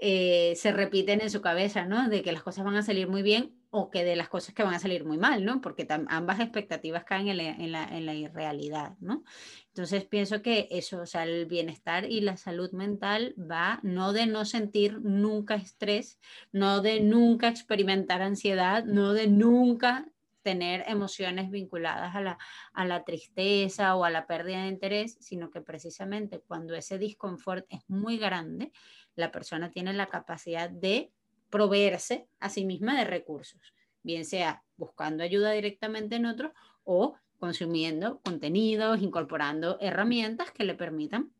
eh, 0.00 0.54
se 0.56 0.72
repiten 0.72 1.20
en 1.20 1.30
su 1.30 1.40
cabeza, 1.40 1.84
¿no? 1.84 2.08
De 2.08 2.22
que 2.22 2.32
las 2.32 2.42
cosas 2.42 2.64
van 2.64 2.76
a 2.76 2.82
salir 2.82 3.08
muy 3.08 3.22
bien 3.22 3.58
o 3.70 3.90
que 3.90 4.04
de 4.04 4.16
las 4.16 4.28
cosas 4.28 4.54
que 4.54 4.62
van 4.62 4.74
a 4.74 4.78
salir 4.78 5.04
muy 5.04 5.18
mal, 5.18 5.44
¿no? 5.44 5.60
Porque 5.60 5.86
ambas 6.08 6.40
expectativas 6.40 7.04
caen 7.04 7.28
en 7.28 7.72
la, 7.72 7.84
en, 7.84 8.08
irrealidad, 8.08 8.96
¿no? 9.00 9.24
Entonces 9.68 10.04
pienso 10.04 10.40
que 10.40 10.68
eso, 10.70 11.02
o 11.02 11.06
sea, 11.06 11.24
el 11.24 11.46
bienestar 11.46 12.04
y 12.10 12.20
la 12.20 12.36
salud 12.36 12.70
mental 12.72 13.34
va 13.38 13.80
no 13.82 14.12
de 14.12 14.26
no 14.26 14.44
sentir 14.44 15.00
nunca 15.02 15.56
estrés, 15.56 16.18
no 16.52 16.80
de 16.80 17.00
nunca 17.00 17.48
experimentar 17.48 18.22
ansiedad, 18.22 18.84
no 18.84 19.12
de 19.12 19.26
nunca 19.26 20.06
tener 20.42 20.84
emociones 20.86 21.50
vinculadas 21.50 22.14
a 22.14 22.20
la, 22.20 22.38
a 22.72 22.86
la 22.86 23.04
tristeza 23.04 23.96
o 23.96 24.04
a 24.04 24.10
la 24.10 24.26
pérdida 24.26 24.62
de 24.62 24.68
interés, 24.68 25.18
sino 25.20 25.50
que 25.50 25.60
precisamente 25.60 26.40
cuando 26.40 26.74
ese 26.74 26.96
disconfort 26.98 27.66
es 27.68 27.80
muy 27.88 28.16
grande, 28.16 28.72
la 29.18 29.32
persona 29.32 29.70
tiene 29.70 29.92
la 29.92 30.06
capacidad 30.06 30.70
de 30.70 31.12
proveerse 31.50 32.28
a 32.38 32.48
sí 32.48 32.64
misma 32.64 32.96
de 32.96 33.04
recursos, 33.04 33.74
bien 34.02 34.24
sea 34.24 34.62
buscando 34.76 35.24
ayuda 35.24 35.50
directamente 35.50 36.16
en 36.16 36.26
otros 36.26 36.52
o 36.84 37.16
consumiendo 37.38 38.20
contenidos, 38.20 39.02
incorporando 39.02 39.76
herramientas 39.80 40.52
que 40.52 40.64
le 40.64 40.74
permitan 40.74 41.32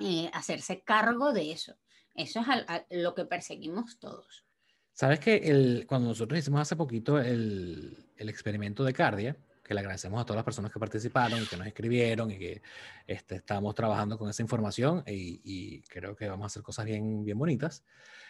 eh, 0.00 0.28
hacerse 0.32 0.82
cargo 0.82 1.32
de 1.32 1.52
eso. 1.52 1.76
Eso 2.14 2.40
es 2.40 3.02
lo 3.02 3.14
que 3.14 3.24
perseguimos 3.24 3.98
todos. 3.98 4.44
Sabes 4.92 5.20
que 5.20 5.36
el, 5.36 5.86
cuando 5.86 6.08
nosotros 6.08 6.38
hicimos 6.38 6.60
hace 6.60 6.76
poquito 6.76 7.20
el, 7.20 7.96
el 8.16 8.28
experimento 8.28 8.84
de 8.84 8.92
Cardia, 8.92 9.36
que 9.64 9.74
le 9.74 9.80
agradecemos 9.80 10.20
a 10.20 10.24
todas 10.24 10.36
las 10.36 10.44
personas 10.44 10.70
que 10.70 10.78
participaron 10.78 11.42
y 11.42 11.46
que 11.46 11.56
nos 11.56 11.66
escribieron 11.66 12.30
y 12.30 12.38
que 12.38 12.62
este, 13.06 13.36
estamos 13.36 13.74
trabajando 13.74 14.18
con 14.18 14.28
esa 14.28 14.42
información 14.42 15.02
y, 15.06 15.80
creo 15.82 16.14
que 16.14 16.28
vamos 16.28 16.44
a 16.44 16.46
hacer 16.46 16.62
cosas 16.62 16.84
bien, 16.84 17.24
bien 17.24 17.38
bonitas. 17.38 17.84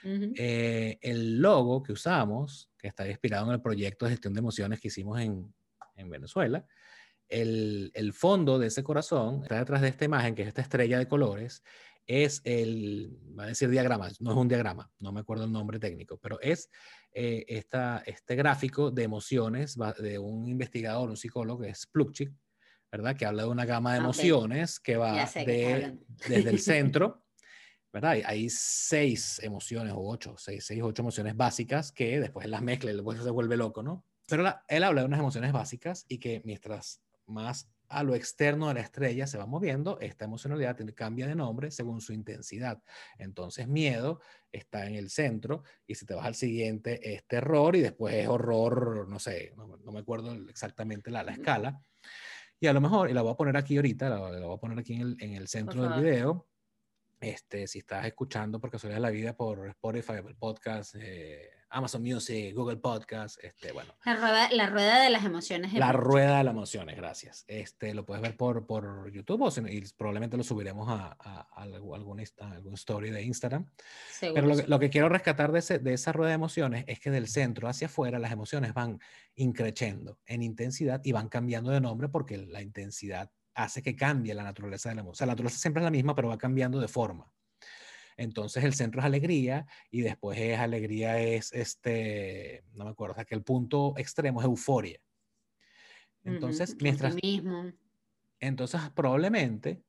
Eh, 0.05 0.99
el 1.01 1.41
logo 1.41 1.83
que 1.83 1.93
usamos, 1.93 2.71
que 2.79 2.89
está 2.89 3.09
inspirado 3.09 3.47
en 3.47 3.53
el 3.53 3.63
proyecto 3.63 4.05
de 4.05 4.13
gestión 4.13 4.35
de 4.35 4.41
emociones 4.41 4.79
que 4.79 4.89
hicimos 4.89 5.19
en, 5.19 5.53
en 5.97 6.11
Venezuela, 6.11 6.67
el, 7.29 7.91
el, 7.95 8.13
fondo 8.13 8.59
de 8.59 8.67
ese 8.67 8.85
corazón 8.85 9.43
está 9.43 9.59
detrás 9.59 9.81
de 9.81 9.89
esta 9.89 10.05
imagen, 10.05 10.35
que 10.35 10.43
es 10.43 10.49
esta 10.49 10.61
estrella 10.61 10.99
de 10.99 11.09
colores, 11.09 11.63
es 12.07 12.43
el, 12.45 13.19
va 13.39 13.45
a 13.45 13.47
decir 13.47 13.71
diagrama, 13.71 14.11
no 14.21 14.33
es 14.33 14.37
un 14.37 14.49
diagrama, 14.49 14.91
no 14.99 15.13
me 15.13 15.21
acuerdo 15.21 15.45
el 15.45 15.53
nombre 15.53 15.79
técnico, 15.79 16.19
pero 16.19 16.39
es 16.41 16.71
eh, 17.17 17.45
esta, 17.47 18.03
este 18.05 18.35
gráfico 18.35 18.91
de 18.91 19.05
emociones 19.05 19.79
de 20.01 20.19
un 20.19 20.49
investigador, 20.49 21.09
un 21.09 21.17
psicólogo, 21.17 21.63
que 21.63 21.69
es 21.69 21.87
Plukchik, 21.87 22.33
¿verdad? 22.91 23.17
Que 23.17 23.25
habla 23.25 23.45
de 23.45 23.49
una 23.49 23.65
gama 23.65 23.93
de 23.93 23.99
emociones 23.99 24.81
que 24.81 24.97
va 24.97 25.25
de, 25.33 25.97
desde 26.29 26.51
el 26.51 26.59
centro, 26.61 27.25
¿verdad? 27.93 28.19
Hay 28.27 28.51
seis 28.51 29.41
emociones 29.45 29.93
o 29.93 30.01
ocho, 30.01 30.35
seis, 30.37 30.65
seis, 30.67 30.83
ocho 30.83 31.03
emociones 31.03 31.37
básicas 31.37 31.93
que 31.93 32.19
después 32.19 32.49
las 32.49 32.63
mezcla 32.63 32.91
y 32.91 32.95
después 32.95 33.23
se 33.23 33.31
vuelve 33.31 33.57
loco, 33.57 33.85
¿no? 33.85 34.05
Pero 34.27 34.53
él 34.67 34.83
habla 34.83 35.03
de 35.03 35.07
unas 35.07 35.21
emociones 35.21 35.53
básicas 35.53 36.05
y 36.09 36.19
que 36.19 36.43
mientras 36.45 37.01
más 37.27 37.71
a 37.95 38.03
lo 38.03 38.15
externo 38.15 38.69
de 38.69 38.75
la 38.75 38.81
estrella 38.81 39.27
se 39.27 39.39
va 39.39 39.47
moviendo, 39.47 39.99
esta 40.01 40.25
emocionalidad 40.25 40.77
cambia 40.95 41.27
de 41.27 41.35
nombre 41.35 41.71
según 41.71 42.01
su 42.01 42.13
intensidad. 42.13 42.83
Entonces, 43.19 43.69
miedo 43.69 44.21
está 44.51 44.87
en 44.87 44.97
el 44.97 45.11
centro 45.11 45.63
y 45.87 45.95
si 45.95 46.05
te 46.05 46.15
vas 46.15 46.27
al 46.27 46.35
siguiente 46.35 47.15
es 47.15 47.25
terror 47.27 47.77
y 47.77 47.81
después 47.81 48.15
es 48.15 48.29
horror, 48.29 49.09
no 49.09 49.19
sé, 49.19 49.55
no, 49.57 49.93
me 49.93 50.01
acuerdo 50.01 50.35
exactamente 50.49 51.11
la, 51.11 51.23
la, 51.23 51.33
escala. 51.33 51.81
Y 52.59 52.67
a 52.67 52.73
lo 52.73 52.81
mejor, 52.81 53.11
y 53.11 53.15
la 53.15 53.23
voy 53.23 53.33
a 53.33 53.37
poner 53.37 53.57
aquí 53.57 53.77
ahorita, 53.77 54.09
la, 54.09 54.19
voy 54.19 54.57
a 54.57 54.61
poner 54.61 54.79
aquí 54.79 54.95
en 54.95 55.01
el, 55.01 55.17
en 55.21 55.35
el 55.35 55.49
centro 55.49 55.89
del 55.89 56.03
video. 56.03 56.49
Este, 57.21 57.67
si 57.67 57.79
estás 57.79 58.05
escuchando 58.07 58.61
porque 58.61 58.79
soy 58.79 58.93
de 58.93 59.01
la 59.01 59.11
vida 59.11 59.37
por 59.37 59.69
Spotify, 59.69 60.21
por 60.21 60.37
podcast, 60.37 60.97
eh, 60.99 61.49
Amazon 61.75 62.03
Music, 62.03 62.55
Google 62.55 62.77
Podcast, 62.77 63.43
este, 63.43 63.73
bueno. 63.73 63.95
La 64.05 64.17
rueda, 64.17 64.51
la 64.51 64.67
rueda 64.69 65.03
de 65.03 65.11
las 65.11 65.25
emociones. 65.25 65.73
La 65.75 65.93
rueda 65.93 66.39
de 66.39 66.45
las 66.45 66.53
emociones, 66.53 66.97
gracias. 66.97 67.45
Este, 67.49 67.95
lo 67.95 68.07
puedes 68.07 68.23
ver 68.23 68.37
por, 68.37 68.67
por 68.67 69.11
YouTube 69.11 69.43
o 69.43 69.69
y 69.69 69.83
probablemente 69.97 70.37
lo 70.37 70.45
subiremos 70.45 70.89
a, 70.89 71.17
a, 71.19 71.49
a 71.53 71.63
algún, 71.63 72.21
algún, 72.39 72.75
story 72.75 73.11
de 73.11 73.23
Instagram. 73.23 73.69
Pero 74.21 74.47
lo, 74.47 74.55
lo, 74.55 74.79
que 74.79 74.91
quiero 74.91 75.09
rescatar 75.09 75.53
de, 75.53 75.59
ese, 75.59 75.79
de 75.81 75.95
esa 75.95 76.13
rueda 76.13 76.31
de 76.31 76.37
emociones 76.37 76.85
es 76.87 77.01
que 77.01 77.11
del 77.11 77.29
centro 77.29 77.69
hacia 77.69 77.89
afuera 77.89 78.19
las 78.19 78.33
emociones 78.33 78.73
van 78.73 79.01
increciendo 79.35 80.19
en 80.27 80.43
intensidad 80.43 81.01
y 81.05 81.13
van 81.13 81.29
cambiando 81.29 81.71
de 81.71 81.81
nombre 81.81 82.09
porque 82.09 82.39
la 82.39 82.63
intensidad 82.63 83.31
hace 83.55 83.83
que 83.83 83.97
cambie 83.97 84.35
la 84.35 84.43
naturaleza 84.43 84.89
de 84.89 84.97
la 84.97 85.01
emoción. 85.03 85.13
O 85.13 85.17
sea, 85.17 85.27
la 85.27 85.33
naturaleza 85.33 85.59
siempre 85.59 85.81
es 85.81 85.85
la 85.85 85.91
misma, 85.91 86.15
pero 86.15 86.29
va 86.29 86.39
cambiando 86.39 86.81
de 86.81 86.89
forma. 86.89 87.31
Entonces 88.17 88.65
el 88.65 88.75
centro 88.75 89.01
es 89.01 89.07
alegría 89.07 89.67
y 89.91 90.03
después 90.03 90.39
es 90.39 90.59
alegría 90.59 91.21
es 91.21 91.53
este, 91.53 92.65
no 92.73 92.85
me 92.85 92.91
acuerdo, 92.91 93.15
sea 93.15 93.25
que 93.25 93.35
el 93.35 93.43
punto 93.43 93.95
extremo 93.97 94.41
es 94.41 94.47
euforia. 94.47 95.01
Entonces, 96.23 96.77
mientras... 96.81 97.17
Entonces 98.41 98.81
probablemente, 98.95 99.83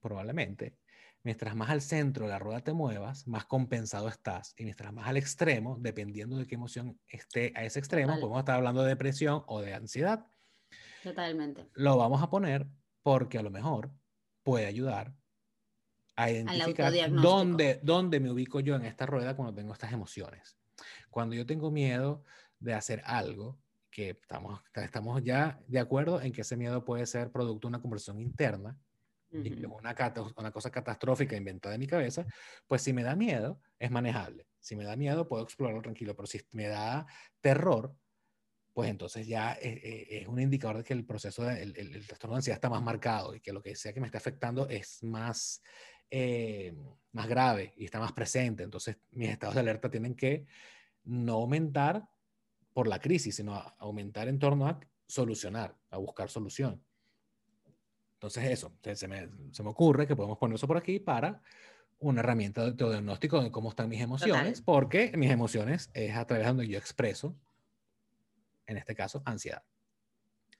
probablemente, 0.00 0.76
mientras 1.22 1.54
más 1.56 1.70
al 1.70 1.80
centro 1.80 2.26
de 2.26 2.30
la 2.30 2.38
rueda 2.38 2.60
te 2.60 2.72
muevas, 2.72 3.26
más 3.26 3.46
compensado 3.46 4.08
estás. 4.08 4.54
Y 4.56 4.64
mientras 4.64 4.92
más 4.92 5.08
al 5.08 5.16
extremo, 5.16 5.76
dependiendo 5.80 6.36
de 6.36 6.46
qué 6.46 6.54
emoción 6.54 7.00
esté 7.08 7.52
a 7.56 7.64
ese 7.64 7.78
extremo, 7.78 8.18
podemos 8.20 8.38
estar 8.40 8.56
hablando 8.56 8.82
de 8.82 8.90
depresión 8.90 9.42
o 9.46 9.60
de 9.60 9.74
ansiedad. 9.74 10.24
Totalmente. 11.02 11.68
Lo 11.74 11.96
vamos 11.96 12.22
a 12.22 12.30
poner 12.30 12.66
porque 13.02 13.38
a 13.38 13.42
lo 13.42 13.50
mejor 13.50 13.92
puede 14.42 14.66
ayudar 14.66 15.14
a 16.16 16.30
identificar 16.30 16.92
dónde, 17.10 17.80
dónde 17.82 18.20
me 18.20 18.30
ubico 18.30 18.60
yo 18.60 18.74
en 18.74 18.84
esta 18.84 19.06
rueda 19.06 19.36
cuando 19.36 19.54
tengo 19.54 19.72
estas 19.72 19.92
emociones. 19.92 20.56
Cuando 21.10 21.34
yo 21.34 21.46
tengo 21.46 21.70
miedo 21.70 22.24
de 22.58 22.74
hacer 22.74 23.02
algo, 23.04 23.58
que 23.90 24.10
estamos, 24.10 24.60
estamos 24.74 25.22
ya 25.22 25.58
de 25.68 25.78
acuerdo 25.78 26.20
en 26.20 26.32
que 26.32 26.42
ese 26.42 26.56
miedo 26.56 26.84
puede 26.84 27.06
ser 27.06 27.30
producto 27.30 27.66
de 27.66 27.70
una 27.70 27.80
conversión 27.80 28.20
interna, 28.20 28.78
y 29.30 29.64
una, 29.64 29.94
una 30.36 30.50
cosa 30.50 30.70
catastrófica 30.70 31.36
inventada 31.36 31.74
en 31.74 31.80
mi 31.80 31.86
cabeza, 31.86 32.26
pues 32.66 32.82
si 32.82 32.92
me 32.92 33.02
da 33.02 33.16
miedo, 33.16 33.60
es 33.78 33.90
manejable. 33.90 34.46
Si 34.60 34.76
me 34.76 34.84
da 34.84 34.96
miedo, 34.96 35.28
puedo 35.28 35.42
explorarlo 35.42 35.82
tranquilo, 35.82 36.14
pero 36.16 36.26
si 36.26 36.40
me 36.52 36.68
da 36.68 37.06
terror, 37.40 37.94
pues 38.72 38.90
entonces 38.90 39.26
ya 39.26 39.54
eh, 39.54 39.80
eh, 39.82 40.06
es, 40.20 40.28
un 40.28 40.40
indicador 40.40 40.78
de 40.78 40.84
que 40.84 40.92
el 40.92 41.04
proceso, 41.04 41.44
de, 41.44 41.62
el, 41.62 41.76
el, 41.76 42.06
trastorno 42.06 42.34
de 42.34 42.38
ansiedad 42.38 42.56
está 42.56 42.68
más 42.68 42.82
marcado 42.82 43.34
y 43.34 43.40
que 43.40 43.52
lo 43.52 43.62
que 43.62 43.74
sea 43.74 43.92
que 43.92 44.00
me 44.00 44.06
esté 44.06 44.18
afectando 44.18 44.68
es 44.68 45.02
más, 45.02 45.62
eh, 46.10 46.74
más 47.12 47.28
grave 47.28 47.72
y 47.76 47.84
está 47.84 47.98
más 47.98 48.12
presente. 48.12 48.62
Entonces, 48.62 48.96
mis 49.12 49.28
estados 49.30 49.54
de 49.54 49.60
alerta 49.60 49.90
tienen 49.90 50.14
que 50.14 50.46
no 51.04 51.34
aumentar 51.34 52.08
por 52.72 52.86
la 52.86 52.98
crisis, 52.98 53.36
sino 53.36 53.54
aumentar 53.78 54.28
en 54.28 54.38
torno 54.38 54.66
a 54.66 54.80
solucionar, 55.06 55.76
a 55.90 55.96
buscar 55.98 56.28
solución. 56.28 56.82
Entonces, 58.14 58.44
eso, 58.44 58.72
se 58.94 59.08
me, 59.08 59.28
se 59.52 59.62
me 59.62 59.70
ocurre 59.70 60.06
que 60.06 60.16
podemos 60.16 60.38
poner 60.38 60.56
eso 60.56 60.66
por 60.66 60.76
aquí 60.76 60.98
para 60.98 61.42
una 61.98 62.20
herramienta 62.20 62.70
de 62.70 62.72
diagnóstico 62.72 63.42
de 63.42 63.50
cómo 63.50 63.70
están 63.70 63.88
mis 63.88 64.00
emociones, 64.00 64.60
porque 64.60 65.12
mis 65.16 65.30
emociones 65.30 65.90
es 65.94 66.14
a 66.14 66.26
través 66.26 66.44
de 66.44 66.48
donde 66.48 66.68
yo 66.68 66.78
expreso, 66.78 67.34
en 68.66 68.76
este 68.76 68.94
caso, 68.94 69.22
ansiedad. 69.24 69.62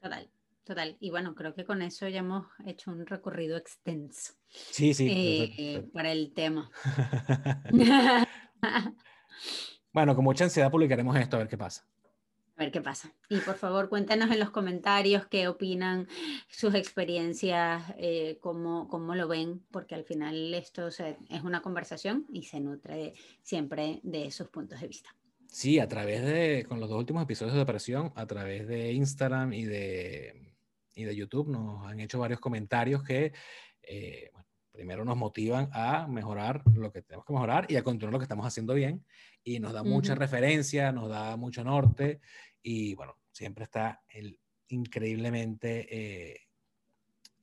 Total. 0.01 0.31
Total. 0.67 0.97
Y 0.99 1.11
bueno, 1.11 1.37
creo 1.37 1.55
que 1.55 1.65
con 1.65 1.81
eso 1.81 2.09
ya 2.09 2.19
hemos 2.19 2.45
hecho 2.67 2.91
un 2.91 3.07
recorrido 3.07 3.57
extenso. 3.57 4.33
Sí, 4.49 4.95
sí. 4.95 5.07
Eh, 5.09 5.89
para 5.93 6.11
el 6.11 6.35
tema. 6.35 6.69
bueno, 9.93 10.17
con 10.17 10.25
mucha 10.25 10.43
ansiedad 10.43 10.69
publicaremos 10.69 11.17
esto, 11.17 11.37
a 11.37 11.39
ver 11.39 11.49
qué 11.49 11.57
pasa. 11.57 11.87
A 12.57 12.65
ver 12.65 12.73
qué 12.73 12.81
pasa. 12.81 13.15
Y 13.29 13.37
por 13.39 13.55
favor, 13.55 13.89
cuéntenos 13.89 14.29
en 14.33 14.41
los 14.41 14.51
comentarios 14.51 15.27
qué 15.29 15.47
opinan, 15.47 16.09
sus 16.49 16.75
experiencias, 16.75 17.85
eh, 17.99 18.39
cómo, 18.41 18.89
cómo, 18.89 19.15
lo 19.15 19.29
ven, 19.29 19.65
porque 19.71 19.95
al 19.95 20.05
final 20.05 20.53
esto 20.53 20.89
es 20.89 21.45
una 21.45 21.63
conversación 21.63 22.27
y 22.29 22.43
se 22.43 22.59
nutre 22.59 23.15
siempre 23.41 24.01
de 24.03 24.33
sus 24.33 24.49
puntos 24.49 24.81
de 24.81 24.89
vista. 24.89 25.11
Sí, 25.47 25.79
a 25.79 25.87
través 25.87 26.25
de, 26.25 26.67
con 26.69 26.81
los 26.81 26.89
dos 26.89 26.99
últimos 26.99 27.23
episodios 27.23 27.55
de 27.55 27.63
Operación, 27.63 28.13
a 28.17 28.27
través 28.27 28.67
de 28.67 28.93
Instagram 28.93 29.53
y 29.53 29.65
de, 29.65 30.46
y 30.97 31.05
de 31.05 31.15
YouTube, 31.15 31.49
nos 31.49 31.87
han 31.87 32.01
hecho 32.01 32.19
varios 32.19 32.41
comentarios 32.41 33.05
que, 33.05 33.33
eh, 33.83 34.31
bueno, 34.33 34.49
primero 34.73 35.05
nos 35.05 35.17
motivan 35.17 35.69
a 35.73 36.09
mejorar 36.09 36.63
lo 36.75 36.91
que 36.91 37.03
tenemos 37.03 37.25
que 37.27 37.35
mejorar 37.35 37.67
y 37.69 37.77
a 37.77 37.85
continuar 37.85 38.15
lo 38.15 38.19
que 38.19 38.25
estamos 38.25 38.47
haciendo 38.47 38.75
bien. 38.75 39.05
Y 39.45 39.61
nos 39.61 39.75
da 39.75 39.85
mucha 39.85 40.15
referencia, 40.15 40.91
nos 40.91 41.09
da 41.11 41.37
mucho 41.37 41.63
norte 41.63 42.21
y, 42.63 42.95
bueno, 42.95 43.17
siempre 43.31 43.65
está 43.65 44.03
el 44.09 44.41
increíblemente 44.69 45.87
eh, 45.91 46.41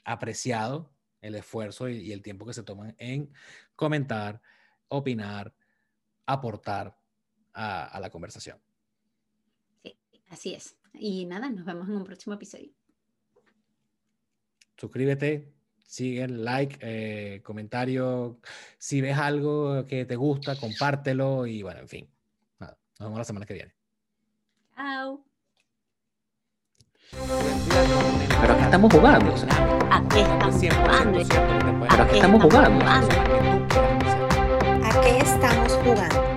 apreciado 0.03 0.91
el 1.21 1.35
esfuerzo 1.35 1.87
y, 1.87 2.11
el 2.11 2.21
tiempo 2.21 2.45
que 2.45 2.53
se 2.53 2.63
toman 2.63 2.95
en 2.97 3.31
comentar, 3.75 4.41
opinar, 4.89 5.53
aportar 6.25 6.97
a, 7.53 7.99
la 8.01 8.09
conversación. 8.09 8.59
Sí, 9.83 9.95
así 10.27 10.53
es. 10.53 10.75
Y 10.93 11.25
nada, 11.25 11.49
nos 11.49 11.65
vemos 11.65 11.87
en 11.87 11.95
un 11.95 12.03
próximo 12.03 12.33
episodio. 12.35 12.73
Suscríbete, 14.77 15.53
sigue, 15.85 16.27
like, 16.27 16.77
eh, 16.81 17.41
comentario. 17.43 18.39
Si 18.77 18.99
ves 18.99 19.17
algo 19.17 19.85
que 19.85 20.03
te 20.05 20.17
gusta, 20.17 20.57
compártelo 20.57 21.47
y 21.47 21.63
bueno, 21.63 21.79
en 21.79 21.87
fin. 21.87 22.09
Nada, 22.59 22.77
nos 22.99 23.07
vemos 23.07 23.17
la 23.19 23.23
semana 23.23 23.45
que 23.45 23.53
viene. 23.53 23.73
Chao. 24.75 25.23
Pero 28.41 28.53
aquí 28.53 28.63
estamos 28.63 28.93
jugando. 28.93 29.33
¿A 29.89 30.07
qué 30.09 30.21
estamos 30.21 30.61
jugando? 30.75 31.19
Pero 31.89 32.03
aquí 32.03 32.15
estamos 32.15 32.43
jugando. 32.43 32.85
¿A 34.83 35.01
qué 35.01 35.17
estamos 35.19 35.73
jugando? 35.73 36.32